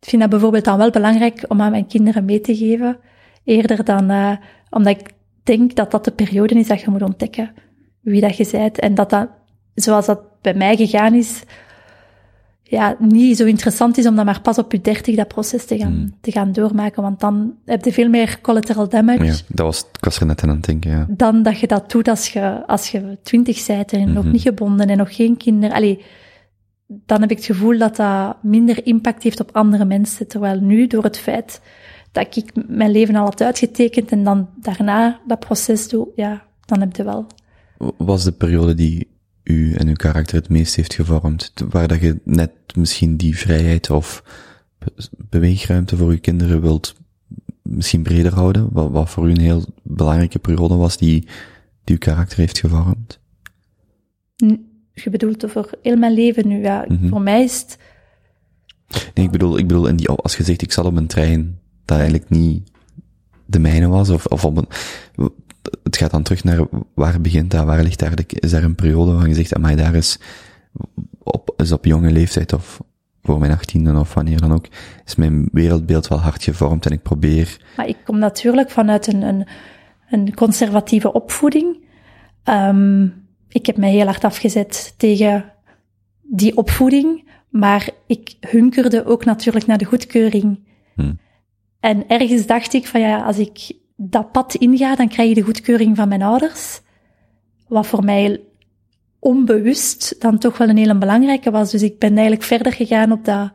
[0.00, 2.98] ik vind dat bijvoorbeeld dan wel belangrijk om aan mijn kinderen mee te geven.
[3.44, 4.36] Eerder dan, uh,
[4.70, 5.10] omdat ik
[5.42, 7.54] denk dat dat de periode is dat je moet ontdekken
[8.00, 8.78] wie dat je bent.
[8.78, 9.28] En dat dat,
[9.74, 11.42] zoals dat bij mij gegaan is,
[12.68, 15.78] ja, niet zo interessant is om dan maar pas op je dertig dat proces te
[15.78, 16.14] gaan, hmm.
[16.20, 17.02] te gaan doormaken.
[17.02, 19.24] Want dan heb je veel meer collateral damage.
[19.24, 21.06] Ja, dat was, ik was er net aan het denken, ja.
[21.08, 24.14] Dan dat je dat doet als je, als je twintig bent en mm -hmm.
[24.14, 25.76] nog niet gebonden en nog geen kinderen.
[25.76, 26.02] Allee,
[26.86, 30.28] dan heb ik het gevoel dat dat minder impact heeft op andere mensen.
[30.28, 31.60] Terwijl nu, door het feit
[32.12, 36.80] dat ik mijn leven al had uitgetekend en dan daarna dat proces doe, ja, dan
[36.80, 37.26] heb je wel.
[37.96, 39.15] Was de periode die
[39.46, 41.52] u en uw karakter het meest heeft gevormd?
[41.68, 44.22] Waar dat je net misschien die vrijheid of
[45.10, 46.94] beweegruimte voor uw kinderen wilt
[47.62, 48.68] misschien breder houden?
[48.72, 51.20] Wat, wat voor u een heel belangrijke periode was die,
[51.84, 53.18] die uw karakter heeft gevormd?
[54.92, 56.84] Je bedoelt over heel mijn leven nu, ja.
[56.88, 57.08] Mhm.
[57.08, 57.78] Voor mij is het,
[59.14, 61.58] Nee, ik bedoel, ik bedoel in die, als je zegt ik zat op een trein
[61.84, 62.70] dat eigenlijk niet
[63.46, 64.68] de mijne was, of, of op een,
[65.86, 68.74] het gaat dan terug naar waar begint dat, waar ligt daar de, is daar een
[68.74, 70.18] periode waar je zegt, amai, daar is
[71.18, 72.80] op, is op jonge leeftijd of
[73.22, 74.66] voor mijn achttiende of wanneer dan ook,
[75.04, 79.22] is mijn wereldbeeld wel hard gevormd en ik probeer, maar ik kom natuurlijk vanuit een,
[79.22, 79.46] een,
[80.10, 81.84] een conservatieve opvoeding.
[82.42, 83.04] Ehm,
[83.48, 85.44] ik heb mij heel hard afgezet tegen
[86.22, 90.58] die opvoeding, maar ik hunkerde ook natuurlijk naar de goedkeuring.
[90.94, 91.18] Hmm.
[91.80, 95.42] En ergens dacht ik van ja, als ik dat pad inga, dan krijg je de
[95.42, 96.80] goedkeuring van mijn ouders.
[97.68, 98.40] Wat voor mij
[99.18, 101.70] onbewust dan toch wel een hele belangrijke was.
[101.70, 103.52] Dus ik ben eigenlijk verder gegaan op dat,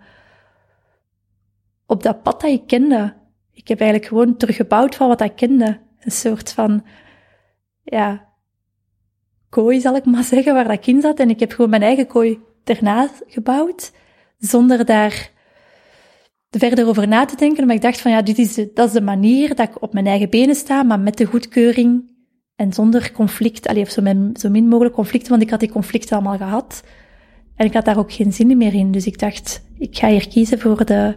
[1.86, 3.14] op dat pad dat ik kende.
[3.54, 5.80] Ik heb eigenlijk gewoon teruggebouwd van wat ik kende.
[6.00, 6.86] Een soort van,
[7.84, 8.28] ja,
[9.50, 11.20] kooi zal ik maar zeggen, waar dat ik in zat.
[11.20, 13.92] En ik heb gewoon mijn eigen kooi erna gebouwd,
[14.38, 15.32] zonder daar
[16.60, 17.66] verder over na te denken.
[17.66, 20.08] Maar ik dacht van ja, dit is dat is de manier dat ik op mijn
[20.08, 22.12] eigen benen sta, maar met de goedkeuring
[22.56, 23.68] en zonder conflict.
[23.68, 26.84] Allee, of zo, min, zo min mogelijk conflicten, want ik had die conflicten allemaal gehad.
[27.56, 28.92] En ik had daar ook geen zin meer in.
[28.92, 31.16] Dus ik dacht, ik ga hier kiezen voor de,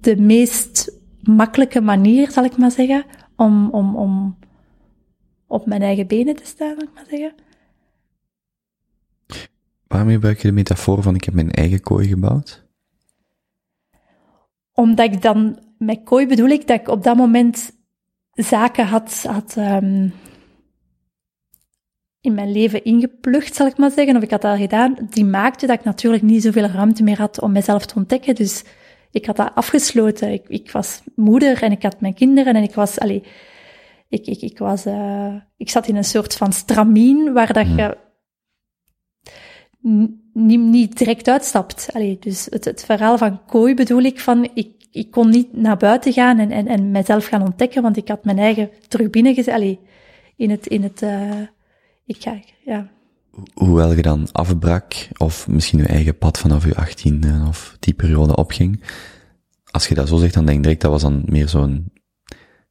[0.00, 0.92] de meest
[1.22, 3.04] makkelijke manier, zal ik maar zeggen,
[3.36, 4.38] om, om, om
[5.46, 7.34] op mijn eigen benen te staan, zal ik maar zeggen.
[9.86, 12.67] waarom gebruik je de metafoor van ik heb mijn eigen kooi gebouwd?
[14.78, 17.72] Omdat ik dan, met kooi bedoel ik dat ik op dat moment
[18.32, 20.12] zaken had, had um,
[22.20, 25.66] in mijn leven ingeplucht, zal ik maar zeggen, of ik had dat gedaan, die maakte
[25.66, 28.34] dat ik natuurlijk niet zoveel ruimte meer had om mezelf te ontdekken.
[28.34, 28.64] Dus
[29.10, 30.32] ik had dat afgesloten.
[30.32, 33.22] Ik, ik was moeder en ik had mijn kinderen en ik was, allee,
[34.08, 37.96] ik, ik, ik was, uh, ik zat in een soort van stramien waar dat je
[40.38, 41.88] niet, niet direct uitstapt.
[42.20, 46.12] Dus het, het verhaal van kooi bedoel ik van, ik, ik kon niet naar buiten
[46.12, 49.78] gaan en, en, en mezelf gaan ontdekken, want ik had mijn eigen terug binnengezet.
[50.36, 51.40] In het, in het, uh,
[52.06, 52.88] ik ga, ja.
[53.54, 58.36] Hoewel je dan afbrak, of misschien je eigen pad vanaf je achttiende of die periode
[58.36, 58.80] opging,
[59.70, 61.92] als je dat zo zegt, dan denk ik direct, dat was dan meer zo'n,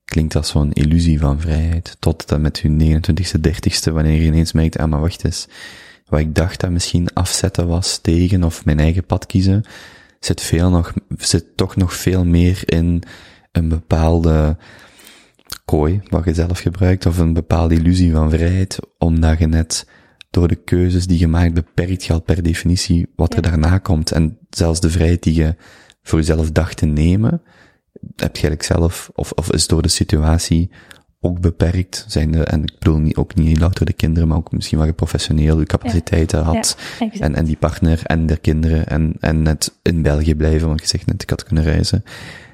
[0.05, 4.51] klinkt als zo'n illusie van vrijheid, tot dat met je 29ste, 30ste, wanneer je ineens
[4.51, 5.47] merkt, ah, maar wacht eens,
[6.09, 9.63] wat ik dacht dat misschien afzetten was tegen, of mijn eigen pad kiezen,
[10.19, 13.03] zit veel nog, zit toch nog veel meer in
[13.51, 14.57] een bepaalde
[15.65, 19.87] kooi, wat je zelf gebruikt, of een bepaalde illusie van vrijheid, omdat je net
[20.29, 24.11] door de keuzes die je maakt beperkt je al per definitie wat er daarna komt.
[24.11, 25.55] En zelfs de vrijheid die je
[26.03, 27.41] voor jezelf dacht te nemen,
[28.01, 30.69] heb je eigenlijk zelf, of, of is door de situatie
[31.19, 34.77] ook beperkt, zijn en ik bedoel niet, ook niet louter de kinderen, maar ook misschien
[34.77, 36.45] wel je professioneel je capaciteiten ja.
[36.45, 40.67] had, Ja, en, en die partner en de kinderen, en, en net in België blijven,
[40.67, 42.03] want je zegt net, ik had kunnen reizen,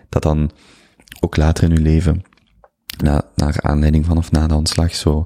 [0.10, 0.52] dat dan
[1.19, 2.23] ook later in je leven,
[2.98, 5.26] na, naar aanleiding van of na de ontslag, zo,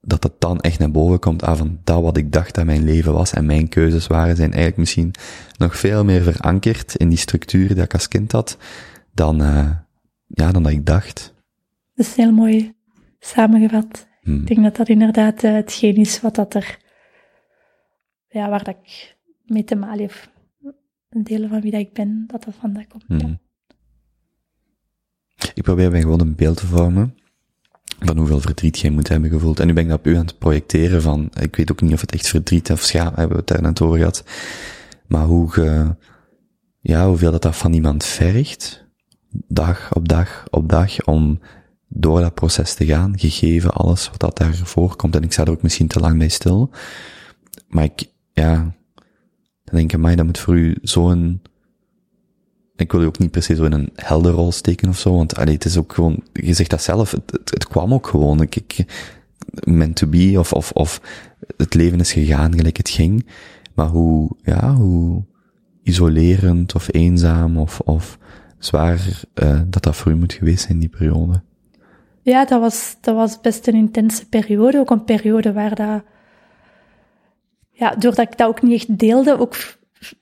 [0.00, 2.84] dat het dan echt naar boven komt, ah, van dat wat ik dacht dat mijn
[2.84, 5.14] leven was en mijn keuzes waren, zijn eigenlijk misschien
[5.56, 8.56] nog veel meer verankerd in die structuur die ik als kind had,
[9.12, 9.70] dan, uh,
[10.26, 11.33] ja, dan dat ik dacht.
[11.94, 12.74] Dat is heel mooi
[13.18, 14.08] samengevat.
[14.22, 14.40] Hmm.
[14.40, 16.78] Ik denk dat dat inderdaad uh, hetgeen is wat dat er,
[18.28, 20.32] ja, waar dat ik mee te maken heb.
[21.08, 23.04] Een deel van wie dat ik ben, dat dat vandaan komt.
[23.06, 23.18] Hmm.
[23.18, 23.38] Ja.
[25.54, 27.14] Ik probeer mij gewoon een beeld te vormen
[27.98, 29.60] van hoeveel verdriet jij moet hebben gevoeld.
[29.60, 31.92] En nu ben ik dat op u aan het projecteren van, ik weet ook niet
[31.92, 34.24] of het echt verdriet of schaam, hebben we het daar net over gehad,
[35.06, 35.96] maar hoe ge,
[36.80, 38.84] ja, hoeveel dat dat van iemand vergt,
[39.48, 41.40] dag op dag op dag, om
[41.96, 45.16] door dat proces te gaan, gegeven alles wat dat daar voorkomt.
[45.16, 46.70] En ik sta er ook misschien te lang bij stil.
[47.68, 48.54] Maar ik, ja,
[49.64, 51.42] dan denk ik, mij, dat moet voor u zo'n,
[52.76, 55.54] ik wil u ook niet se zo in een helderrol steken of zo, want allee,
[55.54, 58.84] het is ook gewoon, je zegt dat zelf, het, het, kwam ook gewoon, ik, ik,
[59.64, 61.00] meant to be, of, of, of
[61.56, 63.26] het leven is gegaan gelijk het ging,
[63.74, 65.24] maar hoe, ja, hoe
[65.82, 68.18] isolerend of eenzaam of, of
[68.58, 71.42] zwaar uh, dat dat voor u moet geweest zijn, die periode.
[72.24, 76.02] Ja, dat was, dat was best een intense periode, ook een periode waar dat,
[77.70, 79.56] ja, doordat ik dat ook niet echt deelde, ook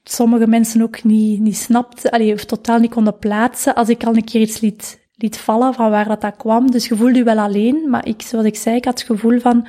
[0.03, 4.17] sommige mensen ook niet, niet snapten, allee, of totaal niet konden plaatsen, als ik al
[4.17, 6.71] een keer iets liet, liet vallen van waar dat, dat kwam.
[6.71, 9.41] Dus je voelde je wel alleen, maar ik, zoals ik zei, ik had het gevoel
[9.41, 9.67] van,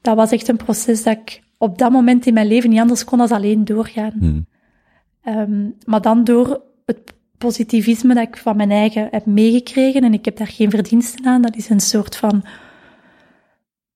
[0.00, 3.04] dat was echt een proces dat ik op dat moment in mijn leven niet anders
[3.04, 4.12] kon dan alleen doorgaan.
[4.18, 4.46] Hmm.
[5.24, 10.24] Um, maar dan door het positivisme dat ik van mijn eigen heb meegekregen en ik
[10.24, 11.42] heb daar geen verdiensten aan.
[11.42, 12.44] Dat is een soort van,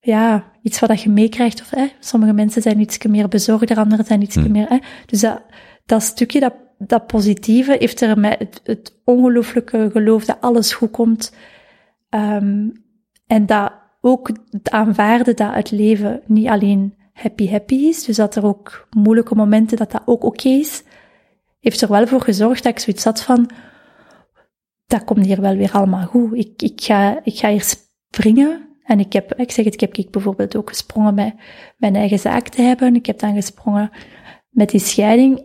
[0.01, 1.61] ja, iets wat je meekrijgt.
[1.61, 4.51] Of, hè, sommige mensen zijn iets meer bezorgder, anderen zijn iets Hmm.
[4.51, 4.79] meer, hè.
[5.07, 5.43] Dus dat,
[5.87, 10.91] dat stukje, dat, dat positieve, heeft er mij het, het ongelooflijke geloof dat alles goed
[10.91, 11.33] komt.
[12.09, 12.69] Ehm,
[13.27, 18.37] en dat ook het aanvaarden dat het leven niet alleen happy happy is, dus dat
[18.37, 20.83] er ook moeilijke momenten, dat dat ook oké is,
[21.65, 23.51] heeft er wel voor gezorgd dat ik zoiets had van,
[24.87, 26.33] dat komt hier wel weer allemaal goed.
[26.33, 27.77] Ik, ik, ga, ik ga hier
[28.11, 28.69] springen.
[28.85, 31.35] En ik heb, ik zeg het, ik heb ik bijvoorbeeld ook gesprongen met
[31.77, 32.95] mijn eigen zaak te hebben.
[32.95, 33.91] Ik heb dan gesprongen
[34.49, 35.45] met die scheiding.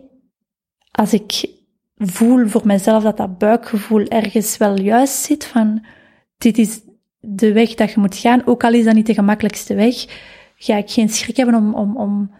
[0.90, 1.50] Als ik
[1.96, 5.84] voel voor mezelf dat dat buikgevoel ergens wel juist zit, van
[6.38, 6.80] dit is
[7.18, 9.94] de weg dat je moet gaan, ook al is dat niet de gemakkelijkste weg,
[10.56, 12.30] ga ik geen schrik hebben om, om, om,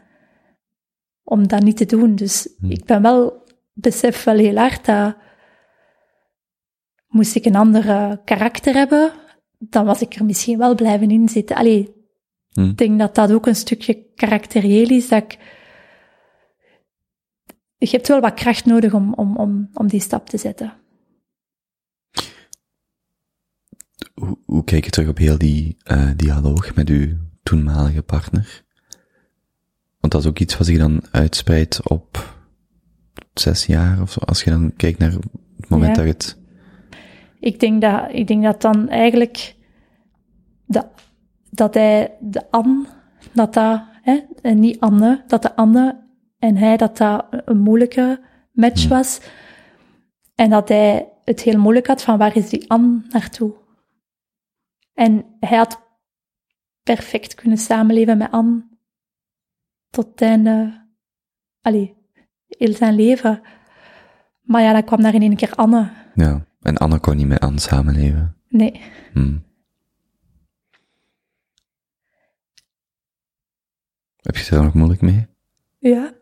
[1.23, 2.15] om dat niet te doen.
[2.15, 3.43] Dus ik ben wel,
[3.73, 5.17] besef wel heel hard dat
[7.09, 9.13] moest ik een ander karakter hebben,
[9.59, 11.57] dan was ik er misschien wel blijven in zitten.
[11.57, 12.01] Allee,
[12.53, 12.61] Hm.
[12.61, 15.39] ik denk dat dat ook een stukje karakterieel is, dat ik...
[17.77, 20.73] Je hebt wel wat kracht nodig om, om, om, om die stap te zetten.
[24.15, 28.65] Hoe, hoe kijk je terug op heel die eh, dialoog met uw toenmalige partner?
[30.01, 32.39] Want dat is ook iets wat zich dan uitspreidt op
[33.35, 36.03] zes jaar of zo, als je dan kijkt naar het moment Ja.
[36.03, 36.39] dat je het...
[37.41, 39.57] Ik denk dat, ik denk dat dan eigenlijk
[40.67, 40.87] dat,
[41.51, 42.87] dat hij de Anne,
[43.33, 48.21] dat dat, hè, en niet Anne, dat de Anne en hij, dat dat een moeilijke
[48.53, 49.21] match was.
[50.35, 53.55] En dat hij het heel moeilijk had van waar is die Anne naartoe?
[54.95, 55.81] En hij had
[56.83, 58.69] perfect kunnen samenleven met Anne
[59.91, 60.87] tot het einde,
[61.61, 61.95] allee,
[62.59, 63.43] heel zijn leven.
[64.43, 65.91] Maar ja, dan kwam daar in één keer Anne.
[66.15, 68.37] Ja, en Anne kon niet met Anne samenleven.
[68.49, 68.81] Nee.
[69.13, 69.39] Hm.
[74.17, 75.27] Heb je het er nog moeilijk mee?
[75.79, 76.13] Ja.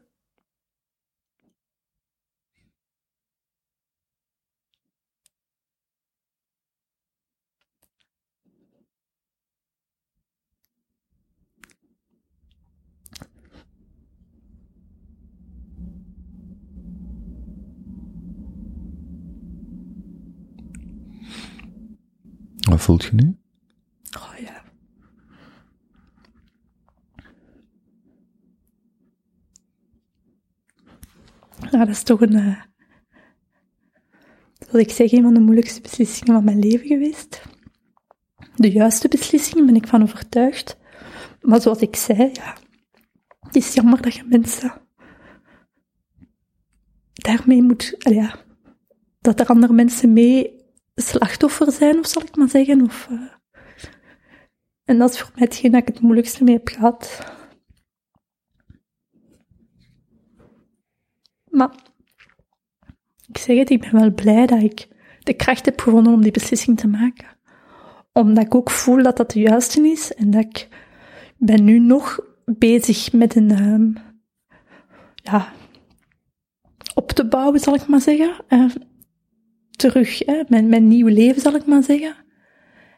[22.69, 23.37] Wat voelt je nu?
[24.17, 24.63] Oh ja.
[31.71, 32.57] Dat is toch een,
[34.71, 37.43] wat ik zeg, een van de moeilijkste beslissingen van mijn leven geweest.
[38.57, 40.79] De juiste beslissing, ben ik van overtuigd.
[41.41, 42.57] Maar zoals ik zei, ja,
[43.41, 44.73] het is jammer dat je mensen
[47.13, 48.39] daarmee moet, ja,
[49.21, 50.58] dat er andere mensen mee
[51.03, 52.83] slachtoffer zijn, of zal ik maar zeggen.
[52.83, 53.63] Of, eh,
[54.85, 57.33] en dat is voor mij hetgeen dat ik het moeilijkste mee heb gehad.
[61.51, 61.75] Maar
[63.29, 64.89] ik zeg het, ik ben wel blij dat ik
[65.23, 67.27] de kracht heb gevonden om die beslissing te maken.
[68.13, 70.69] Omdat ik ook voel dat dat de juiste is en dat ik
[71.37, 73.93] ben nu nog bezig met een, ehm,
[75.15, 75.53] ja,
[76.95, 78.45] op te bouwen, zal ik maar zeggen.
[78.49, 78.71] Eh,
[79.79, 82.17] terug, hè, mijn, mijn nieuw leven, zal ik maar zeggen.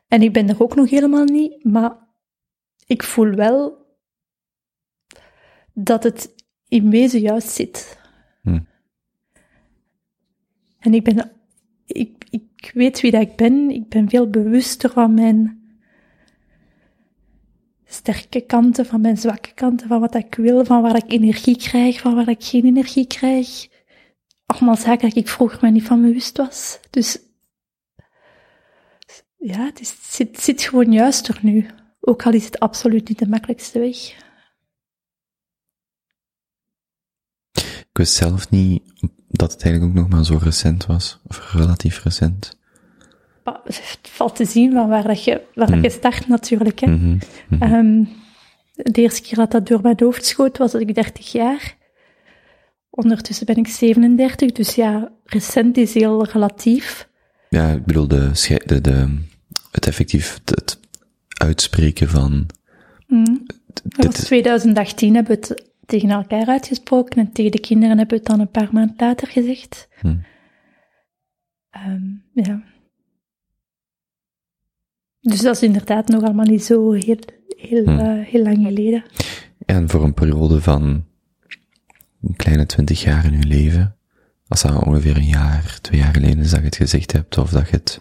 [0.09, 1.97] En ik ben er ook nog helemaal niet, maar
[2.87, 3.87] ik voel wel
[5.75, 6.35] dat het
[6.69, 7.99] in wezen juist zit.
[8.43, 8.61] Hm.
[10.79, 11.31] En ik ben,
[11.87, 15.61] ik, ik weet wie dat ik ben, ik ben veel bewuster van mijn
[17.85, 22.01] sterke kanten, van mijn zwakke kanten, van wat ik wil, van waar ik energie krijg,
[22.01, 23.70] van waar ik geen energie krijg.
[24.51, 26.79] Allemaal zaken dat ik vroeger mij niet van bewust was.
[26.91, 27.19] Dus
[29.37, 31.67] ja, het, is, het zit, gewoon juister nu.
[32.01, 33.97] Ook al is het absoluut niet de makkelijkste weg.
[37.53, 38.83] Ik wist zelf niet
[39.29, 42.59] dat het eigenlijk ook nog maar zo recent was, of relatief recent.
[43.65, 46.79] Het valt te zien van waar, dat je, waar dat je start natuurlijk.
[46.79, 46.87] Hè.
[46.87, 47.19] Mhm.
[47.59, 48.05] Ehm,
[48.75, 51.79] de eerste keer dat dat door mijn hoofd schoot was ik 30 jaar.
[52.91, 57.09] Ondertussen ben ik 37, dus ja, recent is heel relatief.
[57.49, 58.31] Ja, ik bedoel, de,
[58.67, 59.19] de, de,
[59.71, 60.79] het effectief, het,
[61.29, 62.47] uitspreken van,
[63.07, 63.47] Mm.
[63.73, 67.99] Dat dit was is, 2018 hebben we het tegen elkaar uitgesproken en tegen de kinderen
[67.99, 69.89] hebben we het dan een paar maanden later gezegd.
[70.01, 70.17] Hm.
[71.71, 72.03] Ehm,
[72.33, 72.63] ja.
[75.21, 77.99] Dus dat is inderdaad nog allemaal niet zo heel, heel, Hm.
[77.99, 79.03] eh, heel lang geleden.
[79.67, 81.05] en voor een periode van
[82.23, 83.97] een kleine twintig jaar in uw leven,
[84.49, 87.51] Als dat ongeveer een jaar, twee jaar geleden is dat je het gezegd hebt, of
[87.51, 88.01] dat je het,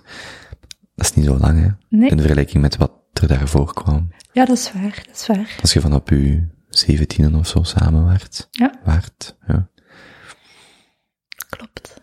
[0.96, 1.70] dat is niet zo lang, hè?
[1.98, 2.10] Nee.
[2.10, 4.10] In vergelijking met wat er daarvoor kwam.
[4.32, 5.58] Ja, dat is waar, dat is waar.
[5.62, 8.48] Als je van op je zeventienen of zo samen waart.
[8.52, 8.80] Ja.
[8.84, 9.70] Waart, ja.
[11.50, 11.98] Klopt.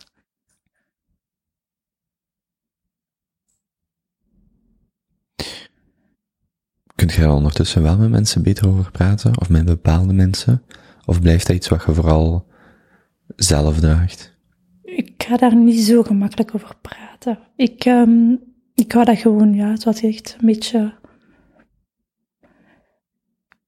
[6.95, 9.39] Kunt jij ondertussen wel met mensen beter over praten?
[9.39, 10.63] Of met bepaalde mensen?
[11.07, 12.45] Of blijft dat iets wat je vooral
[13.35, 14.35] zelf draagt?
[14.83, 17.39] Ik ga daar niet zo gemakkelijk over praten.
[17.55, 18.33] Ik, ehm
[18.75, 20.93] ik hou dat gewoon, ja, zoals je zegt, een beetje...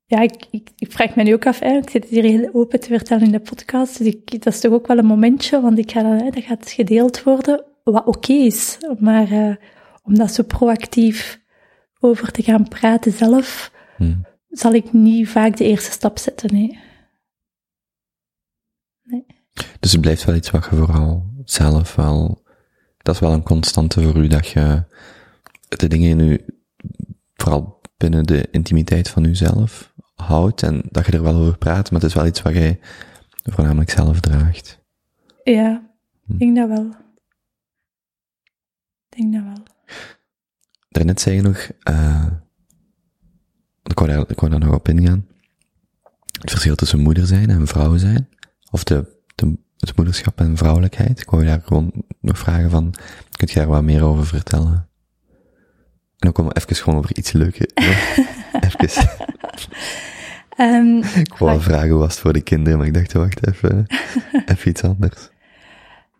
[0.06, 2.80] Ja, ik, ik, ik vraag me nu ook af, hè, ik zit hier heel open
[2.80, 5.78] te vertellen in de podcast, dus ik, dat is toch ook wel een momentje, want
[5.78, 8.78] ik ga, dat, hè, dat gaat gedeeld worden, wat oké is.
[8.99, 9.56] Maar eh,
[10.03, 11.41] om dat zo proactief
[11.99, 14.14] over te gaan praten zelf, Hm.
[14.49, 16.80] zal ik niet vaak de eerste stap zetten, nee.
[19.80, 22.44] Dus het blijft wel iets wat je vooral zelf wel,
[22.98, 24.84] dat is wel een constante voor u, dat je
[25.68, 26.45] de dingen in u,
[27.36, 32.02] vooral binnen de intimiteit van uzelf, houdt en dat je er wel over praat, maar
[32.02, 32.80] het is wel iets wat jij
[33.44, 34.80] voornamelijk zelf draagt.
[35.44, 35.88] Ja,
[36.26, 36.34] Hm.
[36.34, 36.95] ik denk dat wel.
[39.10, 39.64] Ik denk dat wel.
[40.90, 42.26] Daarnet zei je nog, eh,
[43.84, 45.27] ik wou, daar, ik wou daar nog op ingaan,
[46.40, 48.30] het verschil tussen moeder zijn en vrouw zijn,
[48.72, 51.20] of de, de, het moederschap en vrouwelijkheid.
[51.20, 51.91] Ik wou je daar gewoon
[52.22, 52.94] nog vragen van,
[53.32, 54.88] kunt je daar wat meer over vertellen?
[56.20, 57.60] En dan komen we even gewoon over iets leuks.
[58.60, 58.90] even,
[60.60, 63.86] Ehm, ik wou vragen hoe was het voor de kinderen, maar ik dacht, wacht even,
[64.52, 65.30] even iets anders.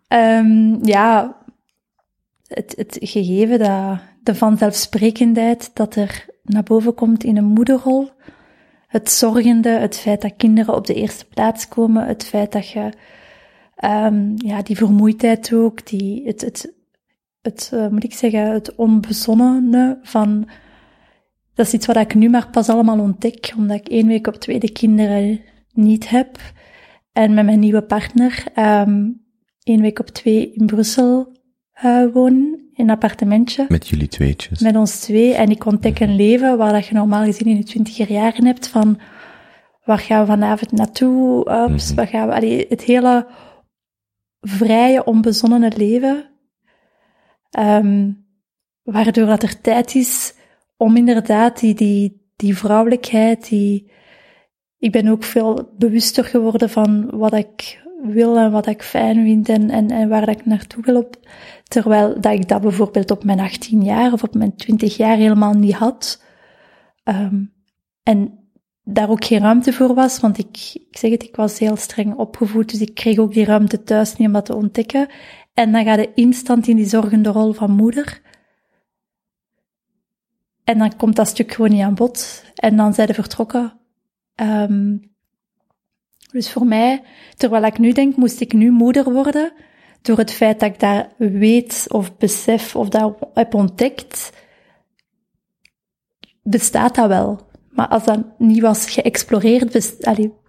[0.08, 1.36] ehm, ja,
[2.46, 8.10] het, het gegeven dat de vanzelfsprekendheid dat er naar boven komt in een moederrol,
[8.90, 12.92] het zorgende, het feit dat kinderen op de eerste plaats komen, het feit dat je
[13.76, 16.74] ehm, ja, die vermoeidheid ook, die, het, het,
[17.42, 20.48] het eh, moet ik zeggen, het onbezonnene van
[21.54, 24.34] dat is iets wat ik nu maar pas allemaal ontdek, omdat ik één week op
[24.34, 25.40] twee de kinderen
[25.72, 26.38] niet heb.
[27.12, 29.08] En met mijn nieuwe partner ehm
[29.62, 31.32] één week op twee in Brussel
[31.82, 32.34] eh woon,
[32.72, 33.64] in een appartementje.
[33.68, 34.60] Met jullie tweetjes.
[34.60, 35.34] Met ons twee.
[35.34, 38.68] En ik ontdek een leven waar dat je normaal gezien in je twintiger jaren hebt
[38.68, 38.98] van
[39.84, 41.50] waar gaan we vanavond naartoe?
[41.50, 41.94] Ups, Mhm.
[41.94, 43.26] waar gaan we, allee, het hele
[44.40, 46.24] vrije, onbezonnene leven.
[47.50, 48.10] Ehm,
[48.82, 50.34] waardoor dat er tijd is
[50.76, 53.90] om inderdaad die, die, die vrouwelijkheid, die...
[54.78, 59.48] Ik ben ook veel bewuster geworden van wat ik wil en wat ik fijn vind
[59.48, 61.16] en, en, en waar dat ik naartoe wil op.
[61.70, 65.52] Terwijl dat ik dat bijvoorbeeld op mijn 18 jaar of op mijn 20 jaar helemaal
[65.52, 66.22] niet had.
[67.02, 67.44] Ehm,
[68.02, 68.38] en
[68.84, 72.14] daar ook geen ruimte voor was, want ik, ik zeg het, ik was heel streng
[72.14, 75.08] opgevoed, dus ik kreeg ook die ruimte thuis niet om dat te ontdekken.
[75.54, 78.20] En dan ga je instant in die zorgende rol van moeder.
[80.64, 82.44] En dan komt dat stuk gewoon niet aan bod.
[82.54, 83.78] En dan zijn ze vertrokken.
[84.34, 84.96] Ehm,
[86.32, 87.02] dus voor mij,
[87.36, 89.52] terwijl ik nu denk, moest ik nu moeder worden,
[90.02, 94.32] door het feit dat ik dat weet of besef of dat heb ontdekt,
[96.42, 97.48] bestaat dat wel.
[97.70, 99.72] Maar als dat niet was geëxploreerd,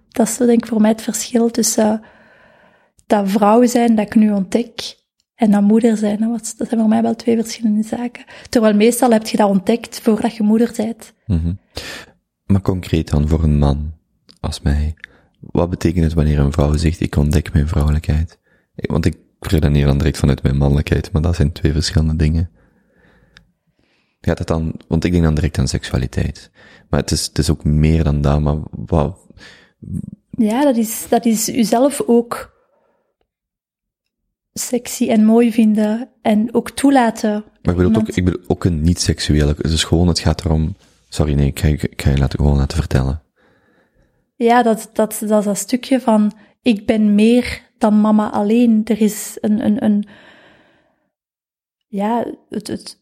[0.09, 2.01] dat is denk ik voor mij het verschil tussen
[3.05, 4.99] dat vrouw zijn dat ik nu ontdek
[5.35, 6.19] en dat moeder zijn.
[6.19, 8.23] Dat zijn voor mij wel twee verschillende zaken.
[8.49, 11.13] Terwijl meestal heb je dat ontdekt voordat je moeder bent.
[11.25, 11.53] Mhm.
[12.45, 13.93] Maar concreet dan voor een man
[14.39, 14.95] als mij.
[15.39, 18.39] Wat betekent het wanneer een vrouw zegt, ik ontdek mijn vrouwelijkheid?
[18.75, 22.49] Want ik redeneer dan direct vanuit mijn mannelijkheid, maar dat zijn twee verschillende dingen.
[24.21, 26.51] Gaat het dan, want ik denk dan direct aan seksualiteit.
[26.89, 29.17] Maar het is, het is ook meer dan dat, maar wat,
[30.29, 32.59] Ja, dat is, dat is uzelf ook
[34.53, 37.31] sexy en mooi vinden en ook toelaten.
[37.61, 40.75] maar ik bedoel ook, ik bedoel ook een niet-seksuele, dus gewoon, het gaat erom,
[41.09, 43.21] sorry nee, ik ga, je- ik ga je laten, gewoon laten vertellen.
[44.35, 46.31] Ja, dat, dat, dat is dat stukje van,
[46.61, 48.81] ik ben meer dan mama alleen.
[48.83, 50.05] Er is een, een, een
[51.87, 52.99] ja, het, het,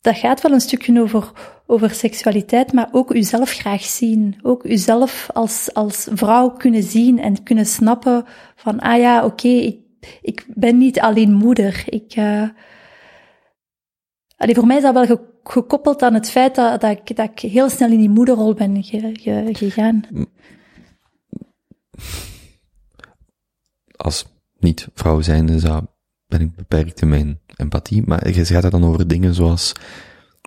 [0.00, 1.32] dat gaat wel een stukje over,
[1.66, 4.36] over seksualiteit, maar ook uzelf graag zien.
[4.42, 8.24] Ook uzelf als, als vrouw kunnen zien en kunnen snappen
[8.54, 9.80] van, ah ja, oké, ik,
[10.22, 11.82] ik ben niet alleen moeder.
[11.86, 12.48] Ik, uh,
[14.36, 17.38] voor mij is dat wel ge- gekoppeld aan het feit dat, dat, ik, dat ik
[17.38, 20.02] heel snel in die moederrol ben ge- ge- gegaan.
[23.96, 24.26] Als
[24.58, 25.84] niet vrouw zijnde zou,
[26.26, 29.72] ben ik beperkt in mijn empathie, maar je gaat het dan over dingen zoals,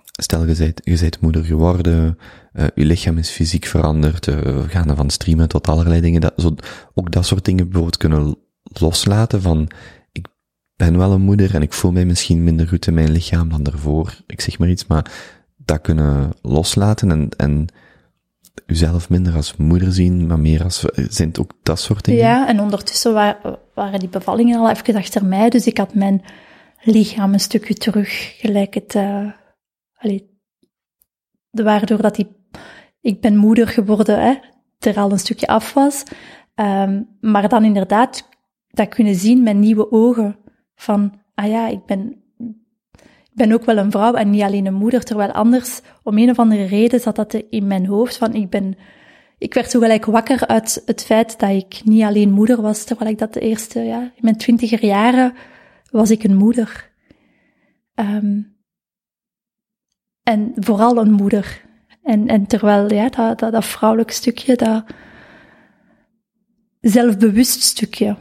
[0.04, 2.18] stel je bent, je bent moeder geworden,
[2.52, 6.20] eh, je lichaam is fysiek veranderd, eh, we gaan er van streamen tot allerlei dingen,
[6.20, 6.54] dat, zo,
[6.94, 9.68] ook dat soort dingen bijvoorbeeld kunnen loslaten van,
[10.12, 10.26] ik
[10.76, 13.62] ben wel een moeder en ik voel mij misschien minder goed in mijn lichaam dan
[13.62, 15.10] daarvoor, ik zeg maar iets, maar
[15.56, 17.66] dat kunnen loslaten en, en
[18.66, 22.20] uzelf minder als moeder zien, maar meer als, zijn het ook dat soort dingen?
[22.20, 26.22] Ja, en ondertussen wa- waren die bevallingen al even achter mij, dus ik had mijn
[26.82, 29.30] lichaam een stukje terug, gelijk het, eh
[31.50, 32.36] de waardoor dat die,
[33.00, 34.34] ik ben moeder geworden, hè,
[34.78, 36.04] er al een stukje af was,
[36.54, 38.28] Ehm, maar dan inderdaad
[38.68, 40.36] dat kunnen zien met nieuwe ogen,
[40.74, 42.21] van, ah ja, ik ben,
[43.32, 46.38] ben ook wel een vrouw en niet alleen een moeder, terwijl anders, om een of
[46.38, 48.76] andere reden, zat dat in mijn hoofd, van, ik ben,
[49.38, 53.10] ik werd zo gelijk wakker uit het feit dat ik niet alleen moeder was, terwijl
[53.10, 55.34] ik dat de eerste, ja, in mijn twintiger jaren
[55.90, 56.90] was ik een moeder.
[57.94, 58.40] Ehm,
[60.22, 61.62] en vooral een moeder.
[62.02, 64.84] En, en terwijl, ja, dat, dat, dat vrouwelijk stukje, dat
[66.80, 68.16] zelfbewust stukje.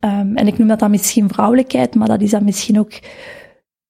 [0.00, 2.92] Ehm, en ik noem dat dan misschien vrouwelijkheid, maar dat is dan misschien ook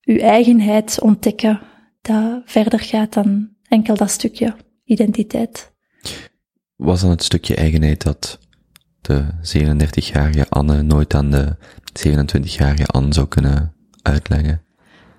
[0.03, 1.59] uw eigenheid ontdekken,
[2.01, 5.71] dat verder gaat dan enkel dat stukje identiteit.
[6.75, 8.39] Was dan het stukje eigenheid dat
[9.01, 11.55] de 37-jarige Anne nooit aan de
[11.99, 14.61] 27-jarige Anne zou kunnen uitleggen?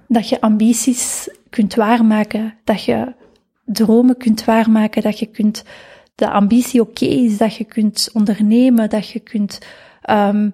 [0.08, 3.14] Dat je ambities kunt waarmaken, dat je
[3.64, 5.64] dromen kunt waarmaken, dat je kunt,
[6.14, 9.58] de ambitie oké is, dat je kunt ondernemen, dat je kunt,
[10.10, 10.52] um,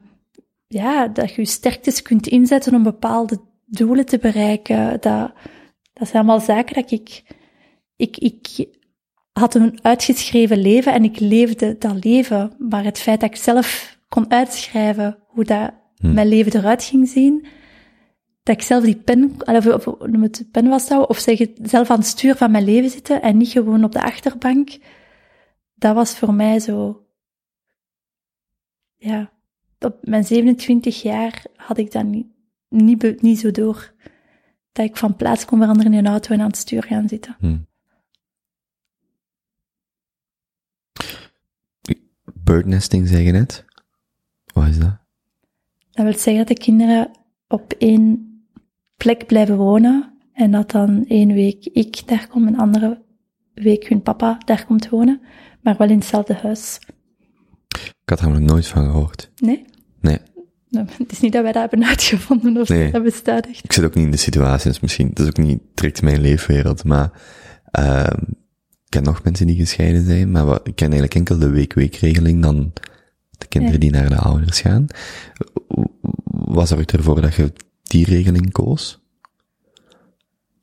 [0.69, 4.91] ja, dat je je sterktes kunt inzetten om bepaalde doelen te bereiken.
[4.91, 5.33] Dat,
[5.93, 7.23] dat zijn allemaal zaken dat ik,
[7.97, 8.67] ik, ik
[9.33, 12.53] had een uitgeschreven leven en ik leefde dat leven.
[12.59, 16.15] Maar het feit dat ik zelf kon uitschrijven hoe dat Hm.
[16.15, 17.47] mijn leven eruit ging zien,
[18.43, 21.99] dat ik zelf die pen, of, of, noem het pen vasthouden, of zeg zelf aan
[21.99, 24.79] het stuur van mijn leven zitten en niet gewoon op de achterbank,
[25.75, 27.07] dat was voor mij zo,
[28.97, 29.33] ja,
[29.81, 32.27] op mijn 27 jaar had ik dat niet,
[32.69, 33.93] niet, niet zo door.
[34.73, 37.37] Dat ik van plaats kon veranderen in een auto en aan het stuur gaan zitten.
[37.39, 37.57] Hm.
[42.35, 43.65] Birdnesting zeg je net?
[44.53, 44.97] Wat is dat?
[45.91, 47.11] Dat wil zeggen dat de kinderen
[47.49, 48.29] op één
[48.97, 53.03] plek blijven wonen en dat dan één week ik daar kom, een andere
[53.55, 55.21] week hun papa daar komt wonen,
[55.61, 56.81] maar wel in hetzelfde huis.
[57.77, 59.31] Ik had er nog nooit van gehoord.
[59.37, 59.65] Nee?
[60.01, 60.19] Nee.
[60.71, 62.91] Nou, Het is niet dat wij dat hebben uitgevonden of Nee.
[62.91, 63.65] dat bestaat echt.
[63.65, 66.21] Ik zit ook niet in de situatie, dus misschien, het is ook niet direct mijn
[66.21, 67.11] leefwereld, maar,
[67.79, 68.07] uh,
[68.85, 72.43] ik ken nog mensen die gescheiden zijn, maar wat, ik ken eigenlijk enkel de week-week-regeling
[72.43, 72.73] dan
[73.31, 73.81] de kinderen Ja.
[73.81, 74.87] die naar de ouders gaan.
[76.25, 77.53] Was er ervoor dat je
[77.83, 79.01] die regeling koos?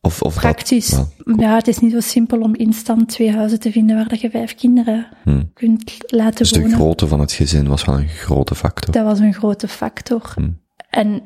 [0.05, 0.89] Of, of Praktisch.
[0.89, 4.21] Dat, Ja, het is niet zo simpel om instant twee huizen te vinden waar dat
[4.21, 5.43] je vijf kinderen hm.
[5.53, 6.75] kunt laten Dus de wonen.
[6.75, 8.93] grootte van het gezin was wel een grote factor.
[8.93, 10.33] Dat was een grote factor.
[10.35, 10.49] Hm.
[10.89, 11.21] En,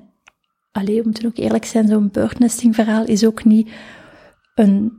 [0.72, 3.70] alleen om te ook eerlijk zijn, zo'n birdnesting verhaal is ook niet
[4.56, 4.92] een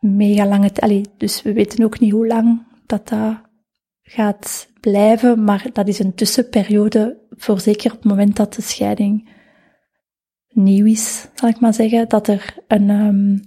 [0.00, 1.08] mega lange tijd.
[1.16, 3.36] Dus we weten ook niet hoe lang dat dat
[4.02, 9.28] gaat blijven, maar dat is een tussenperiode, voor zeker op het moment dat de scheiding
[10.52, 13.38] nieuw is, zal ik maar zeggen, dat er een, ehm,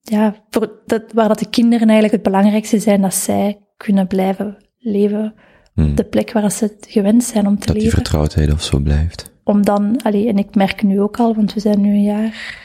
[0.00, 4.56] ja, voor, dat, waar dat de kinderen eigenlijk het belangrijkste zijn, dat zij kunnen blijven
[4.78, 5.34] leven
[5.76, 8.78] op de plek waar ze gewend zijn om te Dat die leven vertrouwdheid of zo
[8.78, 9.32] blijft.
[9.44, 12.58] om dan, allee, en ik merk nu ook al, want we zijn nu een jaar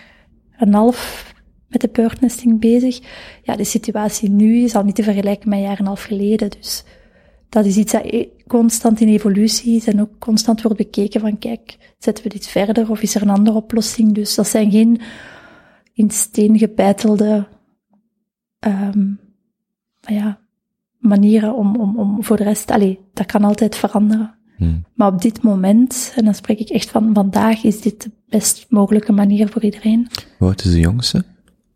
[0.57, 1.33] en een half
[1.67, 2.99] met de birdnesting bezig.
[3.41, 6.03] Ja, de situatie nu is al niet te vergelijken met een jaar en een half
[6.03, 6.49] geleden.
[6.49, 6.83] Dus
[7.53, 11.37] dat is iets dat e- constant in evolutie is en ook constant wordt bekeken van,
[11.37, 14.13] kijk, zetten we dit verder of is er een andere oplossing?
[14.13, 15.01] Dus dat zijn geen
[15.93, 17.47] in steen gebeitelde
[18.59, 19.19] um,
[19.99, 20.39] ja,
[20.97, 24.35] manieren om, om, om voor de rest, allee, dat kan altijd veranderen.
[24.57, 24.79] Hm.
[24.93, 28.65] Maar op dit moment, en dan spreek ik echt van vandaag, is dit de best
[28.69, 30.07] mogelijke manier voor iedereen.
[30.37, 31.23] Hoe oud is de jongste?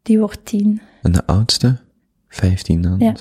[0.02, 0.82] Die wordt tien.
[1.02, 1.78] En de oudste?
[2.28, 3.00] Vijftien dan?
[3.00, 3.16] Ja.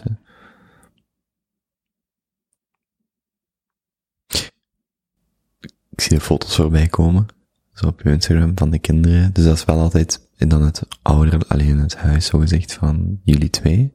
[5.97, 7.27] Ik zie de foto's voorbij komen.
[7.73, 9.33] Zo op je Instagram van de kinderen.
[9.33, 13.21] Dus dat is wel altijd in dan het ouder, alleen het huis, zo gezegd, van
[13.25, 13.93] jullie twee.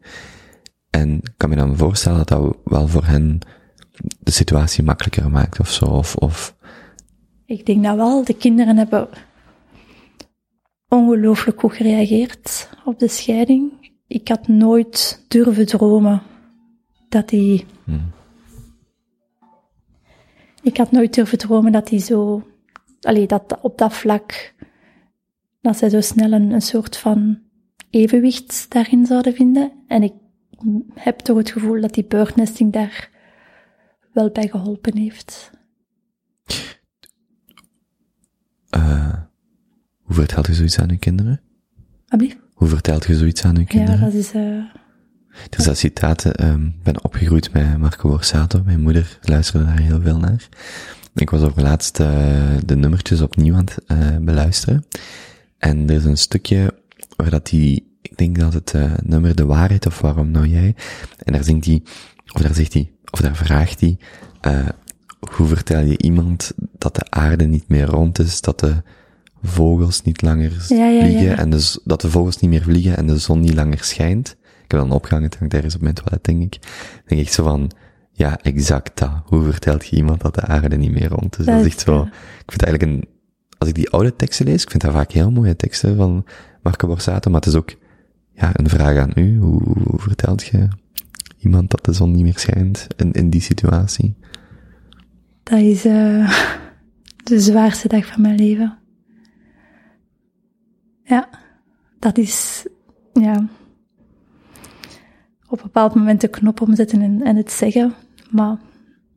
[0.90, 3.40] En ik kan me dan voorstellen dat dat wel voor hen
[4.20, 5.86] de situatie makkelijker maakt of zo.
[5.86, 6.56] Of, of
[7.46, 8.24] Ik denk dat wel.
[8.24, 9.08] De kinderen hebben
[10.88, 13.92] ongelooflijk goed gereageerd op de scheiding.
[14.08, 16.22] Ik had nooit durven dromen
[17.10, 17.66] dat die...
[17.84, 18.12] Hmm.
[20.62, 22.48] Ik had nooit durven dromen dat die zo...
[23.02, 24.54] Allee, dat op dat vlak
[25.62, 27.40] dat zij zo snel een, een soort van
[27.90, 29.72] evenwicht daarin zouden vinden.
[29.88, 30.14] En ik
[30.94, 33.10] heb toch het gevoel dat die birdnesting daar
[34.14, 35.52] wel bij geholpen heeft.
[38.70, 39.14] Eh,
[40.02, 41.42] hoe vertelt je zoiets aan je kinderen?
[42.08, 42.38] Alblieft?
[42.54, 44.00] Hoe vertelt je zoiets aan Ja, kinderen?
[44.02, 44.34] dat is...
[44.34, 44.64] eh
[45.50, 48.62] Er is dat citaat, ehm, ik ben opgegroeid met Marco Borsato.
[48.66, 50.48] Mijn moeder luisterde daar heel veel naar.
[51.16, 52.08] Ik was over laatst eh,
[52.66, 54.86] de nummertjes opnieuw aan het eh, beluisteren.
[55.58, 56.74] En er is een stukje
[57.16, 60.76] waar dat die, ik denk dat het eh, nummer De Waarheid of Waarom Nou Jij,
[61.24, 61.82] en daar zingt hij,
[62.34, 63.98] of daar zegt hij, of daar vraagt hij,
[65.36, 68.76] hoe vertel je iemand dat de aarde niet meer rond is, dat de
[69.44, 71.38] vogels niet langer Ja, ja, vliegen, ja.
[71.38, 74.36] en z- dat de vogels niet meer vliegen en de zon niet langer schijnt.
[74.72, 76.62] Ik heb dan opgehangen, het hangt ergens op mijn toilet, denk ik.
[76.62, 77.72] Dan denk ik zo van,
[78.12, 79.12] ja, exact dat.
[79.26, 81.46] Hoe vertelt je iemand dat de aarde niet meer rond is?
[81.46, 82.02] Dat, is echt zo,
[82.46, 83.10] ik vind eigenlijk een,
[83.58, 86.26] als ik die oude teksten lees, ik vind dat vaak heel mooie teksten van
[86.64, 87.76] Marco Borsato, maar het is ook,
[88.34, 89.38] ja, een vraag aan u.
[89.40, 90.68] Hoe, hoe vertelt je
[91.38, 94.16] iemand dat de zon niet meer schijnt in, in die situatie?
[95.44, 96.44] Dat is eh,
[97.24, 98.78] de zwaarste dag van mijn leven.
[101.04, 101.30] Ja,
[102.00, 102.66] dat is,
[103.14, 103.50] ja,
[105.52, 107.94] op een bepaald moment de knop omzetten en, en het zeggen.
[108.30, 108.58] Maar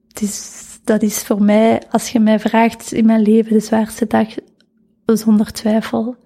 [0.08, 4.06] het is, dat is voor mij, als je mij vraagt in mijn leven, de zwaarste
[4.06, 4.28] dag,
[5.06, 6.16] zonder twijfel.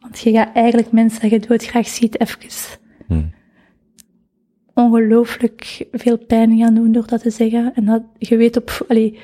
[0.00, 3.22] Want je gaat eigenlijk mensen dat je doodgraag ziet even Hm.
[4.74, 7.74] ongelooflijk veel pijn gaan doen door dat te zeggen.
[7.74, 9.18] En dat je weet op, allee,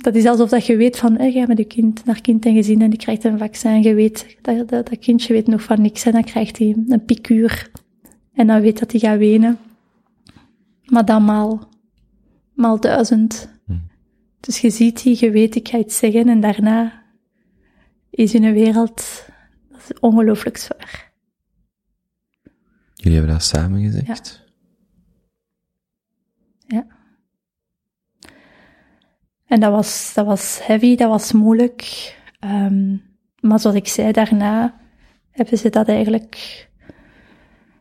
[0.00, 2.54] dat is alsof dat je weet van, eh, ga met je kind naar kind en
[2.54, 3.82] gezin en die krijgt een vaccin.
[3.82, 7.04] Je weet, dat, dat, dat kindje weet nog van niks en dan krijgt hij een
[7.04, 7.70] piekuur.
[8.32, 9.58] En dan weet dat hij gaat wenen.
[10.84, 11.68] Maar dan maal,
[12.52, 13.48] maal duizend.
[14.40, 17.02] Dus je ziet die, je weet, ik ga iets zeggen en daarna
[18.10, 19.26] is in een wereld,
[19.70, 21.12] dat is ongelooflijk zwaar.
[22.94, 24.44] Jullie hebben dat samen gezegd?
[26.66, 26.86] Ja.
[29.50, 32.14] En dat was, dat was heavy, dat was moeilijk.
[32.38, 32.96] Ehm,
[33.40, 34.80] maar zoals ik zei, daarna
[35.30, 36.68] hebben ze dat eigenlijk...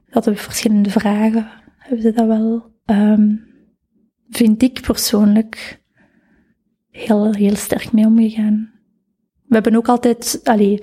[0.09, 1.49] Hadden we verschillende vragen.
[1.77, 3.35] Hebben ze dat wel, ehm,
[4.29, 5.81] vind ik persoonlijk,
[6.91, 8.71] heel, heel sterk mee omgegaan.
[9.45, 10.39] We hebben ook altijd...
[10.43, 10.79] Allee,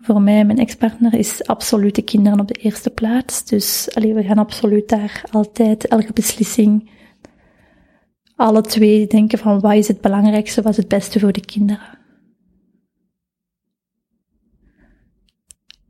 [0.00, 3.44] voor mij, mijn ex-partner, is absoluut de kinderen op de eerste plaats.
[3.44, 6.90] Dus allee, we gaan absoluut daar altijd, elke beslissing,
[8.36, 11.98] alle twee denken van wat is het belangrijkste, wat is het beste voor de kinderen.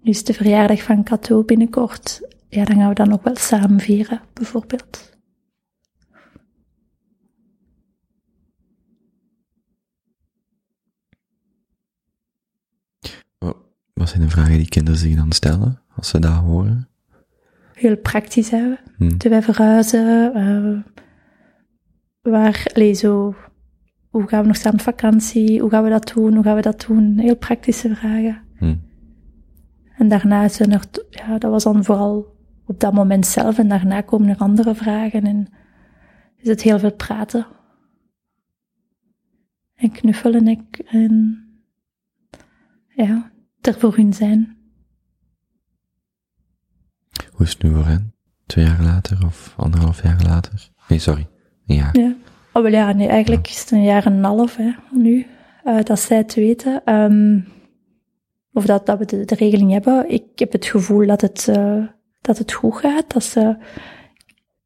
[0.01, 2.21] Nu is de verjaardag van Cato binnenkort.
[2.49, 5.13] Ja, dan gaan we dat nog wel samen vieren, bijvoorbeeld.
[13.93, 16.89] Wat zijn de vragen die kinderen zich dan stellen, als ze dat horen?
[17.73, 18.79] Heel praktisch hebben.
[18.97, 19.29] Hm.
[19.29, 20.35] Wij verhuizen?
[20.35, 21.04] Eh,
[22.31, 23.35] waar, allee, zo,
[24.09, 25.61] hoe gaan we nog staan op vakantie?
[25.61, 26.35] Hoe gaan we dat doen?
[26.35, 27.19] Hoe gaan we dat doen?
[27.19, 28.43] Heel praktische vragen.
[28.57, 28.77] Hm.
[29.97, 32.37] En daarna zijn er, ja, dat was dan vooral
[32.67, 33.59] op dat moment zelf.
[33.59, 35.47] En daarna komen er andere vragen en
[36.37, 37.47] is het heel veel praten.
[39.75, 41.45] En knuffelen en, en
[42.89, 44.57] ja, er voor hun zijn.
[47.33, 48.15] Hoe is het nu voor hen?
[48.47, 50.71] Twee jaar later of anderhalf jaar later?
[50.89, 51.29] Nee, sorry.
[51.65, 51.99] Jaar.
[51.99, 52.15] Ja.
[52.53, 55.27] Oh, wel ja, nee, eigenlijk is het een jaar en een half hè, nu,
[55.65, 56.85] eh, dat zij het weten.
[56.85, 57.41] Ehm,
[58.53, 60.11] of dat, dat we de, de regeling hebben.
[60.11, 61.85] Ik heb het gevoel dat het, eh,
[62.21, 63.13] dat het goed gaat.
[63.13, 63.59] Dat ze, het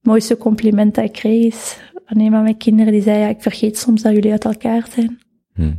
[0.03, 3.43] mooiste compliment dat ik kreeg is van een van mijn kinderen die zei, ja, ik
[3.43, 5.19] vergeet soms dat jullie uit elkaar zijn.
[5.55, 5.75] Hm.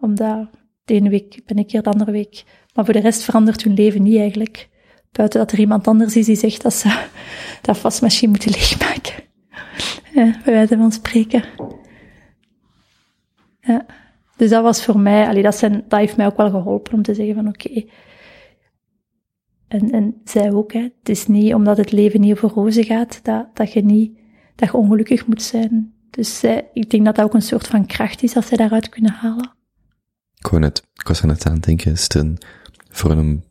[0.00, 0.48] Omdat
[0.84, 2.44] de ene week ben ik hier, de andere week.
[2.74, 4.68] Maar voor de rest verandert hun leven niet eigenlijk.
[5.10, 7.06] Buiten dat er iemand anders is die zegt dat ze
[7.62, 9.14] dat wasmachine moeten leegmaken.
[10.14, 11.44] Ja, bij wijze van spreken.
[13.60, 13.86] Ja.
[14.36, 17.02] Dus dat was voor mij, allee, dat, zijn, dat heeft mij ook wel geholpen om
[17.02, 17.84] te zeggen van oké.
[19.68, 20.80] En, en zij ook, hè.
[20.80, 24.18] het is niet omdat het leven niet over rozen gaat, dat, dat je niet,
[24.54, 25.92] dat je ongelukkig moet zijn.
[26.10, 29.12] Dus ik denk dat dat ook een soort van kracht is als zij daaruit kunnen
[29.12, 29.54] halen.
[30.38, 32.38] Ik, net, ik was aan het denken, is het een,
[32.88, 33.44] voor een,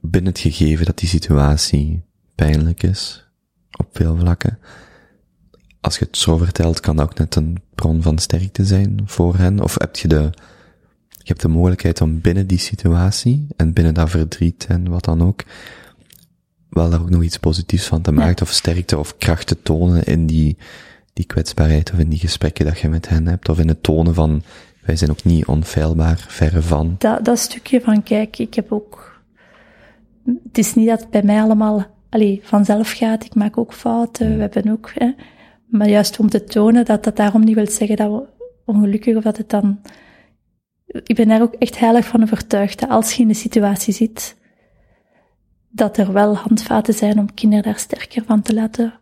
[0.00, 2.04] binnen het gegeven dat die situatie
[2.34, 3.30] pijnlijk is,
[3.78, 4.58] op veel vlakken,
[5.84, 9.36] als je het zo vertelt, kan dat ook net een bron van sterkte zijn voor
[9.36, 9.60] hen?
[9.60, 10.30] Of heb je de,
[11.08, 15.22] je hebt de mogelijkheid om binnen die situatie en binnen dat verdriet en wat dan
[15.22, 15.44] ook,
[16.68, 20.04] wel daar ook nog iets positiefs van te maken, of sterkte of kracht te tonen
[20.04, 20.56] in die,
[21.12, 24.14] die kwetsbaarheid of in die gesprekken dat je met hen hebt, of in het tonen
[24.14, 24.42] van
[24.84, 26.94] wij zijn ook niet onfeilbaar, verre van.
[26.98, 29.22] dat, dat stukje van, kijk, ik heb ook...
[30.24, 33.24] Het is niet dat het bij mij allemaal allee, vanzelf gaat.
[33.24, 34.34] Ik maak ook fouten.
[34.34, 34.90] We hebben ook...
[34.94, 35.12] Hè,
[35.66, 38.26] maar juist om te tonen dat dat daarom niet wil zeggen dat we
[38.64, 39.80] ongelukkig of dat het dan...
[40.86, 44.36] Ik ben daar ook echt heilig van overtuigd dat als je in de situatie zit,
[45.70, 49.00] dat er wel handvaten zijn om kinderen daar sterker van te laten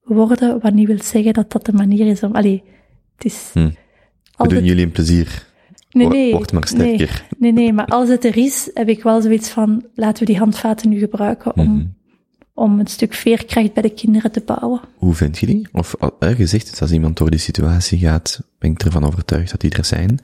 [0.00, 2.34] worden, wat niet wil zeggen dat dat de manier is om...
[2.34, 2.62] Allee,
[3.16, 3.50] het is...
[3.52, 3.70] Hm.
[4.36, 5.46] We doen jullie een plezier.
[5.90, 6.32] Nee, nee.
[6.32, 7.26] Word maar sterker.
[7.38, 10.38] nee, nee, maar als het er is, heb ik wel zoiets van, laten we die
[10.38, 11.86] handvaten nu gebruiken om, Mhm.
[12.54, 14.80] Om een stuk veerkracht bij de kinderen te bouwen.
[14.96, 15.68] Hoe vind je die?
[15.72, 19.70] Of uh, gezegd als iemand door die situatie gaat, ben ik ervan overtuigd dat die
[19.70, 20.18] er zijn.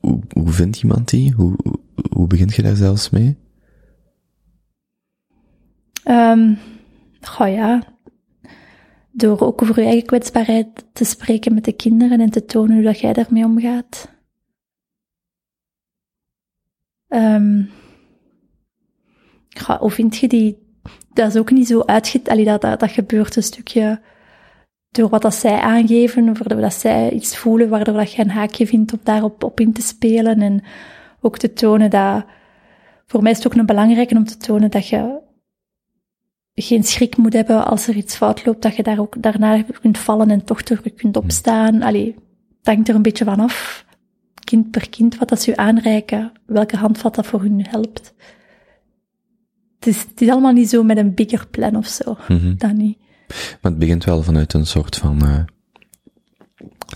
[0.00, 1.32] Hoe, hoe vindt iemand die?
[1.32, 1.78] Hoe, hoe,
[2.10, 3.36] hoe begint je daar zelfs mee?
[7.20, 7.82] Goh ja,
[9.10, 12.84] door ook over je eigen kwetsbaarheid te spreken met de kinderen en te tonen hoe
[12.84, 14.10] dat jij daarmee omgaat.
[17.08, 17.62] Ehm
[19.58, 20.61] goh, hoe vind je die?
[21.14, 22.28] Dat is ook niet zo uitget...
[22.28, 24.00] Allee, dat, dat, dat gebeurt een stukje
[24.90, 28.66] door wat dat zij aangeven, waardoor dat zij iets voelen, waardoor dat je een haakje
[28.66, 30.42] vindt om daarop op in te spelen.
[30.42, 30.62] En
[31.20, 32.24] ook te tonen dat...
[33.06, 35.20] Voor mij is het ook een belangrijke om te tonen dat je
[36.54, 39.98] geen schrik moet hebben als er iets fout loopt, dat je daar ook daarna kunt
[39.98, 41.82] vallen en toch terug kunt opstaan.
[41.82, 42.14] Allee,
[42.58, 43.84] het hangt er een beetje van af,
[44.44, 48.14] kind per kind, wat dat ze u aanreiken, welke handvat dat voor hun helpt.
[49.82, 52.16] Het is, het is allemaal niet zo met een bigger plan of zo.
[52.56, 52.98] Dat niet.
[53.28, 55.44] Maar het begint wel vanuit een soort van uh,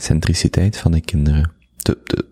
[0.01, 1.53] centriciteit van de kinderen.
[1.77, 2.27] De, de,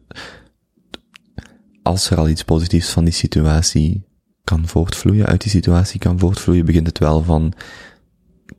[1.82, 4.06] als er al iets positiefs van die situatie
[4.44, 7.52] kan voortvloeien, uit die situatie kan voortvloeien, begint het wel van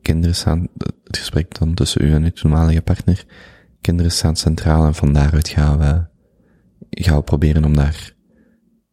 [0.02, 0.68] kinderen staan,
[1.04, 3.24] het gesprek dan tussen u en uw toenmalige partner,
[3.80, 6.06] kinderen staan centraal en van daaruit gaan we,
[6.90, 8.14] gaan we proberen om daar,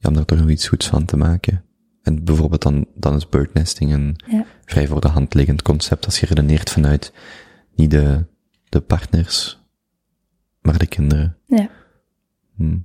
[0.01, 1.63] om daar toch nog iets goeds van te maken.
[2.03, 4.45] En bijvoorbeeld dan, dan is birdnesting een Ja.
[4.65, 7.13] vrij voor de hand liggend concept als je redeneert vanuit
[7.75, 8.25] niet de,
[8.69, 9.59] de partners,
[10.61, 11.37] maar de kinderen.
[11.47, 11.69] Ja.
[12.55, 12.77] Hm.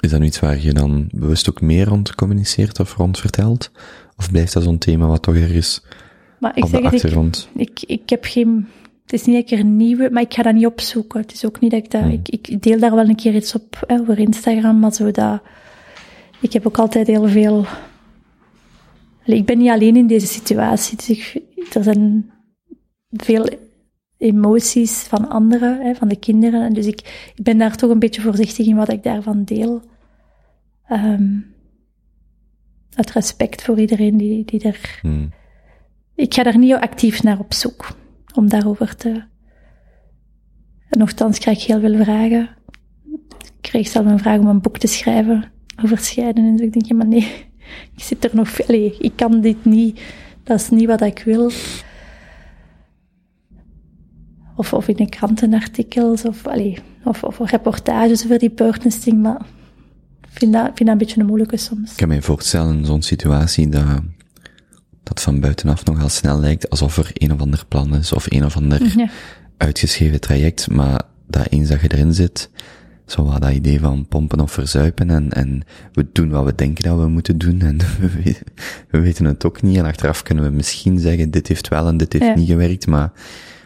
[0.00, 3.70] Is dat nu iets waar je dan bewust ook meer rond communiceert of rond vertelt?
[4.16, 5.84] Of blijft dat zo'n thema wat toch ergens
[6.40, 7.48] Maar ik op de zeg ik, achtergrond?
[7.56, 8.68] ik, ik heb geen,
[9.02, 11.20] het is niet dat ik er een nieuwe, maar ik ga dat niet opzoeken.
[11.20, 12.10] Het is ook niet dat ik dat, Hmm.
[12.10, 15.42] ik, ik deel daar wel een keer iets op hè, over Instagram, maar zo dat,
[16.40, 17.64] ik heb ook altijd heel veel,
[19.24, 21.42] ik ben niet alleen in deze situatie, dus ik,
[21.74, 22.30] er zijn
[23.10, 23.48] veel
[24.16, 27.98] emoties van anderen, hè, van de kinderen, en dus ik, ik ben daar toch een
[27.98, 29.82] beetje voorzichtig in wat ik daarvan deel.
[30.86, 31.38] Ehm
[32.96, 35.26] uit respect voor iedereen die, die er Hm.
[36.14, 37.96] ik ga daar niet actief naar op zoek
[38.34, 39.10] om daarover te.
[40.88, 42.48] En nochtans krijg ik heel veel vragen.
[43.12, 45.50] Ik kreeg zelf een vraag om een boek te schrijven
[45.84, 46.44] over scheiden.
[46.44, 47.46] En dus ik denk, ja, maar nee,
[47.96, 48.66] ik zit er nog veel.
[48.66, 50.00] Allee, ik kan dit niet.
[50.42, 51.50] Dat is niet wat ik wil.
[54.56, 59.40] Of, of in de krantenartikels, of, allee, of, of reportages over die birdnesting, maar
[60.20, 61.90] ik vind dat, vind dat een beetje een moeilijke soms.
[61.90, 63.84] Ik kan mij voorstellen in zo'n situatie dat
[65.02, 68.44] dat van buitenaf nogal snel lijkt alsof er een of ander plan is of een
[68.44, 69.08] of ander Ja.
[69.56, 72.50] uitgeschreven traject, maar dat eens dat je erin zit,
[73.06, 75.62] zo wat dat idee van pompen of verzuipen en, en
[75.92, 78.46] we doen wat we denken dat we moeten doen en we, weten-
[78.90, 81.96] we weten het ook niet en achteraf kunnen we misschien zeggen dit heeft wel en
[81.96, 82.34] dit heeft Ja.
[82.34, 83.12] niet gewerkt, maar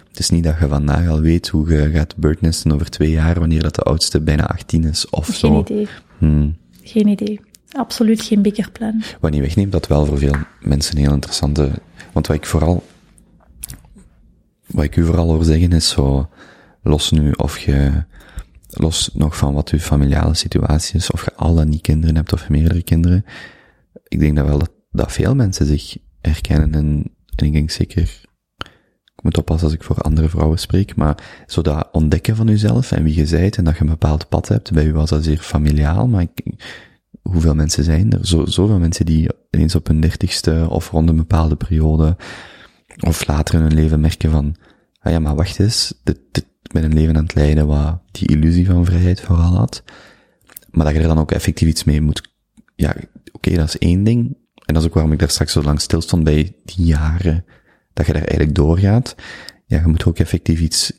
[0.08, 3.38] het is niet dat je vandaag al weet hoe je gaat birdnesten over twee jaar
[3.38, 5.60] wanneer dat de oudste bijna 18 is of Geen zo.
[5.60, 5.88] idee.
[6.18, 6.56] Hmm.
[6.82, 7.40] Geen idee.
[7.72, 9.02] Absoluut geen bigger plan.
[9.20, 11.70] Wat niet wegneemt, dat wel voor veel mensen een heel interessante,
[12.12, 12.84] want wat ik vooral,
[14.66, 16.28] wat ik u vooral hoor zeggen is zo,
[16.82, 18.04] los nu of je,
[18.70, 22.32] los nog van wat uw familiale situatie is, of je al dan niet kinderen hebt
[22.32, 23.24] of meerdere kinderen,
[24.08, 28.20] ik denk dat wel dat, dat veel mensen zich herkennen en, en ik denk zeker,
[29.16, 32.92] ik moet oppassen als ik voor andere vrouwen spreek, maar zo dat ontdekken van uzelf
[32.92, 35.24] en wie je zijt en dat je een bepaald pad hebt, bij u was dat
[35.24, 36.56] zeer familiaal, maar ik,
[37.22, 38.26] hoeveel mensen zijn er?
[38.26, 42.16] Zo, zoveel mensen die ineens op hun dertigste of rond een bepaalde periode
[43.00, 44.56] of later in hun leven merken van,
[45.00, 48.66] ah ja, maar wacht eens, dit, ben een leven aan het leiden wat die illusie
[48.66, 49.82] van vrijheid vooral had.
[50.70, 52.32] Maar dat je er dan ook effectief iets mee moet,
[52.74, 52.94] ja,
[53.32, 54.36] oké, dat is één ding.
[54.64, 57.44] En dat is ook waarom ik daar straks zo lang stilstond bij die jaren,
[57.92, 59.14] dat je daar eigenlijk doorgaat.
[59.66, 60.92] Ja, je moet ook effectief iets,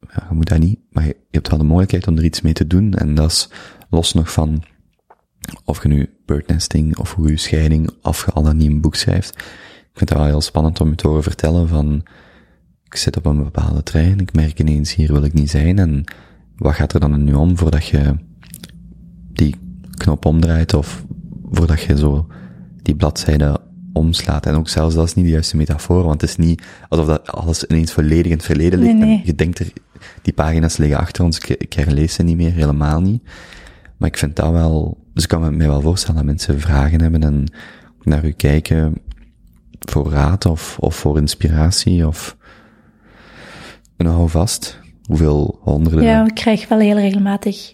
[0.00, 2.40] ja, je moet dat niet, maar je, je hebt wel de mogelijkheid om er iets
[2.40, 2.94] mee te doen.
[2.94, 3.48] En dat is
[3.90, 4.62] los nog van,
[5.64, 8.94] of je nu birdnesting of hoe je scheiding, of je al dan niet een boek
[8.94, 9.34] schrijft.
[9.36, 12.02] Ik vind het wel heel spannend om je te horen vertellen van,
[12.90, 16.04] ik zit op een bepaalde trein, ik merk ineens hier wil ik niet zijn en
[16.56, 18.14] wat gaat er dan nu om voordat je
[19.32, 19.54] die
[19.90, 21.04] knop omdraait of
[21.50, 22.26] voordat je zo
[22.82, 23.60] die bladzijde
[23.92, 24.46] omslaat.
[24.46, 27.32] En ook zelfs dat is niet de juiste metafoor, want het is niet alsof dat
[27.32, 28.94] alles ineens volledig in het verleden ligt.
[28.94, 29.18] Nee, nee.
[29.18, 29.72] En je denkt er,
[30.22, 33.22] die pagina's liggen achter ons, ik, herlees ze niet meer, helemaal niet.
[33.96, 37.22] Maar ik vind dat wel, dus ik kan me wel voorstellen dat mensen vragen hebben
[37.22, 37.52] en
[38.02, 38.94] naar u kijken
[39.78, 42.36] voor raad of, of voor inspiratie of
[44.06, 44.78] een houvast.
[45.04, 46.02] Hoeveel honderden.
[46.04, 47.72] Ja, ik krijg wel heel regelmatig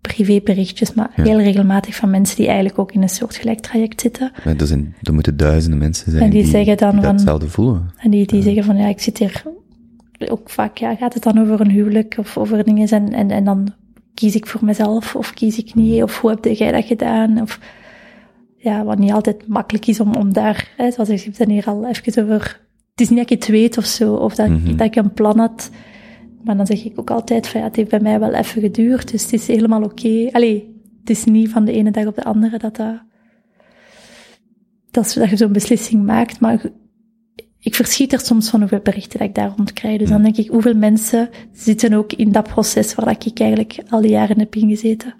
[0.00, 1.22] privéberichtjes, maar Ja.
[1.22, 4.32] heel regelmatig van mensen die eigenlijk ook in een soortgelijk traject zitten.
[4.44, 7.14] Maar Er, zijn, er moeten duizenden mensen zijn En die zeggen dan die dat van-
[7.14, 7.90] hetzelfde voelen.
[7.96, 9.42] En die, die zeggen van, ja, ik zit hier
[10.28, 13.44] ook vaak, ja, gaat het dan over een huwelijk of over dingen en, en, en
[13.44, 13.72] dan
[14.14, 17.58] kies ik voor mezelf of kies ik niet, of hoe heb jij dat gedaan, of
[18.56, 21.66] ja, wat niet altijd makkelijk is om, om daar, hè, zoals ik heb het hier
[21.66, 22.60] al even over,
[22.94, 24.76] het is niet dat ik het weet of zo, of dat, Mhm.
[24.76, 25.70] dat ik een plan had,
[26.44, 29.10] maar dan zeg ik ook altijd van, ja, het heeft bij mij wel even geduurd,
[29.10, 30.28] dus het is helemaal oké.
[30.32, 33.02] Allee, het is niet van de ene dag op de andere dat dat,
[34.90, 36.70] dat, dat je zo'n beslissing maakt, maar
[37.58, 39.98] ik verschiet er soms van hoeveel berichten dat ik daar rond krijg.
[39.98, 43.82] Dus dan denk ik, hoeveel mensen zitten ook in dat proces waar dat ik eigenlijk
[43.88, 45.14] al die jaren heb ingezeten.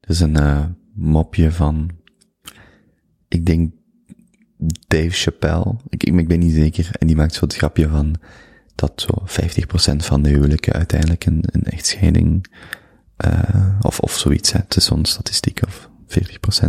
[0.00, 1.90] Er is een eh, mopje van,
[3.28, 3.72] ik denk
[4.94, 8.14] Dave Chappelle, ik, ik, ben niet zeker, en die maakt zo het grapje van
[8.74, 9.42] dat zo
[9.92, 12.46] 50% van de huwelijken uiteindelijk een, een echtscheiding,
[13.16, 14.58] eh of, of zoiets, hè.
[14.58, 16.64] het is zo'n statistiek, of 40%.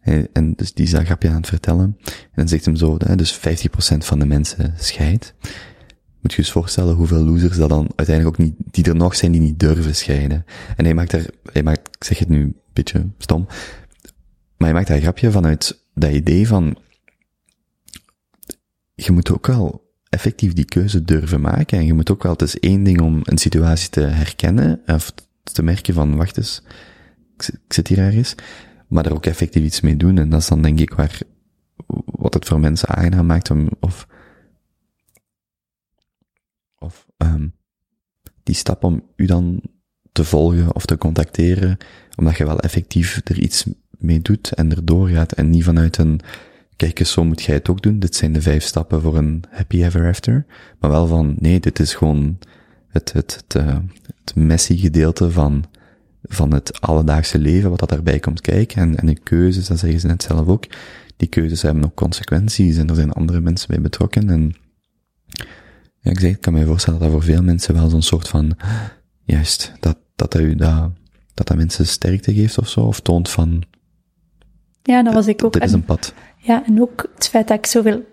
[0.00, 1.96] En, en dus die is dat grapje aan het vertellen.
[2.04, 3.40] En dan zegt hem zo, hè, dus 50%
[3.98, 5.34] van de mensen scheidt.
[6.20, 9.16] Moet je je eens voorstellen hoeveel losers dat dan uiteindelijk ook niet, die er nog
[9.16, 10.44] zijn die niet durven scheiden.
[10.76, 13.44] En hij maakt daar, hij maakt, ik zeg het nu een beetje stom,
[14.56, 16.78] maar hij maakt daar een grapje vanuit dat idee van,
[19.04, 22.42] je moet ook wel effectief die keuze durven maken en je moet ook wel, het
[22.42, 25.12] is één ding om een situatie te herkennen, of
[25.42, 26.62] te merken van, wacht eens,
[27.36, 28.34] ik zit, hier ergens,
[28.88, 30.18] maar er ook effectief iets mee doen.
[30.18, 31.20] En dat is dan denk ik waar,
[32.04, 34.06] wat het voor mensen aangenaam maakt om, of,
[36.78, 37.54] of, um,
[38.42, 39.60] die stap om u dan
[40.12, 41.76] te volgen of te contacteren,
[42.16, 46.20] omdat je wel effectief er iets mee doet en erdoor gaat en niet vanuit een,
[46.78, 49.44] kijk eens, zo moet jij het ook doen, dit zijn de vijf stappen voor een
[49.50, 50.46] happy ever after,
[50.80, 52.38] maar wel van, nee, dit is gewoon
[52.88, 53.78] het, het, het, uh,
[54.24, 55.64] het messy gedeelte van,
[56.22, 60.00] van het alledaagse leven, wat dat daarbij komt kijken, en, en de keuzes, dat zeggen
[60.00, 60.66] ze net zelf ook,
[61.16, 64.54] die keuzes hebben ook consequenties, en er zijn andere mensen bij betrokken, en
[66.00, 68.28] ja, ik zeg, ik kan me voorstellen dat dat voor veel mensen wel zo'n soort
[68.28, 68.56] van,
[69.24, 70.90] juist, dat, dat dat u dat,
[71.34, 73.64] dat dat mensen sterkte geeft of zo, of toont van,
[74.82, 75.52] ja, dat was ik ook.
[75.52, 76.14] dit is een pad.
[76.38, 78.04] Ja, en ook het feit dat ik zoveel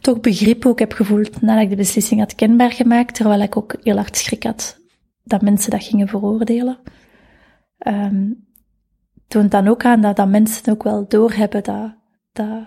[0.00, 3.76] toch begrip ook heb gevoeld nadat ik de beslissing had kenbaar gemaakt, terwijl ik ook
[3.82, 4.78] heel hard schrik had
[5.22, 6.78] dat mensen dat gingen veroordelen.
[7.86, 8.46] Um,
[9.28, 11.94] toont dan ook aan dat, dat mensen ook wel doorhebben dat,
[12.32, 12.62] dat,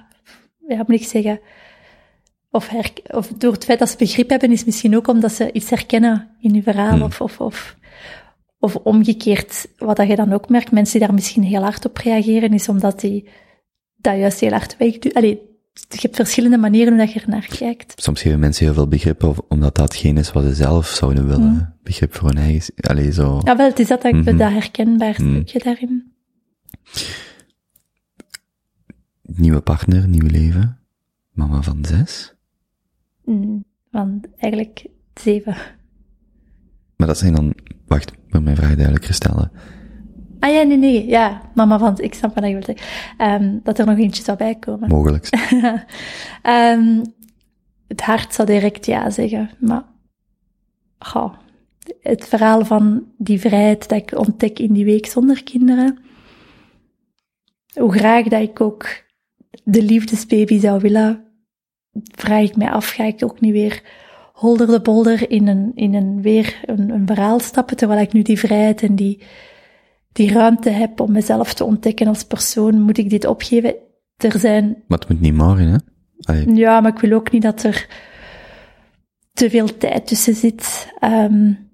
[0.68, 1.40] ja, moet ik zeggen,
[2.52, 5.52] of, her, of door het feit dat ze begrip hebben, is misschien ook omdat ze
[5.52, 7.02] iets herkennen in je verhaal, Hmm.
[7.02, 7.78] of, of, of,
[8.60, 11.98] of omgekeerd, wat dat je dan ook merkt, mensen die daar misschien heel hard op
[11.98, 13.30] reageren, is omdat die
[13.98, 15.12] dat juist heel hard wegdoen.
[15.14, 15.40] Allee,
[15.90, 17.94] je hebt verschillende manieren hoe dat je ernaar kijkt.
[18.02, 21.52] Soms geven mensen heel veel begrip, of, omdat datgene is wat ze zelf zouden willen.
[21.52, 21.74] Mm.
[21.84, 23.42] Begrip voor hun eigen, allee, zo.
[23.44, 24.38] Ja, wel, het is dat, dat, Mhm.
[24.38, 25.34] dat herkenbaar Mm.
[25.36, 26.12] stukje daarin.
[29.22, 30.80] Nieuwe partner, nieuw leven.
[31.32, 32.34] Mama van zes.
[33.26, 35.56] Mm, van eigenlijk zeven.
[36.96, 37.54] Maar dat zijn dan,
[37.88, 39.52] wacht, ik moet mijn vraag duidelijker stellen.
[40.48, 43.44] Ah ja, nee, nee, ja, mama van, ik snap wat je wilt zeggen.
[43.44, 44.90] Um, dat er nog eentje zou bijkomen.
[44.90, 45.30] Mogelijk.
[46.44, 47.02] um,
[47.88, 49.84] het hart zou direct ja zeggen, maar
[51.00, 51.34] goh,
[52.02, 56.00] het verhaal van die vrijheid dat ik ontdek in die week zonder kinderen,
[57.74, 58.88] hoe graag dat ik ook
[59.64, 61.24] de liefdesbaby zou willen,
[62.12, 63.84] vraag ik mij af, ga ik ook niet weer
[64.34, 68.22] holder de bolder in een, in een weer een, een verhaal stappen, terwijl ik nu
[68.22, 69.22] die vrijheid en die,
[70.18, 73.76] die ruimte heb om mezelf te ontdekken als persoon, moet ik dit opgeven?
[74.18, 74.84] Er zijn...
[74.88, 75.78] Maar het moet niet morgen, hè?
[76.20, 76.56] Allee.
[76.56, 77.88] Ja, maar ik wil ook niet dat er
[79.34, 80.94] te veel tijd tussen zit.
[81.04, 81.70] Um,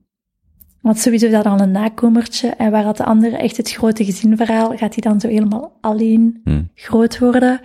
[0.82, 2.48] want sowieso is dat al een nakomertje.
[2.48, 6.42] En waar had de andere echt het grote gezinverhaal, gaat hij dan zo helemaal alleen
[6.44, 6.70] Hmm.
[6.74, 7.60] groot worden.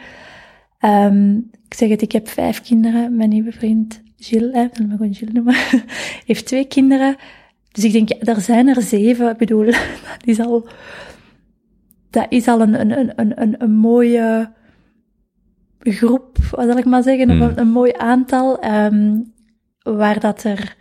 [0.80, 3.16] Um, ik zeg het, ik heb vijf kinderen.
[3.16, 5.54] Mijn nieuwe vriend Gilles, hè, zullen we gewoon Gilles noemen,
[6.26, 7.16] heeft twee kinderen.
[7.78, 9.30] Dus ik denk, ja, er zijn er zeven.
[9.30, 9.64] Ik bedoel,
[10.18, 10.68] dat is al,
[12.10, 14.50] dat is al een, een, een, een, een mooie
[15.80, 17.42] groep, wat zal ik maar zeggen, Hmm.
[17.42, 19.20] een, een mooi aantal, ehm,
[19.82, 20.76] waar dat er,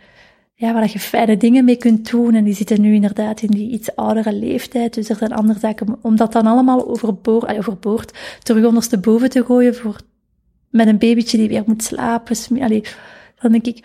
[0.54, 2.34] ja, waar dat je fijne dingen mee kunt doen.
[2.34, 4.94] En die zitten nu inderdaad in die iets oudere leeftijd.
[4.94, 9.74] Dus er zijn andere zaken, om dat dan allemaal overboord, overboord, terug ondersteboven te gooien
[9.74, 9.96] voor,
[10.70, 12.36] met een babytje die weer moet slapen.
[12.60, 12.82] Allee,
[13.40, 13.84] dan denk ik,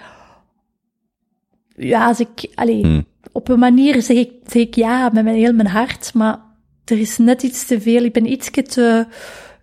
[1.76, 3.06] ja, als ik, allee, Hmm.
[3.32, 6.40] op een manier zeg ik, zeg ik ja met mijn, heel mijn hart, maar
[6.86, 8.04] er is net iets te veel.
[8.04, 9.06] Ik ben iets te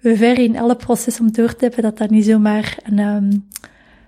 [0.02, 3.32] ver in alle proces om door te hebben dat dat niet zomaar een, ehm,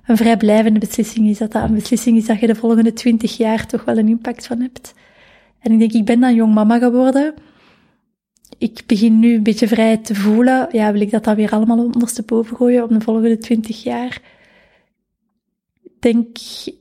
[0.06, 1.38] een vrijblijvende beslissing is.
[1.38, 4.46] Dat dat een beslissing is dat je de volgende twintig jaar toch wel een impact
[4.46, 4.94] van hebt.
[5.60, 7.34] En ik denk, ik ben dan jong mama geworden.
[8.58, 10.68] Ik begin nu een beetje vrij te voelen.
[10.70, 14.20] Ja, wil ik dat dan weer allemaal ondersteboven gooien om de volgende twintig jaar?
[16.02, 16.36] Denk,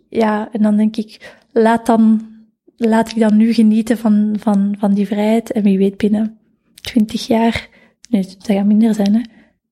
[0.09, 2.27] ja, en dan denk ik, laat dan,
[2.75, 5.51] laat ik dan nu genieten van, van, van die vrijheid.
[5.51, 6.37] En wie weet binnen
[6.81, 7.67] 20 jaar,
[8.09, 9.21] nee, dat gaat minder zijn, hè.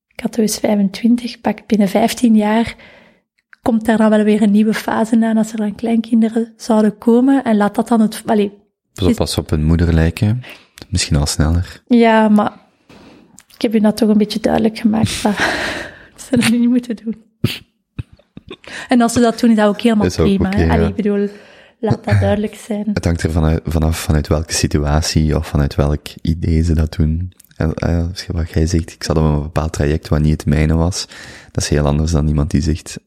[0.08, 2.76] Ik had dus 25, pak binnen 15 jaar,
[3.62, 7.44] komt daar dan wel weer een nieuwe fase aan als er dan kleinkinderen zouden komen.
[7.44, 8.52] En laat dat dan het, allee,
[8.94, 10.42] Pas op, pas op hun moeder lijken.
[10.88, 11.82] Misschien al sneller.
[11.86, 12.52] ja, maar
[13.54, 15.34] ik heb je dat toch een beetje duidelijk gemaakt dat
[16.16, 17.29] ze dat niet moeten doen.
[18.88, 20.56] En als ze dat doen, is dat ook helemaal Is ook prima.
[20.56, 20.72] ja.
[20.72, 21.28] Allee, ik bedoel,
[21.80, 22.90] laat dat duidelijk zijn.
[22.92, 27.32] Het hangt er vanuit, vanaf vanuit welke situatie of vanuit welk idee ze dat doen.
[27.56, 30.32] En, eh, als je- wat jij zegt, ik zat op een bepaald traject wat niet
[30.32, 31.06] het mijne was.
[31.50, 32.98] Dat is heel anders dan iemand die zegt,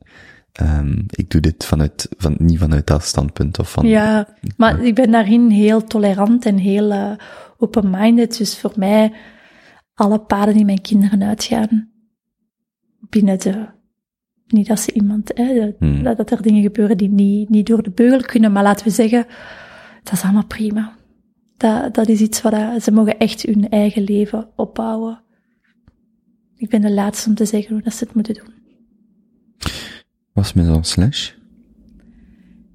[0.51, 3.87] ehm, ik doe dit vanuit, van, niet vanuit dat standpunt of van...
[3.87, 7.11] Ja, maar ik ben daarin heel tolerant en heel eh,
[7.57, 8.37] open-minded.
[8.37, 9.13] Dus voor mij,
[9.93, 11.89] alle paden die mijn kinderen uitgaan,
[13.09, 13.65] binnen de...
[14.47, 15.31] Niet dat ze iemand...
[15.33, 16.03] Hè, Hmm.
[16.03, 18.91] dat, dat er dingen gebeuren die niet, niet door de beugel kunnen, maar laten we
[18.91, 19.25] zeggen,
[20.03, 20.95] dat is allemaal prima.
[21.57, 25.21] Dat, dat is iets wat eh, ze mogen echt hun eigen leven opbouwen.
[26.55, 28.53] Ik ben de laatste om te zeggen hoe dat ze het moeten doen.
[30.33, 31.31] Was met zo'n slash?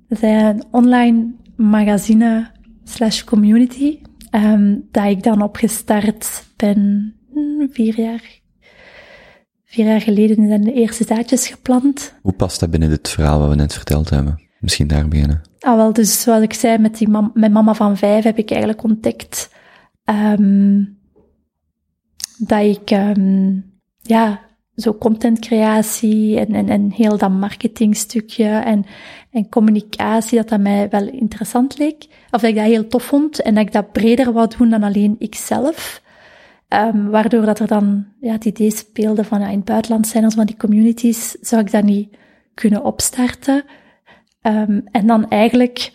[0.09, 2.51] Dat is een online magazine
[2.85, 4.01] slash community,
[4.31, 8.41] ehm, dat ik dan opgestart ben hmm, vier jaar.
[9.71, 12.15] Vier jaar geleden zijn de eerste zaadjes geplant.
[12.23, 14.43] Hoe past dat binnen het verhaal wat we net verteld hebben?
[14.61, 15.41] Misschien daar beginnen.
[15.61, 18.51] Ah, wel, dus zoals ik zei, met, die mam met mama van vijf heb ik
[18.51, 19.51] eigenlijk ontdekt
[20.05, 20.85] ehm,
[22.39, 23.57] dat ik, ehm,
[24.03, 24.41] ja,
[24.75, 28.85] zo contentcreatie en, en, en heel dat marketingstukje en,
[29.31, 32.07] en communicatie, dat dat mij wel interessant leek.
[32.31, 34.83] Of dat ik dat heel tof vond en dat ik dat breder wou doen dan
[34.83, 36.03] alleen ikzelf.
[36.69, 40.31] Ehm, waardoor dat er dan ja, het idee speelde van ja, in het buitenland zijn
[40.31, 42.17] zo van die communities, zou ik dat niet
[42.55, 43.65] kunnen opstarten.
[44.41, 45.93] Ehm, en dan eigenlijk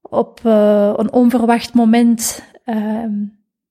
[0.00, 3.12] op eh, een onverwacht moment ehm,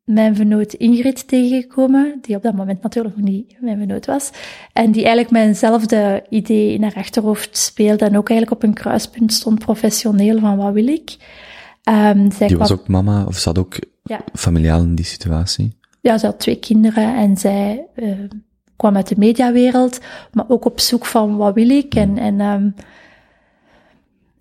[0.03, 4.31] mijn vernoot Ingrid tegengekomen, die op dat moment natuurlijk nog niet mijn vernoot was,
[4.73, 9.33] en die eigenlijk mijnzelfde idee in haar achterhoofd speelde en ook eigenlijk op een kruispunt
[9.33, 11.17] stond professioneel van wat wil ik.
[12.37, 14.19] Zij Die was ook mama, of zat ook Ja.
[14.33, 15.78] familiaal in die situatie?
[16.01, 18.11] Ja, ze had twee kinderen en zij eh,
[18.75, 19.99] kwam uit de mediawereld,
[20.31, 21.95] maar ook op zoek van wat wil ik.
[21.95, 22.69] En, en, ehm,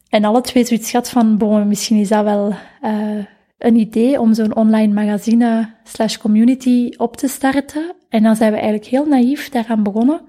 [0.09, 3.25] en alle twee zoiets gehad van, bon, misschien is dat wel eh,
[3.59, 7.95] een idee om zo'n online magazine slash community op te starten.
[8.09, 10.21] En dan zijn we eigenlijk heel naïef daaraan begonnen.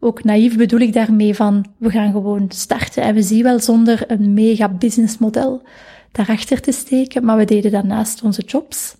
[0.00, 4.10] Ook naïef bedoel ik daarmee van, we gaan gewoon starten en we zien wel zonder
[4.10, 5.62] een mega businessmodel
[6.12, 8.96] daarachter te steken, maar we deden dat naast onze jobs.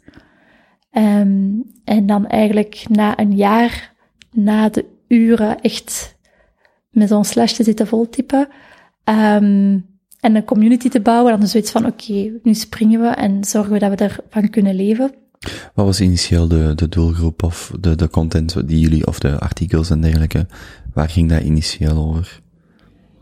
[0.96, 3.94] Ehm, en dan eigenlijk na een jaar,
[4.32, 6.16] na de uren echt
[6.90, 8.48] met zo'n slash te zitten voltypen,
[9.04, 9.78] ehm,
[10.20, 13.78] en een community te bouwen, dan zoiets van, oké, nu springen we en zorgen we
[13.78, 15.14] dat we ervan kunnen leven.
[15.74, 19.90] Wat was initieel de, de doelgroep of de, de content die jullie, of de artikels
[19.90, 20.46] en dergelijke,
[20.94, 22.40] waar ging dat initieel over?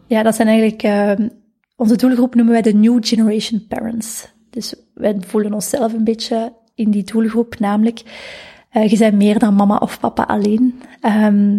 [0.06, 1.28] Ja, dat zijn eigenlijk, ehm,
[1.76, 4.32] onze doelgroep noemen wij de New Generation Parents.
[4.50, 8.02] Dus wij voelen onszelf een beetje in die doelgroep, namelijk,
[8.70, 10.82] eh, je bent meer dan mama of papa alleen.
[11.00, 11.58] Ehm,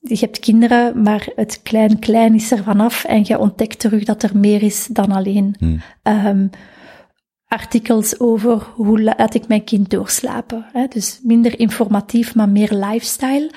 [0.00, 4.38] je hebt kinderen, maar het klein-klein is er vanaf en je ontdekt terug dat er
[4.38, 5.54] meer is dan alleen.
[5.58, 5.80] Hmm.
[6.02, 6.46] Ehm,
[7.46, 10.66] artikels over hoe laat ik mijn kind doorslapen.
[10.72, 10.86] Hè?
[10.86, 13.50] Dus minder informatief, maar meer lifestyle.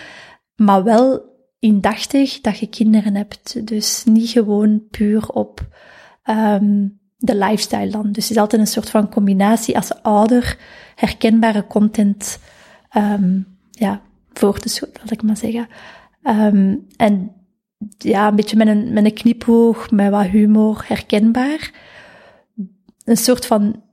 [0.55, 1.21] Maar wel
[1.59, 3.67] indachtig dat je kinderen hebt.
[3.67, 5.67] Dus niet gewoon puur op
[6.23, 6.87] ehm,
[7.21, 8.11] de lifestyle dan.
[8.11, 10.57] Dus het is altijd een soort van combinatie als ouder
[10.95, 12.39] herkenbare content
[12.89, 13.39] ehm,
[13.71, 14.01] ja,
[14.33, 15.67] voor te zoeken, zal ik maar zeggen.
[16.23, 17.31] Ehm, en
[17.97, 21.71] ja, een beetje met een, met een knipoog, met wat humor, herkenbaar.
[23.03, 23.83] Een soort van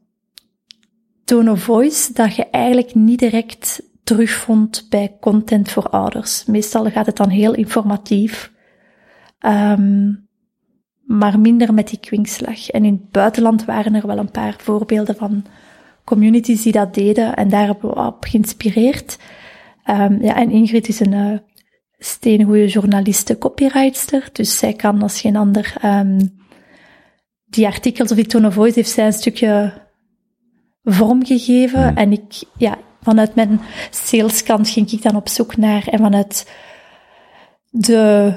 [1.25, 6.45] tone of voice dat je eigenlijk niet direct terugvond bij content voor ouders.
[6.45, 8.53] Meestal gaat het dan heel informatief,
[9.39, 10.13] ehm,
[11.07, 12.69] maar minder met die kwinkslag.
[12.69, 15.45] En in het buitenland waren er wel een paar voorbeelden van
[16.05, 19.19] communities die dat deden en daar hebben we op geïnspireerd.
[19.85, 21.39] Ehm, ja, en Ingrid is een uh,
[21.99, 26.21] steengoede journaliste, copywriter, dus zij kan als geen ander ehm,
[27.45, 29.73] die artikels of die tone of voice heeft zij een stukje
[30.83, 31.89] vormgegeven.
[31.89, 31.97] Hmm.
[31.97, 33.61] En ik, ja, vanuit mijn
[33.91, 36.51] saleskant ging ik dan op zoek naar en vanuit
[37.71, 38.35] de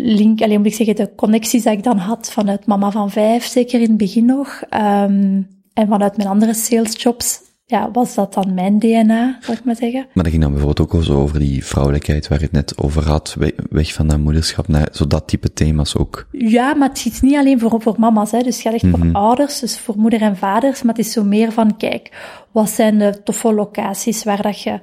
[0.00, 3.44] link, alleen moet ik zeggen, de connecties die ik dan had vanuit Mama van Vijf,
[3.44, 5.42] zeker in het begin nog, ehm,
[5.74, 10.06] en vanuit mijn andere salesjobs, ja, was dat dan mijn DNA, zal ik maar zeggen.
[10.14, 13.08] Maar dat ging dan bijvoorbeeld ook zo over die vrouwelijkheid waar je het net over
[13.08, 16.26] had, we- weg van dat moederschap naar zo dat type thema's ook.
[16.32, 18.38] Ja, maar het is niet alleen voor, voor mama's, hè.
[18.42, 18.96] dus het gaat echt Mhm.
[18.96, 22.10] voor ouders, dus voor moeder en vaders, maar het is zo meer van, kijk,
[22.52, 24.80] wat zijn de toffe locaties waar dat je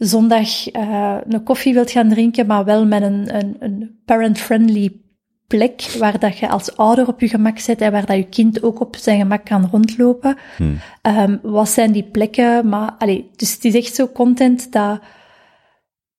[0.00, 5.00] zondag eh, een koffie wilt gaan drinken, maar wel met een, een, een parent-friendly
[5.46, 8.62] plek, waar dat je als ouder op je gemak zit en waar dat je kind
[8.62, 10.36] ook op zijn gemak kan rondlopen.
[10.56, 10.78] Hmm.
[11.02, 12.68] Ehm, wat zijn die plekken?
[12.68, 15.00] Maar, allee, dus het is echt zo content dat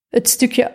[0.09, 0.71] het stukje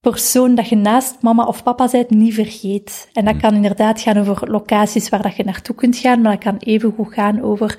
[0.00, 3.08] persoon dat je naast mama of papa bent niet vergeet.
[3.12, 6.44] En dat kan inderdaad gaan over locaties waar dat je naartoe kunt gaan, maar dat
[6.44, 7.78] kan even goed gaan over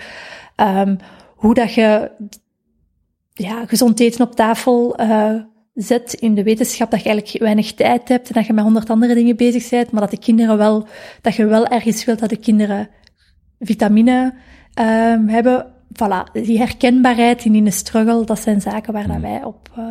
[0.55, 0.95] ehm,
[1.35, 2.11] hoe dat je
[3.43, 5.35] ja, gezond eten op tafel eh,
[5.73, 8.89] zet in de wetenschap dat je eigenlijk weinig tijd hebt en dat je met honderd
[8.89, 10.87] andere dingen bezig bent, maar dat de kinderen wel,
[11.21, 12.89] dat je wel ergens wilt dat de kinderen
[13.59, 14.33] vitamine
[14.73, 15.73] ehm, hebben.
[15.93, 19.83] Voilà, die herkenbaarheid in in de struggle, dat zijn zaken waar dat wij op, eh,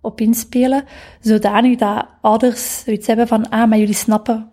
[0.00, 0.84] op inspelen.
[1.20, 4.50] Zodanig dat ouders zoiets hebben van, ah, maar jullie snappen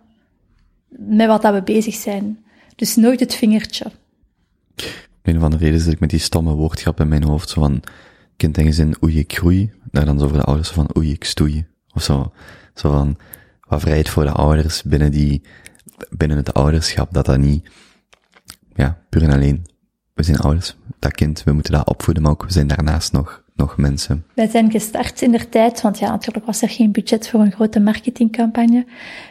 [0.88, 2.44] met wat dat we bezig zijn.
[2.76, 3.86] Dus nooit het vingertje.
[5.22, 7.82] Een van de redenen zit ik met die stomme woordgrap in mijn hoofd, zo van
[8.40, 11.24] kind en gezin, oei ik groei, daar dan zo voor de ouders van oei ik
[11.24, 12.32] stoei, of zo.
[12.74, 13.16] Zo van,
[13.68, 15.42] wat vrijheid voor de ouders binnen die,
[16.10, 17.68] binnen het ouderschap, dat dat niet,
[18.74, 19.66] ja, puur en alleen,
[20.14, 23.42] we zijn ouders, dat kind, we moeten dat opvoeden, maar ook we zijn daarnaast nog,
[23.54, 24.24] nog mensen.
[24.34, 27.52] Wij zijn gestart in der tijd, want ja, natuurlijk was er geen budget voor een
[27.52, 28.86] grote marketingcampagne,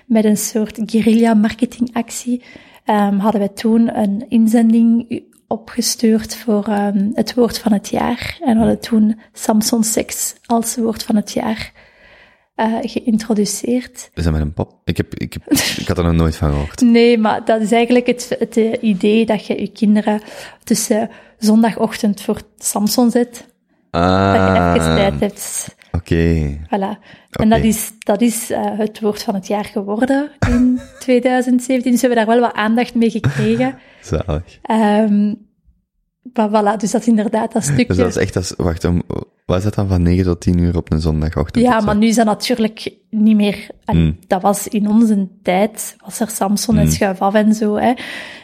[0.05, 2.43] met een soort guerrilla marketingactie.
[2.85, 8.37] Ehm, hadden wij toen een inzending opgestuurd voor ehm, het woord van het jaar.
[8.41, 11.71] En we hadden toen Samson Sex als woord van het jaar
[12.55, 14.09] eh, geïntroduceerd.
[14.13, 14.75] Is dat met een pop?
[14.83, 16.81] Ik heb, ik heb, ik had er nog nooit van gehoord.
[16.97, 20.21] Nee, maar dat is eigenlijk het, het eh, idee dat je je kinderen
[20.63, 23.45] tussen zondagochtend voor Samson zet,
[23.91, 25.75] dat je Ah, even tijd hebt.
[25.91, 26.57] Oké.
[26.65, 26.97] Voilà.
[27.29, 31.91] En dat is, dat is uh, het woord van het jaar geworden in 2017.
[31.91, 33.77] Dus we hebben daar wel wat aandacht mee gekregen.
[34.01, 34.59] Zalig.
[34.71, 35.48] Um,
[36.33, 37.85] maar voilà, dus dat is inderdaad dat stukje.
[37.85, 39.01] Dus dat is echt, als, wacht, om,
[39.45, 41.65] wat is dat dan van 9 tot 10 uur op een zondagochtend?
[41.65, 43.69] Ja, maar nu is dat natuurlijk niet meer...
[43.85, 44.17] allee, Mm.
[44.27, 46.91] Dat was in onze tijd, was er Samson en Mm.
[46.91, 47.93] Schuif af en zo, hè.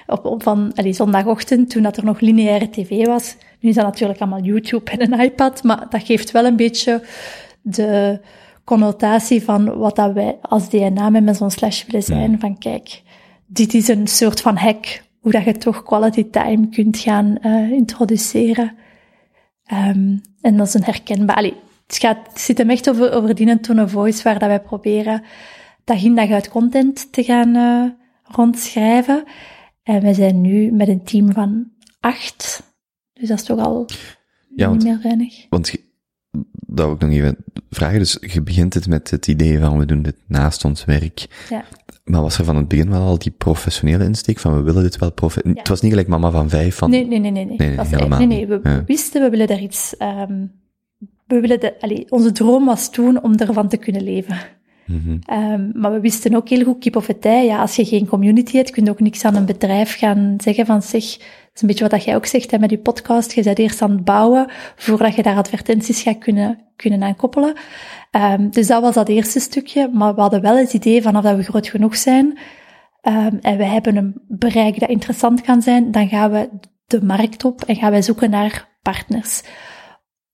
[0.08, 3.36] Op, op van allee, zondagochtend, toen dat er nog lineaire tv was.
[3.60, 7.04] Nu is dat natuurlijk allemaal YouTube en een iPad, maar dat geeft wel een beetje
[7.62, 8.20] de
[8.64, 12.32] connotatie van wat dat wij als DNA met zo'n slash willen zijn.
[12.32, 12.40] Mm.
[12.40, 13.02] Van kijk,
[13.46, 17.72] dit is een soort van hack, hoe dat je toch quality time kunt gaan eh,
[17.72, 18.76] introduceren.
[19.64, 21.36] Ehm, en dat is een herkenbaar...
[21.36, 21.54] Allee,
[21.88, 24.62] het, gaat, het zit hem echt over, over die tone of voice waar dat wij
[24.62, 25.24] proberen
[25.84, 27.90] dag in dag uit content te gaan eh,
[28.36, 29.24] rondschrijven.
[29.84, 32.64] En we zijn nu met een team van acht.
[33.14, 33.90] Dus dat is toch al
[34.56, 35.46] Ja, niet meer weinig.
[35.50, 35.76] Want
[36.52, 37.38] dat wil ik nog even
[37.70, 38.00] vragen.
[38.00, 41.46] Dus je begint het met het idee van we doen dit naast ons werk.
[41.50, 41.66] Ja.
[42.06, 44.98] Maar was er van het begin wel al die professionele insteek van we willen dit
[44.98, 46.90] wel profe Het was niet gelijk mama van vijf van...
[46.90, 47.46] Nee, nee, nee, nee.
[47.46, 47.58] nee.
[47.58, 48.48] Nee, helemaal nee, nee.
[48.48, 48.84] We, Ja.
[48.86, 49.98] wisten, we willen daar iets...
[49.98, 50.46] ehm
[51.28, 54.38] we willen de, allee, onze droom was toen om ervan te kunnen leven.
[55.26, 58.08] Ehm, maar we wisten ook heel goed, kip of het ei, ja, als je geen
[58.08, 61.04] community hebt, kun je ook niks aan een bedrijf gaan zeggen van zeg,
[61.56, 63.92] is een beetje wat jij ook zegt hè, met je podcast, je bent eerst aan
[63.92, 67.54] het bouwen voordat je daar advertenties gaat kunnen, kunnen aan koppelen.
[68.12, 71.36] Ehm, dus dat was dat eerste stukje, maar we hadden wel het idee vanaf dat
[71.36, 72.38] we groot genoeg zijn
[73.02, 76.50] ehm, en we hebben een bereik dat interessant kan zijn, dan gaan we
[76.86, 79.44] de markt op en gaan wij zoeken naar partners.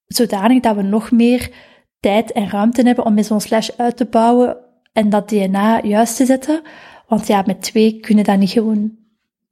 [0.07, 1.51] Zodanig dat we nog meer
[1.99, 4.57] tijd en ruimte hebben om met zo'n slash uit te bouwen
[4.93, 6.61] en dat DNA juist te zetten.
[7.07, 8.91] Want ja, met twee kunnen dat niet gewoon,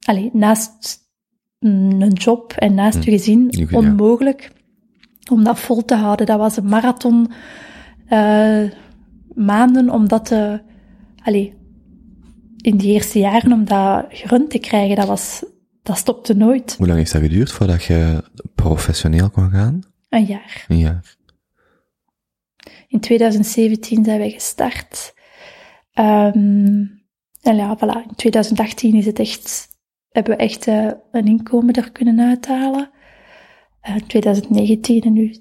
[0.00, 0.98] allee, naast
[1.60, 3.10] een job en naast Hm.
[3.10, 4.52] je gezin, onmogelijk
[5.30, 6.26] om dat vol te houden.
[6.26, 7.32] Dat was een marathon,
[8.06, 8.62] eh,
[9.34, 10.60] maanden om dat te,
[11.24, 11.54] allee,
[12.56, 15.44] in die eerste jaren om dat gerund te krijgen, dat was,
[15.82, 16.74] dat stopte nooit.
[16.78, 18.24] Hoe lang heeft dat geduurd voordat je
[18.54, 19.80] professioneel kon gaan?
[20.08, 20.64] Een jaar.
[20.68, 21.16] Een jaar.
[22.88, 25.14] In 2017 zijn wij gestart.
[25.92, 26.84] Ehm,
[27.42, 29.68] en ja, voilà, in 2018 is het echt,
[30.10, 32.90] hebben we echt eh, een inkomen er kunnen uithalen.
[33.80, 35.34] Eh 2019 en nu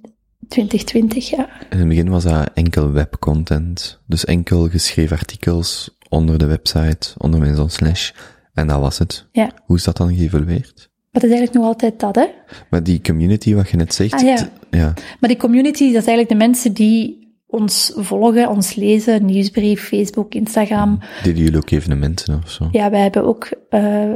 [0.47, 1.49] 2020, ja.
[1.69, 3.99] In het begin was dat enkel webcontent.
[4.07, 8.11] Dus enkel geschreven artikels onder de website, onder mijn zo'n slash.
[8.53, 9.27] En dat was het.
[9.31, 9.51] Ja.
[9.65, 10.89] Hoe is dat dan geëvolueerd?
[11.11, 12.25] Maar het is eigenlijk nog altijd dat, hè.
[12.69, 14.49] Maar die community, wat je net zegt, Ah, ja.
[14.71, 14.93] ja.
[15.19, 20.33] Maar die community, dat is eigenlijk de mensen die ons volgen, ons lezen, nieuwsbrief, Facebook,
[20.33, 20.99] Instagram.
[21.23, 22.67] deden jullie ook evenementen of zo?
[22.71, 24.15] Ja, wij hebben ook eh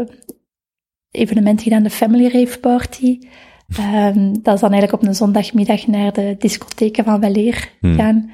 [1.14, 3.20] evenementen gedaan, de Family Rave Party.
[3.78, 7.96] Ehm, dat is dan eigenlijk op een zondagmiddag naar de discotheken van Weleer Hmm.
[7.96, 8.32] gaan.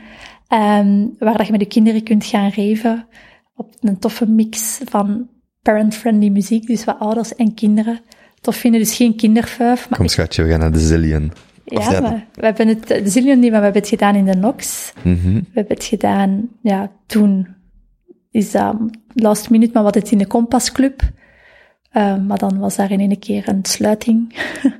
[0.47, 3.07] Ehm, waar dat je met de kinderen kunt gaan raven.
[3.55, 5.27] Op een toffe mix van
[5.61, 7.99] parent-friendly muziek, dus wat ouders en kinderen
[8.41, 8.79] tof vinden.
[8.79, 9.89] Dus geen kinderfuif.
[9.89, 11.31] Maar Kom schatje, we gaan naar de Zillion.
[11.65, 14.25] Of ja, maar we hebben het, de Zillion niet, maar we hebben het gedaan in
[14.25, 14.93] de Nox.
[15.03, 15.33] Mhm.
[15.33, 17.47] We hebben het gedaan, ja, toen
[18.31, 18.75] is dat
[19.13, 21.01] last minute, maar wat het in de Compasclub.
[21.93, 24.33] Uh, maar dan was daar in een keer een sluiting.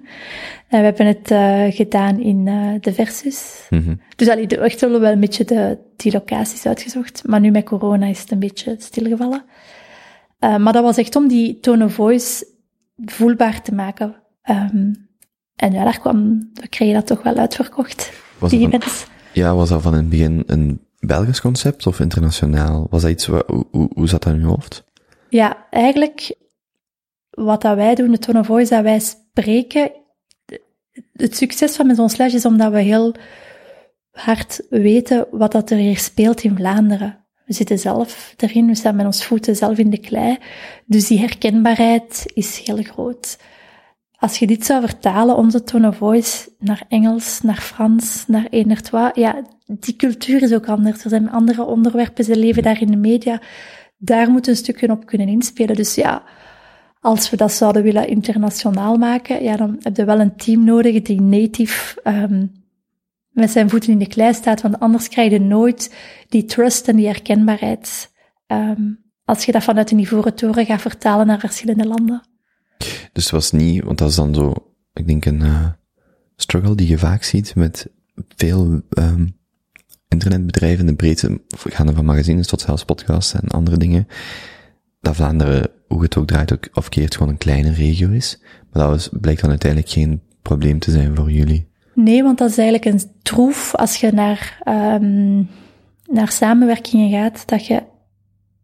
[0.70, 3.68] en we hebben het uh, gedaan in uh, de Versus.
[3.70, 3.96] Mhm.
[4.16, 7.28] Dus allee, de, echt wel een beetje de, die locaties uitgezocht.
[7.28, 9.44] Maar nu met corona is het een beetje stilgevallen.
[10.40, 12.46] Uh, maar dat was echt om die tone of voice
[13.06, 14.16] voelbaar te maken.
[14.50, 15.08] Um,
[15.56, 18.12] en ja, daar kwam, we kregen dat toch wel uitverkocht.
[18.38, 18.82] Was die van-.
[19.34, 22.88] Ja, was dat van in het begin een Belgisch concept of internationaal?
[22.90, 24.84] Was dat iets, hoe, hoe zat dat in je hoofd?
[25.30, 26.36] Ja, eigenlijk
[27.44, 29.92] wat dat wij doen, de tone of voice dat wij spreken,
[31.14, 33.16] het succes van Maison Slash is omdat we heel
[34.12, 37.18] hard weten wat dat er hier speelt in Vlaanderen.
[37.46, 40.38] We zitten zelf erin, we staan met ons voeten zelf in de klei.
[40.86, 43.38] Dus die herkenbaarheid is heel groot.
[44.20, 49.10] Als je dit zou vertalen, onze tone of voice, naar Engels, naar Frans, naar twee,
[49.14, 51.04] ja, die cultuur is ook anders.
[51.04, 53.42] Er zijn andere onderwerpen, ze leven daar in de media.
[53.98, 55.76] Daar moet een stukje op kunnen inspelen.
[55.76, 56.24] Dus ja,
[57.00, 61.02] als we dat zouden willen internationaal maken, ja, dan heb je wel een team nodig
[61.02, 62.52] die native um,
[63.30, 65.96] met zijn voeten in de klei staat, want anders krijg je nooit
[66.30, 68.12] die trust en die herkenbaarheid.
[68.48, 72.22] Um, als je dat vanuit een ivoren toren gaat vertalen naar verschillende landen.
[73.14, 74.54] Dus het was niet, want dat is dan zo,
[74.94, 75.68] ik denk een uh,
[76.36, 77.92] struggle die je vaak ziet met
[78.36, 79.38] veel um,
[80.08, 84.08] internetbedrijven, de breedte, gaande van magazines tot zelfs podcasts en andere dingen,
[85.00, 88.40] dat Vlaanderen, hoe het ook draait ook, of keert, gewoon een kleine regio is.
[88.72, 91.68] Maar dat was, blijkt dan uiteindelijk geen probleem te zijn voor jullie.
[91.94, 94.62] Nee, want dat is eigenlijk een troef als je naar,
[95.02, 95.50] um,
[96.08, 97.84] naar samenwerkingen gaat, dat je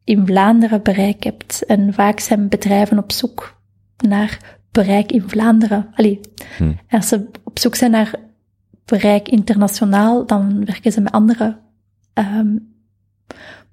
[0.03, 1.65] in Vlaanderen bereik hebt.
[1.65, 3.57] En vaak zijn bedrijven op zoek
[3.97, 5.88] naar bereik in Vlaanderen.
[5.93, 6.19] Allee,
[6.57, 6.73] hm.
[6.89, 8.15] als ze op zoek zijn naar
[8.85, 11.57] bereik internationaal, dan werken ze met andere
[12.14, 12.73] um,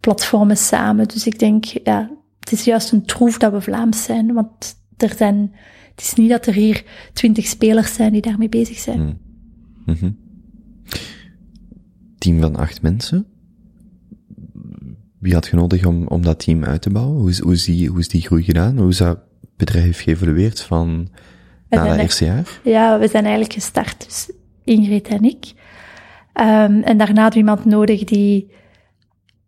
[0.01, 1.09] platformen samen.
[1.09, 2.11] Dus ik denk, ja,
[2.53, 5.55] het is juist een troef dat we Vlaams zijn, want er zijn,
[5.91, 8.99] het is niet dat er hier twintig spelers zijn die daarmee bezig zijn.
[8.99, 9.91] Hm.
[9.91, 10.19] Mm -hmm.
[12.19, 13.27] Team van acht mensen.
[15.19, 17.21] Wie had je nodig om, om dat team uit te bouwen?
[17.21, 18.79] Hoe is, hoe, is die, hoe is die groei gedaan?
[18.79, 19.19] Hoe is dat
[19.57, 21.09] bedrijf geëvolueerd van
[21.69, 22.61] We na dat eerste jaar?
[22.65, 24.31] Ja, we zijn eigenlijk gestart, dus
[24.65, 25.45] Ingrid en ik.
[26.35, 28.53] Um, en daarna hadden we iemand nodig die,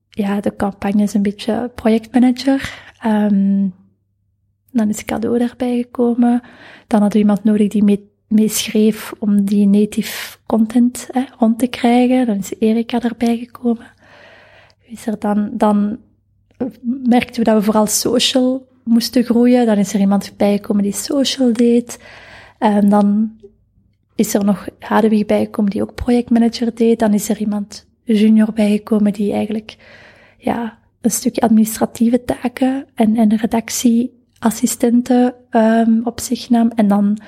[0.09, 2.84] ja, de campagne is een beetje projectmanager.
[3.07, 3.75] Um,
[4.73, 6.43] dan is Cadeau erbij gekomen.
[6.87, 7.85] Dan we iemand nodig die
[8.29, 11.09] mee, schreef om die native content
[11.39, 12.27] rond te krijgen.
[12.27, 13.87] Dan is Erika erbij gekomen.
[14.83, 15.99] Is er dan, dan
[17.05, 19.67] merkten we dat we vooral social moesten groeien.
[19.67, 21.99] Dan is er iemand bijgekomen die social deed.
[22.59, 23.39] En dan
[24.15, 26.99] is er nog Hadewig bijgekomen die ook projectmanager deed.
[26.99, 29.77] Dan is er iemand junior bijgekomen die eigenlijk
[30.39, 36.71] ja, een stukje administratieve taken en, en redactieassistenten um, op zich nam.
[36.75, 37.19] En dan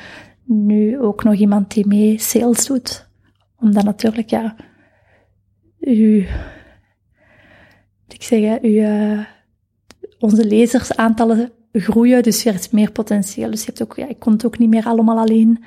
[0.44, 3.08] nu ook nog iemand die mee sales doet.
[3.56, 4.56] Omdat natuurlijk, ja,
[5.80, 6.26] u,
[8.08, 9.24] ik zeg, u, uh,
[10.18, 13.50] onze lezersaantallen groeien, dus er is meer potentieel.
[13.50, 15.64] Dus je hebt ook, ja, ik kon het ook niet meer allemaal alleen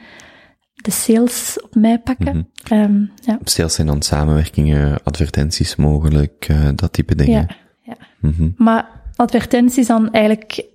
[0.73, 2.35] de sales op mij pakken.
[2.35, 2.79] Mm -hmm.
[2.79, 3.39] um, ja.
[3.43, 7.45] Sales zijn dan samenwerkingen, advertenties mogelijk, uh, dat type dingen.
[7.47, 7.55] Ja,
[7.89, 7.97] ja.
[8.19, 8.53] Mm -hmm.
[8.57, 10.65] Maar advertenties dan eigenlijk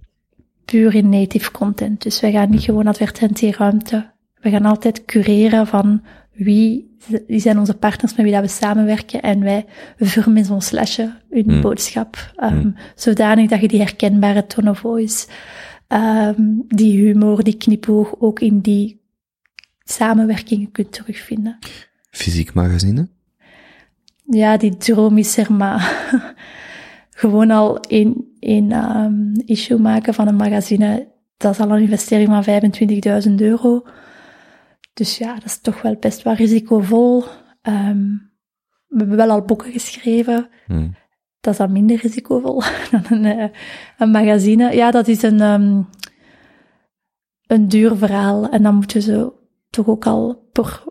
[0.65, 2.03] puur in native content.
[2.03, 4.13] Dus wij gaan niet gewoon advertentieruimte.
[4.41, 6.97] We gaan altijd cureren van wie,
[7.27, 9.67] wie zijn onze partners met wie dat we samenwerken en wij
[9.99, 11.61] vormen zo'n slasje hun Mm.
[11.61, 12.33] boodschap.
[12.43, 15.27] Um, zodanig dat je die herkenbare tone of voice,
[15.89, 19.01] um, die humor, die knipoog ook in die
[19.85, 21.59] samenwerkingen kunt terugvinden.
[22.11, 23.09] Fysiek magazine?
[24.27, 25.81] ja, die droom is er, maar
[27.15, 32.29] gewoon al één, één ehm, issue maken van een magazine, dat is al een investering
[32.29, 32.45] van
[33.29, 33.83] 25.000 euro.
[34.95, 37.25] Dus ja, dat is toch wel best wel risicovol.
[37.63, 38.03] Ehm,
[38.87, 40.49] we hebben wel al boeken geschreven.
[40.67, 40.97] Hmm.
[41.41, 43.49] Dat is dan minder risicovol dan een, eh,
[43.99, 44.75] een magazine.
[44.75, 45.83] Ja, dat is een, ehm,
[47.47, 48.49] een duur verhaal.
[48.49, 49.33] En dan moeten ze
[49.71, 50.83] toch ook al per,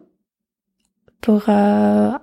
[1.19, 2.15] per eh,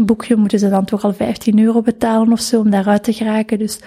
[0.00, 3.58] boekje moeten ze dan toch al 15 euro betalen of zo om daaruit te geraken.
[3.58, 3.80] Dus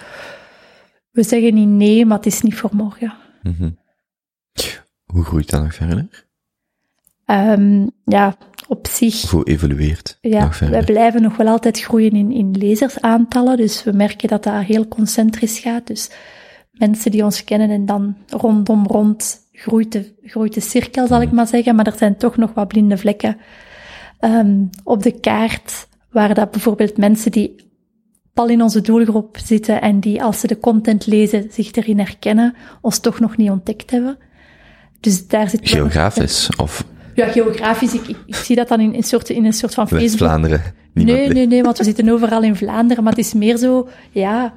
[1.10, 3.14] we zeggen niet nee, maar het is niet voor morgen.
[3.42, 3.70] Mhm.
[5.04, 6.24] Hoe groeit dat nog verder?
[7.24, 8.36] Ehm, ja,
[8.68, 9.24] op zich.
[9.24, 10.74] Of hoe evolueert Ja, nog verder?
[10.76, 13.56] wij blijven nog wel altijd groeien in, in lezersaantallen.
[13.56, 15.86] Dus we merken dat dat heel concentrisch gaat.
[15.86, 16.10] Dus
[16.70, 21.32] mensen die ons kennen en dan rondom rond groeit de, groeit de cirkel, zal ik
[21.32, 21.74] maar zeggen.
[21.74, 23.36] Maar er zijn toch nog wat blinde vlekken
[24.26, 25.88] ehm, op de kaart.
[26.10, 27.54] Waar dat bijvoorbeeld mensen die
[28.34, 32.54] al in onze doelgroep zitten en die als ze de content lezen zich erin herkennen,
[32.80, 34.18] ons toch nog niet ontdekt hebben.
[35.00, 36.84] Dus daar zit Geografisch of
[37.14, 37.94] Ja, geografisch.
[37.94, 40.08] Ik, ik, ik zie dat dan in, in, soort, in een soort van Facebook.
[40.08, 40.62] West-Vlaanderen?
[40.92, 44.54] Nee, nee, nee, want we zitten overal in Vlaanderen, maar het is meer zo, ja,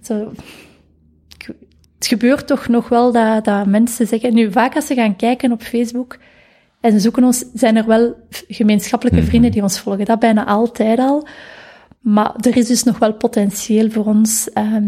[0.00, 0.32] zo,
[1.98, 5.52] het gebeurt toch nog wel dat, dat mensen zeggen, nu vaak als ze gaan kijken
[5.52, 6.18] op Facebook
[6.82, 8.14] en zoeken ons, zijn er wel
[8.48, 9.28] gemeenschappelijke Mhm.
[9.28, 11.26] vrienden die ons volgen, dat bijna altijd al.
[12.00, 14.84] Maar er is dus nog wel potentieel voor ons, ehm,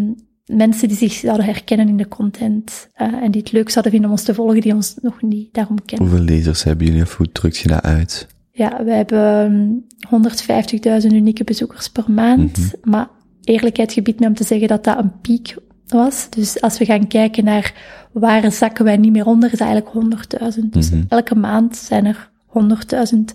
[0.47, 4.11] mensen die zich zouden herkennen in de content eh, en die het leuk zouden vinden
[4.11, 6.09] om ons te volgen, die ons nog niet daarom kennen.
[6.09, 8.27] Hoeveel lezers hebben jullie of hoe drukt je dat uit?
[8.51, 12.59] Ja, we hebben 150.000 unieke bezoekers per maand.
[12.59, 12.91] Mhm.
[12.91, 13.09] Maar
[13.45, 15.55] eerlijkheid gebiedt me om te zeggen dat dat een piek
[15.89, 16.31] was.
[16.31, 17.75] Dus als we gaan kijken naar
[18.13, 20.73] waar zakken wij niet meer onder, is eigenlijk 100.000.
[20.73, 21.03] Dus Mhm.
[21.09, 23.33] elke maand zijn er 100.000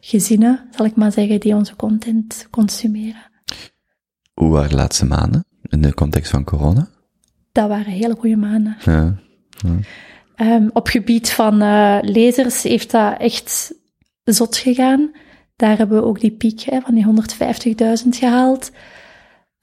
[0.00, 3.30] gezinnen, zal ik maar zeggen, die onze content consumeren.
[4.34, 6.88] Hoe waren de laatste maanden in de context van corona?
[7.52, 8.76] Dat waren hele goede maanden.
[8.84, 9.14] Ja.
[10.34, 13.74] Ehm, op gebied van eh, lezers heeft dat echt
[14.24, 15.10] zot gegaan.
[15.56, 18.70] Daar hebben we ook die piek hè, van die 150.000 gehaald.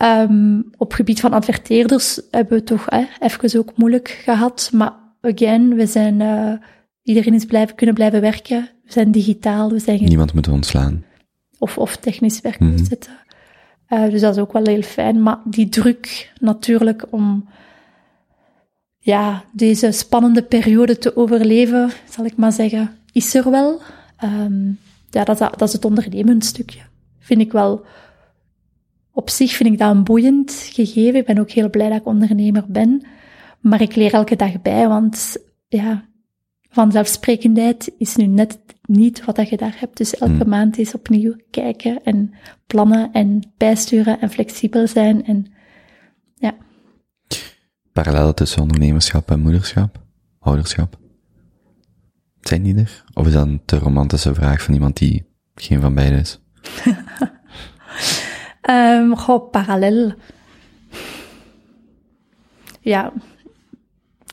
[0.01, 2.87] Ehm, op gebied van adverteerders hebben we het toch
[3.19, 4.69] even ook moeilijk gehad.
[4.73, 6.53] Maar again, we zijn, eh,
[7.03, 8.69] iedereen is blijven, kunnen blijven werken.
[8.83, 11.03] We zijn digitaal, we zijn Niemand moet ontslaan.
[11.59, 12.71] of, of technisch werk Mhm.
[12.71, 13.11] moet zitten.
[13.87, 15.23] Eh, dus dat is ook wel heel fijn.
[15.23, 17.49] Maar die druk natuurlijk om
[18.99, 23.81] ja, deze spannende periode te overleven, zal ik maar zeggen, is er wel.
[24.17, 24.65] Ehm,
[25.09, 26.79] ja, dat, is- dat is het ondernemend stukje.
[27.19, 27.85] Vind ik wel...
[29.13, 31.19] Op zich vind ik dat een boeiend gegeven.
[31.19, 33.05] Ik ben ook heel blij dat ik ondernemer ben.
[33.59, 36.05] Maar ik leer elke dag bij, want ja,
[36.69, 39.97] vanzelfsprekendheid is nu net niet wat dat je daar hebt.
[39.97, 40.49] Dus elke Hmm.
[40.49, 42.33] maand is opnieuw kijken en
[42.67, 45.25] plannen en bijsturen en flexibel zijn.
[45.25, 45.45] En
[47.93, 50.01] Parallellen tussen ondernemerschap en moederschap?
[50.39, 50.99] Ouderschap?
[52.41, 53.03] Zijn die er?
[53.13, 55.25] Of is dat een te romantische vraag van iemand die
[55.55, 56.39] geen van beide is?
[58.69, 60.13] Um, goh, parallel.
[62.79, 63.13] Ja,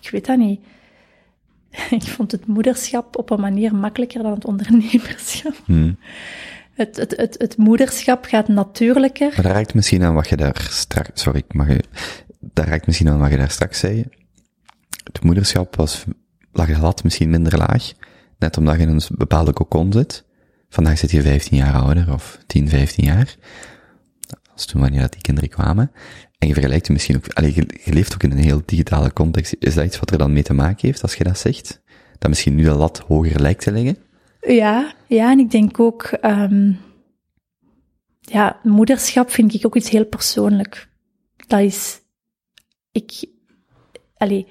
[0.00, 0.60] ik weet dat niet.
[1.90, 5.55] Ik vond het moederschap op een manier makkelijker dan het ondernemerschap.
[5.64, 5.98] Hmm.
[6.74, 9.32] Het, het, het, het moederschap gaat natuurlijker.
[9.34, 11.82] Maar dat raakt misschien aan wat je daar straks, sorry, mag je,
[12.40, 14.05] dat raakt misschien aan wat je daar straks zei.
[15.05, 16.05] Het moederschap was,
[16.52, 17.92] lag lat misschien minder laag,
[18.38, 20.24] net omdat je in een bepaalde cocon zit.
[20.68, 23.36] Vandaag zit je 15 jaar ouder, of 10, 15 jaar.
[24.66, 25.90] Toen wanneer dat die kinderen kwamen.
[26.39, 29.56] En je vergelijkt je misschien ook, allee, je, leeft ook in een heel digitale context.
[29.59, 31.82] Is dat iets wat er dan mee te maken heeft, als je dat zegt?
[32.18, 33.97] Dat misschien nu de lat hoger lijkt te liggen?
[34.40, 36.72] Ja, ja, en ik denk ook, ehm,
[38.20, 40.89] ja, moederschap vind ik ook iets heel persoonlijk.
[41.47, 42.01] Dat is,
[42.93, 43.24] ik,
[44.16, 44.47] allee,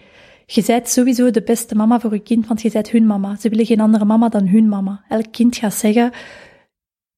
[0.45, 3.35] je bent sowieso de beste mama voor je kind, want je bent hun mama.
[3.35, 5.03] Ze willen geen andere mama dan hun mama.
[5.09, 6.11] Elk kind gaat zeggen,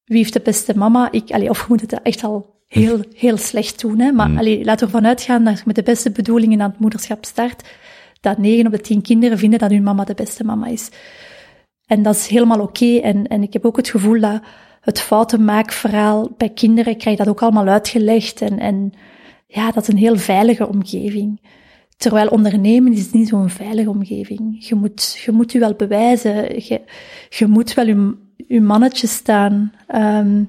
[0.04, 1.12] wie heeft de beste mama?
[1.12, 4.12] Ik, allee, of moet het echt al heel, heel slecht doen, hè.
[4.12, 4.38] Maar Mm.
[4.38, 7.68] allee, laten we ervan uitgaan dat je met de beste bedoelingen aan het moederschap start,
[8.20, 10.88] dat negen op de tien kinderen vinden dat hun mama de beste mama is.
[11.86, 12.96] En dat is helemaal oké.
[12.96, 14.40] En, en ik heb ook het gevoel dat
[14.80, 18.40] het foutenmaakverhaal bij kinderen, krijg dat ook allemaal uitgelegd.
[18.40, 18.92] En, en
[19.46, 21.40] ja, dat is een heel veilige omgeving.
[21.96, 24.68] Terwijl ondernemen is niet zo'n veilige omgeving.
[24.68, 26.34] Je moet, je moet je wel bewijzen.
[26.64, 26.80] Je,
[27.28, 28.14] je moet wel je,
[28.48, 29.72] je mannetje staan.
[29.86, 30.42] Ehm,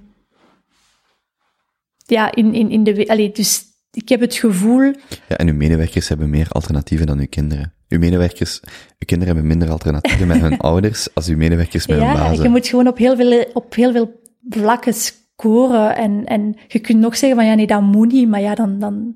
[2.16, 2.96] ja, in, in, in de...
[2.96, 4.82] we- Allee, dus ik heb het gevoel...
[5.28, 7.74] Ja, en uw medewerkers hebben meer alternatieven dan uw kinderen.
[7.90, 12.06] Uw medewerkers, uw kinderen hebben minder alternatieven met hun ouders als uw medewerkers met hun
[12.08, 12.44] Ja, bazen.
[12.44, 15.96] je moet gewoon op heel veel, op heel veel vlakken scoren.
[15.96, 18.80] En, en je kunt nog zeggen van ja, nee, dat moet niet, maar ja, dan,
[18.80, 19.16] dan,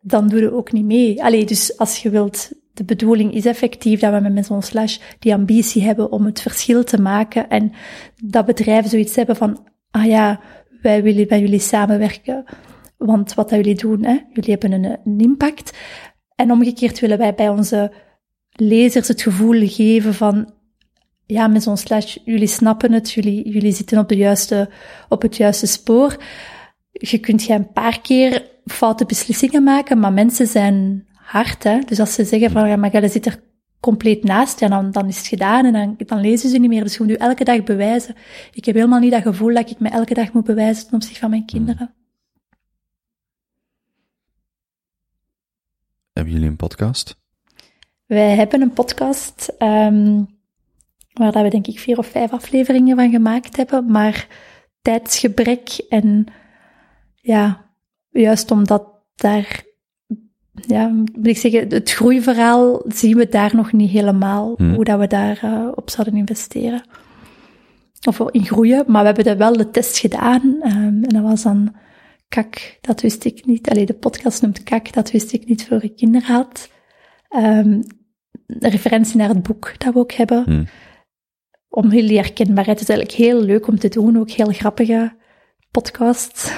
[0.00, 1.24] dan doe je ook niet mee.
[1.24, 5.34] Allee, dus als je wilt, de bedoeling is effectief dat we met zo'n slash die
[5.34, 7.72] ambitie hebben om het verschil te maken en
[8.22, 10.40] dat bedrijven zoiets hebben van, ah ja,
[10.84, 12.44] wij willen bij jullie samenwerken,
[12.96, 15.76] want wat dat jullie doen, hè, jullie hebben een, impact.
[16.34, 17.92] En omgekeerd willen wij bij onze
[18.50, 20.52] lezers het gevoel geven van,
[21.26, 24.70] ja, met zo'n slash, jullie snappen het, jullie, jullie zitten op, de juiste,
[25.08, 26.16] op het juiste spoor.
[26.90, 31.78] Je kunt je een paar keer foute beslissingen maken, maar mensen zijn hard, hè.
[31.86, 33.42] Dus als ze zeggen van, ja, maar zit er
[33.84, 36.82] compleet naast, ja, dan, dan is het gedaan en dan, dan lezen ze niet meer.
[36.82, 38.14] Dus je moet je elke dag bewijzen.
[38.52, 41.20] Ik heb helemaal niet dat gevoel dat ik me elke dag moet bewijzen ten opzichte
[41.20, 41.94] van mijn kinderen.
[46.12, 47.16] Hebben jullie een podcast?
[48.06, 50.38] Wij hebben een podcast um,
[51.12, 54.28] waar dat we denk ik vier of vijf afleveringen van gemaakt hebben, maar
[54.82, 56.26] tijdsgebrek en
[57.14, 57.70] ja,
[58.10, 59.62] juist omdat daar,
[60.54, 64.74] ja, moet ik zeggen, het groeiverhaal zien we daar nog niet helemaal, Hmm.
[64.74, 66.82] hoe dat we daar uh, op zouden investeren.
[68.08, 71.42] Of in groeien, maar we hebben er wel de test gedaan um, en dat was
[71.42, 71.74] dan
[72.28, 73.70] kak, dat wist ik niet.
[73.70, 76.70] Allee, de podcast noemt kak, dat wist ik niet voor ik kinderen had.
[77.36, 77.82] Um,
[78.46, 80.44] een referentie naar het boek dat we ook hebben.
[80.44, 80.66] Hmm.
[81.68, 82.78] Om die herkenbaarheid.
[82.78, 85.16] Het is eigenlijk heel leuk om te doen, ook heel grappige
[85.70, 86.52] podcasts.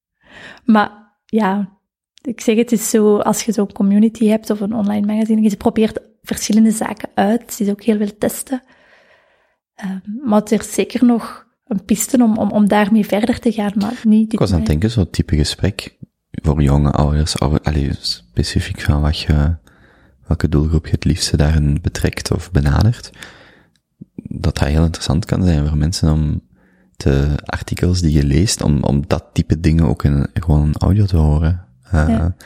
[0.64, 1.79] maar ja,
[2.22, 5.56] ik zeg het is zo, als je zo'n community hebt of een online magazine, je
[5.56, 7.40] probeert verschillende zaken uit.
[7.40, 8.62] Het is ook heel veel testen.
[9.84, 13.72] Um, maar er is zeker nog een piste om, om, om daarmee verder te gaan,
[13.76, 14.32] maar niet...
[14.32, 15.96] Ik was aan het denken, zo'n type gesprek
[16.30, 19.56] voor jonge ouders, ouder, allee, specifiek van wat je,
[20.26, 23.10] welke doelgroep je het liefste daarin betrekt of benadert,
[24.14, 26.40] dat dat heel interessant kan zijn voor mensen om
[26.96, 31.04] de artikels die je leest, om, om dat type dingen ook in gewoon een audio
[31.04, 31.68] te horen.
[31.94, 32.36] Uh, ja,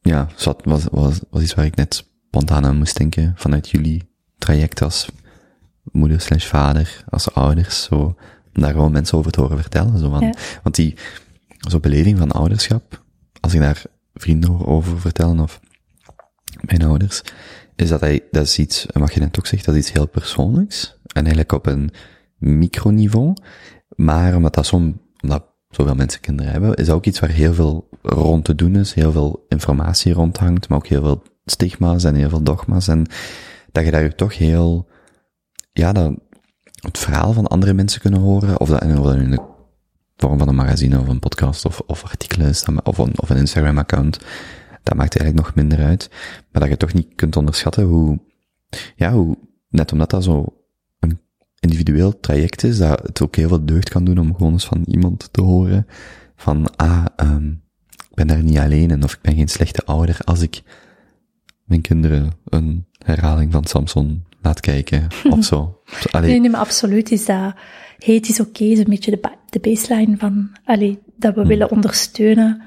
[0.00, 0.28] ja
[0.64, 5.08] was, was, was iets waar ik net spontaan aan moest denken vanuit jullie traject als
[5.92, 7.96] moeder slash vader, als ouders, zo,
[8.54, 9.98] om daar gewoon mensen over te horen vertellen.
[9.98, 10.34] Zo van, ja.
[10.62, 10.96] Want die,
[11.58, 13.04] zo'n beleving van ouderschap,
[13.40, 13.82] als ik daar
[14.14, 15.60] vrienden over vertellen, of
[16.60, 17.22] mijn ouders,
[17.76, 20.08] is dat hij, dat is iets, wat je net ook zegt, dat is iets heel
[20.08, 21.90] persoonlijks, en eigenlijk op een
[22.38, 23.34] microniveau,
[23.88, 27.88] maar omdat dat zo'n, omdat zoveel mensen kinderen hebben, is ook iets waar heel veel
[28.02, 32.28] rond te doen is, heel veel informatie rondhangt, maar ook heel veel stigma's en heel
[32.28, 33.06] veel dogma's, en
[33.72, 34.88] dat je daar toch heel,
[35.72, 36.12] ja, dat,
[36.80, 39.38] het verhaal van andere mensen kunnen horen, of dat, in de
[40.16, 43.36] vorm van een magazine of een podcast of, of artikelen is, of een, of een
[43.36, 44.18] Instagram-account,
[44.82, 46.10] dat maakt eigenlijk nog minder uit.
[46.52, 48.18] Maar dat je toch niet kunt onderschatten hoe,
[48.96, 49.36] ja, hoe,
[49.68, 50.59] net omdat dat zo
[51.60, 54.82] individueel traject is, dat het ook heel veel deugd kan doen om gewoon eens van
[54.86, 55.86] iemand te horen,
[56.36, 57.62] van, ah, um,
[57.96, 60.62] ik ben daar niet alleen in, of ik ben geen slechte ouder als ik
[61.64, 65.06] mijn kinderen een herhaling van Samson laat kijken,
[65.36, 65.80] of zo.
[66.10, 66.40] Allee.
[66.40, 67.54] Nee, maar absoluut is dat,
[67.98, 71.48] hey, het is oké, okay, zo'n beetje de, de baseline van, allee, dat we hmm.
[71.48, 72.62] willen ondersteunen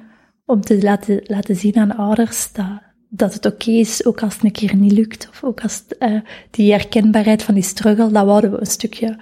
[0.45, 2.81] om te laten, laten zien aan ouders dat,
[3.15, 5.83] dat het oké okay is, ook als het een keer niet lukt, of ook als
[5.99, 6.21] uh,
[6.51, 9.19] die herkenbaarheid van die struggle, dat wouden we een stukje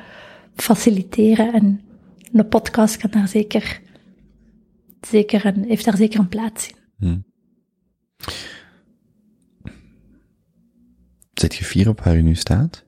[0.56, 1.82] faciliteren en
[2.32, 3.82] een podcast kan daar zeker,
[5.02, 6.76] zeker een, heeft daar zeker een plaats in.
[6.98, 7.26] Hmm.
[11.34, 12.86] Zet je vier op waar je nu staat?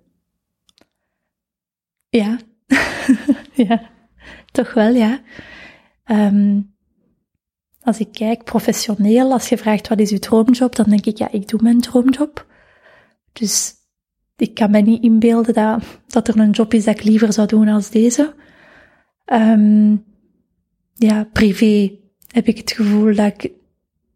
[2.10, 2.40] Ja,
[3.68, 3.90] ja,
[4.52, 5.22] toch wel, ja.
[6.06, 6.73] Um,
[7.84, 11.32] als ik kijk professioneel, als je vraagt wat is uw droomjob, dan denk ik, ja,
[11.32, 12.46] ik doe mijn droomjob.
[13.34, 13.74] Dus
[14.36, 17.48] ik kan me niet inbeelden dat, dat er een job is dat ik liever zou
[17.48, 18.34] doen als deze.
[19.26, 20.06] Um,
[20.94, 21.92] ja, privé
[22.28, 23.52] heb ik het gevoel dat ik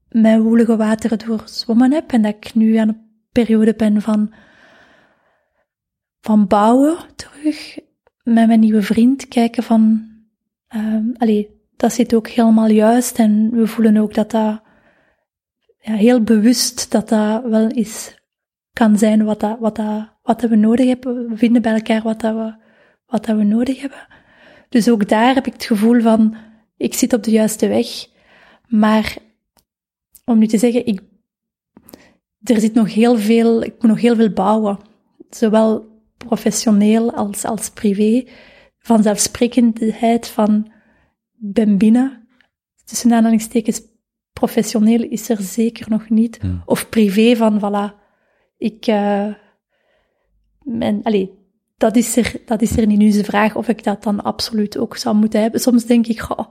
[0.09, 4.33] mijn woelige wateren doorzwommen heb en dat ik nu aan een periode ben van,
[6.21, 7.79] van bouwen terug.
[8.23, 10.09] Met mijn nieuwe vriend kijken van,
[10.75, 14.61] um, allee, dat zit ook helemaal juist en we voelen ook dat dat
[15.79, 18.21] ja, heel bewust dat dat wel is,
[18.73, 21.29] kan zijn wat, dat, wat, dat, wat we nodig hebben.
[21.29, 22.55] We vinden bij elkaar wat, dat we,
[23.05, 24.07] wat dat we nodig hebben.
[24.69, 26.35] Dus ook daar heb ik het gevoel van,
[26.77, 27.87] ik zit op de juiste weg.
[28.67, 29.17] Maar
[30.25, 31.01] om nu te zeggen, ik,
[32.43, 34.79] er zit nog heel veel, ik moet nog heel veel bouwen.
[35.29, 35.85] Zowel
[36.17, 38.27] professioneel als, als privé.
[38.77, 40.71] Vanzelfsprekendheid van,
[41.37, 42.27] ben binnen.
[42.85, 43.81] Tussen aanhalingstekens,
[44.33, 46.39] professioneel is er zeker nog niet.
[46.65, 47.93] Of privé van, voilà,
[48.57, 49.33] ik, uh,
[50.61, 51.27] mijn, allez,
[51.77, 54.77] dat is er, dat is er niet nu de vraag of ik dat dan absoluut
[54.77, 55.59] ook zou moeten hebben.
[55.59, 56.47] Soms denk ik, goh,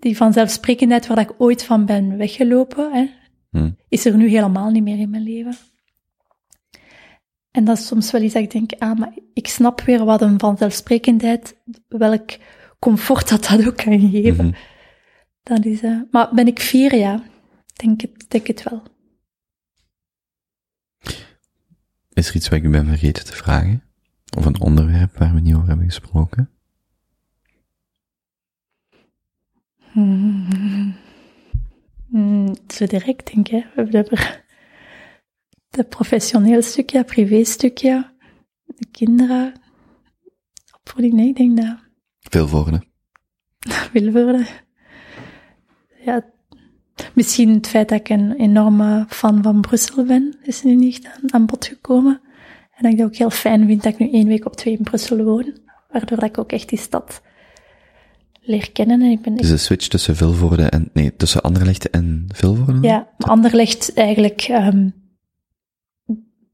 [0.00, 3.08] die vanzelfsprekendheid waar ik ooit van ben weggelopen, hè,
[3.56, 3.70] Hm.
[3.88, 5.56] is er nu helemaal niet meer in mijn leven.
[7.50, 10.22] En dat is soms wel iets dat ik denk, ah, maar ik snap weer wat
[10.22, 11.56] een vanzelfsprekendheid,
[11.88, 12.30] welk
[12.86, 14.46] comfort dat dat ook kan geven.
[14.46, 14.56] Mhm.
[15.42, 17.22] Dat is, eh, maar ben ik vier, ja.
[17.72, 18.82] Denk het, denk het wel.
[22.12, 23.82] Is er iets wat ik u ben vergeten te vragen?
[24.36, 26.50] Of een onderwerp waar we niet over hebben gesproken?
[29.92, 30.96] Hmm.
[32.08, 33.64] Hmm, zo direct, denk ik.
[33.64, 34.44] We hebben er
[35.70, 38.14] het professioneel stukje, het privé stukje,
[38.64, 39.52] de kinderen,
[40.74, 41.14] opvoeding.
[41.14, 41.85] Nee, ik denk dat
[42.30, 42.48] Veel
[43.92, 44.46] wil worden.
[46.04, 46.24] Ja,
[47.14, 51.32] misschien het feit dat ik een enorme fan van Brussel ben, is nu niet aan,
[51.32, 52.20] aan bod gekomen.
[52.76, 54.76] En dat ik het ook heel fijn vind dat ik nu één week op twee
[54.76, 55.58] in Brussel woon,
[55.90, 57.22] waardoor dat ik ook echt die stad
[58.40, 59.02] leer kennen.
[59.02, 62.88] En ik ben Dus de switch tussen Vilvoorde en, nee, tussen Anderlecht en Vilvoorde?
[62.88, 64.88] Ja, Anderlecht eigenlijk ehm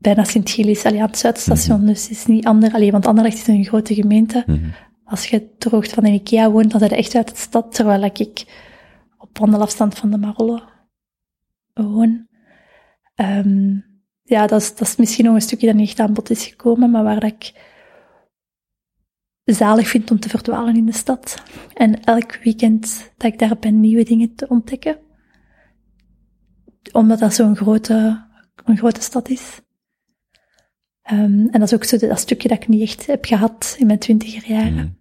[0.02, 1.86] bijna Sint-Gilles, allee, aan het Zuidstation.
[1.86, 4.42] Dus het is niet ander, allee, want Anderlecht is een grote gemeente.
[4.46, 4.68] Mhm.
[5.12, 7.74] Als je ter hoogte van de IKEA woont, dan ben je echt uit de stad,
[7.74, 8.44] terwijl ik
[9.18, 10.60] op wandelafstand van de Marollo
[11.74, 12.26] woon.
[13.14, 13.76] Ehm,
[14.22, 16.46] ja, dat is, dat is misschien nog een stukje dat niet echt aan bod is
[16.46, 17.52] gekomen, maar waar ik
[19.44, 21.42] zalig vind om te verdwalen in de stad.
[21.74, 24.98] En elk weekend dat ik daar ben nieuwe dingen te ontdekken.
[26.92, 28.26] Omdat dat zo'n grote,
[28.64, 29.60] een grote stad is.
[31.02, 33.86] Ehm, en dat is ook zo dat stukje dat ik niet echt heb gehad in
[33.86, 34.74] mijn twintiger jaren.
[34.74, 35.00] Mhm.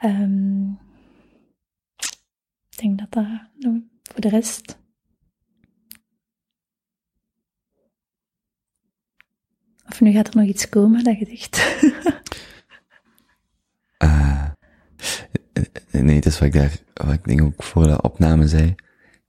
[0.00, 0.70] Ehm,
[2.70, 3.26] ik denk dat dat
[3.58, 4.78] nou, voor de rest.
[9.88, 11.58] Of nu gaat er nog iets komen dat je zegt.
[13.96, 14.50] Eh,
[16.02, 18.74] nee, het is wat ik daar, wat ik denk ook voor de opname zei,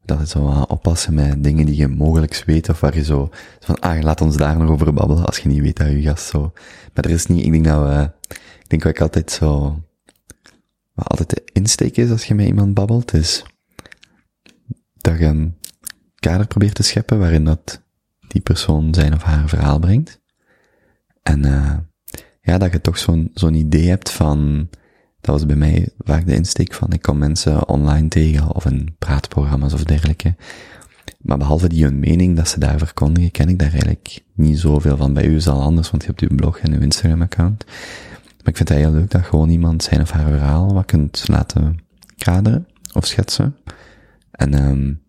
[0.06, 3.30] dat het zo wat oppassen met dingen die je mogelijk weet, of waar je zo,
[3.60, 6.28] van, ah, laat ons daar nog over babbelen, als je niet weet dat je gast
[6.28, 6.52] zo,
[6.94, 8.12] maar er is niet, ik denk dat we,
[8.60, 9.76] ik denk wat ik altijd zo,
[10.94, 13.46] wat altijd de insteek is als je met iemand babbelt, is
[14.98, 15.58] dat je een
[16.16, 17.82] kader probeert te scheppen waarin dat
[18.28, 20.22] die persoon zijn of haar verhaal brengt.
[21.22, 21.78] En, eh
[22.42, 24.70] ja, dat je toch zo'n zo'n idee hebt van,
[25.22, 28.96] dat was bij mij vaak de insteek van, ik kom mensen online tegen of in
[29.00, 30.36] praatprogramma's of dergelijke.
[31.20, 34.98] Maar behalve die hun mening dat ze daar verkondigen, ken ik daar eigenlijk niet zoveel
[34.98, 35.14] van.
[35.14, 37.66] Bij u is het al anders, want je hebt uw blog en uw Instagram-account.
[38.44, 41.28] Maar ik vind het heel leuk dat gewoon iemand zijn of haar verhaal wat kunt
[41.28, 41.80] laten
[42.18, 43.56] kaderen of schetsen.
[44.32, 45.02] En um,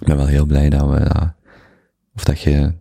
[0.00, 1.32] ik ben wel heel blij dat we
[2.14, 2.72] of dat je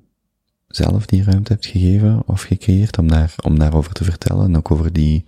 [0.67, 4.45] zelf die ruimte hebt gegeven of gecreëerd om daar, om daarover te vertellen.
[4.45, 5.25] En ook over die,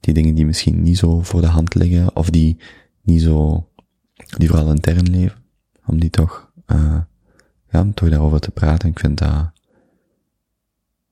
[0.00, 2.58] die dingen die misschien niet zo voor de hand liggen, of die
[3.02, 3.68] niet zo,
[4.36, 5.40] die vooral intern leven.
[5.86, 7.00] Om die toch, uh,
[7.70, 8.88] ja, om toch daarover te praten.
[8.88, 9.50] Ik vind dat,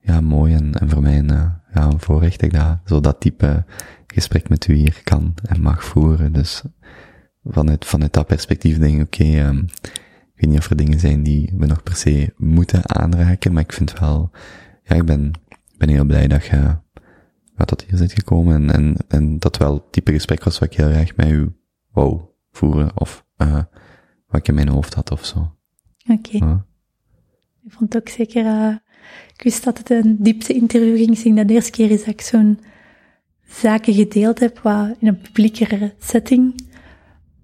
[0.00, 3.00] ja, mooi en, en voor mij een, uh, ja, een voorrecht dat ik dat, zo
[3.00, 3.64] dat type
[4.06, 6.32] gesprek met u hier kan en mag voeren.
[6.32, 6.62] Dus
[7.44, 9.66] vanuit, vanuit dat perspectief denk ik, oké, okay, um,
[10.34, 13.62] ik weet niet of er dingen zijn die we nog per se moeten aanraken, maar
[13.62, 14.30] ik vind wel,
[14.82, 15.32] ja, ik ben,
[15.76, 16.76] ben heel blij dat je,
[17.54, 20.70] wat tot hier zit gekomen en, en, en dat wel het type gesprek was wat
[20.70, 21.56] ik heel erg met u
[21.90, 22.20] wou
[22.50, 23.62] voeren, of, uh,
[24.26, 25.38] wat ik in mijn hoofd had of zo.
[26.08, 26.36] Oké.
[26.36, 26.48] Okay.
[26.48, 26.66] Ja.
[27.62, 28.76] Ik vond het ook zeker, uh,
[29.36, 31.34] ik wist dat het een diepte interview ging zijn.
[31.34, 32.58] Dat de eerste keer is dat ik zo'n
[33.48, 36.68] zaken gedeeld heb, wat in een publiekere setting,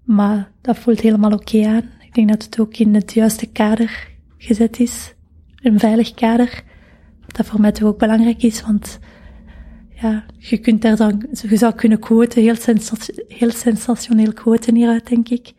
[0.03, 1.89] maar dat voelt helemaal oké okay aan.
[2.01, 4.07] Ik denk dat het ook in het juiste kader
[4.37, 5.13] gezet is.
[5.55, 6.63] Een veilig kader.
[7.27, 8.99] Dat voor mij toch ook belangrijk is, want
[10.01, 15.07] ja, je kunt daar dan, je zou kunnen quoten, heel, sensat heel sensationeel quoten hieruit,
[15.07, 15.53] denk ik.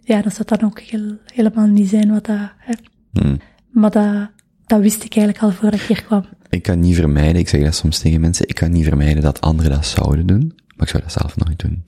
[0.00, 2.74] Ja, dat zou dan ook heel, helemaal niet zijn wat dat, hè.
[3.12, 3.40] Hmm.
[3.70, 4.30] Maar dat,
[4.66, 6.24] dat wist ik eigenlijk al voordat ik hier kwam.
[6.48, 9.40] Ik kan niet vermijden, ik zeg dat soms tegen mensen, ik kan niet vermijden dat
[9.40, 11.84] anderen dat zouden doen, maar ik zou dat zelf nooit doen.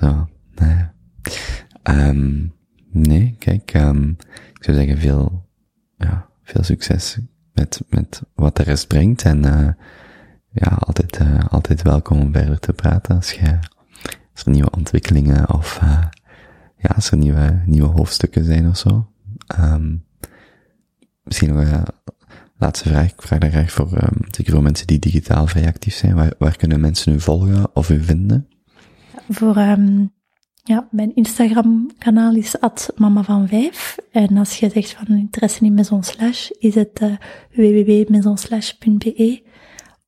[0.00, 0.88] Zo, nee.
[1.82, 2.52] Um,
[2.92, 4.16] nee, kijk, um,
[4.54, 5.48] ik zou zeggen veel,
[5.96, 7.18] ja, veel succes
[7.52, 9.68] met, met wat de rest brengt en, uh,
[10.50, 13.58] ja, altijd, uh, altijd welkom om verder te praten als je,
[14.32, 16.04] als er nieuwe ontwikkelingen of, uh,
[16.76, 19.10] ja, als er nieuwe, nieuwe hoofdstukken zijn of zo.
[19.60, 20.04] Um,
[21.22, 21.84] misschien nog een
[22.58, 23.12] laatste vraag.
[23.12, 26.34] Ik vraag daar graag voor, um, zeker voor mensen die digitaal vrij actief zijn.
[26.38, 28.48] Waar, kunnen mensen u volgen of u vinden?
[29.28, 30.12] Voor, um,
[30.62, 32.56] ja, mijn Instagram-kanaal is
[32.96, 33.96] mama van vijf.
[34.12, 37.16] En als je zegt van interesse in Maison Slash, is het uh.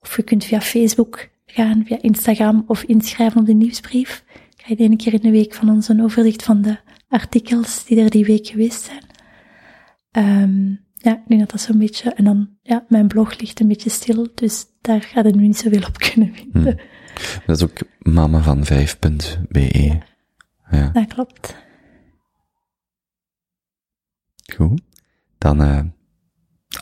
[0.00, 4.24] Of je kunt via Facebook gaan, via Instagram of inschrijven op de nieuwsbrief.
[4.56, 6.76] Ga je ene keer in de week van ons een overzicht van de
[7.08, 9.04] artikels die er die week geweest zijn.
[10.42, 12.12] Um, ja, ik denk dat dat zo'n beetje...
[12.14, 15.56] En dan, ja, mijn blog ligt een beetje stil, dus daar gaat het nu niet
[15.56, 16.62] zoveel op kunnen vinden.
[16.62, 16.80] Hmm.
[17.46, 20.00] Dat is ook mama van 5.be.
[20.70, 20.90] Ja.
[20.90, 21.56] Dat klopt.
[24.56, 24.82] Goed.
[25.38, 25.80] Dan, uh,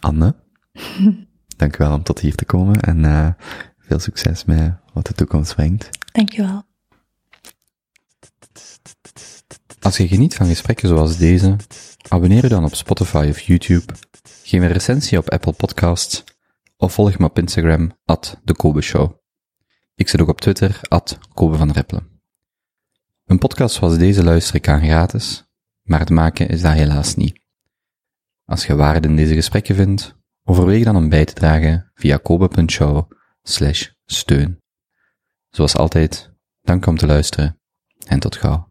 [0.00, 0.34] Anne.
[1.56, 3.28] Dankjewel om tot hier te komen en uh,
[3.78, 5.88] veel succes met wat de toekomst brengt.
[6.12, 6.62] Dankjewel.
[9.80, 11.56] Als je geniet van gesprekken zoals deze,
[12.10, 13.92] abonneer je dan op Spotify of YouTube,
[14.42, 16.24] geef een recensie op Apple Podcasts
[16.76, 19.12] of volg me op Instagram, at de Kobe Show.
[19.94, 22.22] Ik zit ook op Twitter, at Kobe van Rippelen.
[23.24, 25.44] Een podcast zoals deze luister ik aan gratis,
[25.82, 27.40] maar het maken is dat helaas niet.
[28.44, 30.14] Als je waarde in deze gesprekken vindt,
[30.44, 33.10] overweeg dan om bij te dragen via kobe.show
[34.06, 34.60] steun.
[35.50, 36.32] Zoals altijd,
[36.62, 37.60] dank om te luisteren
[38.06, 38.69] en tot gauw.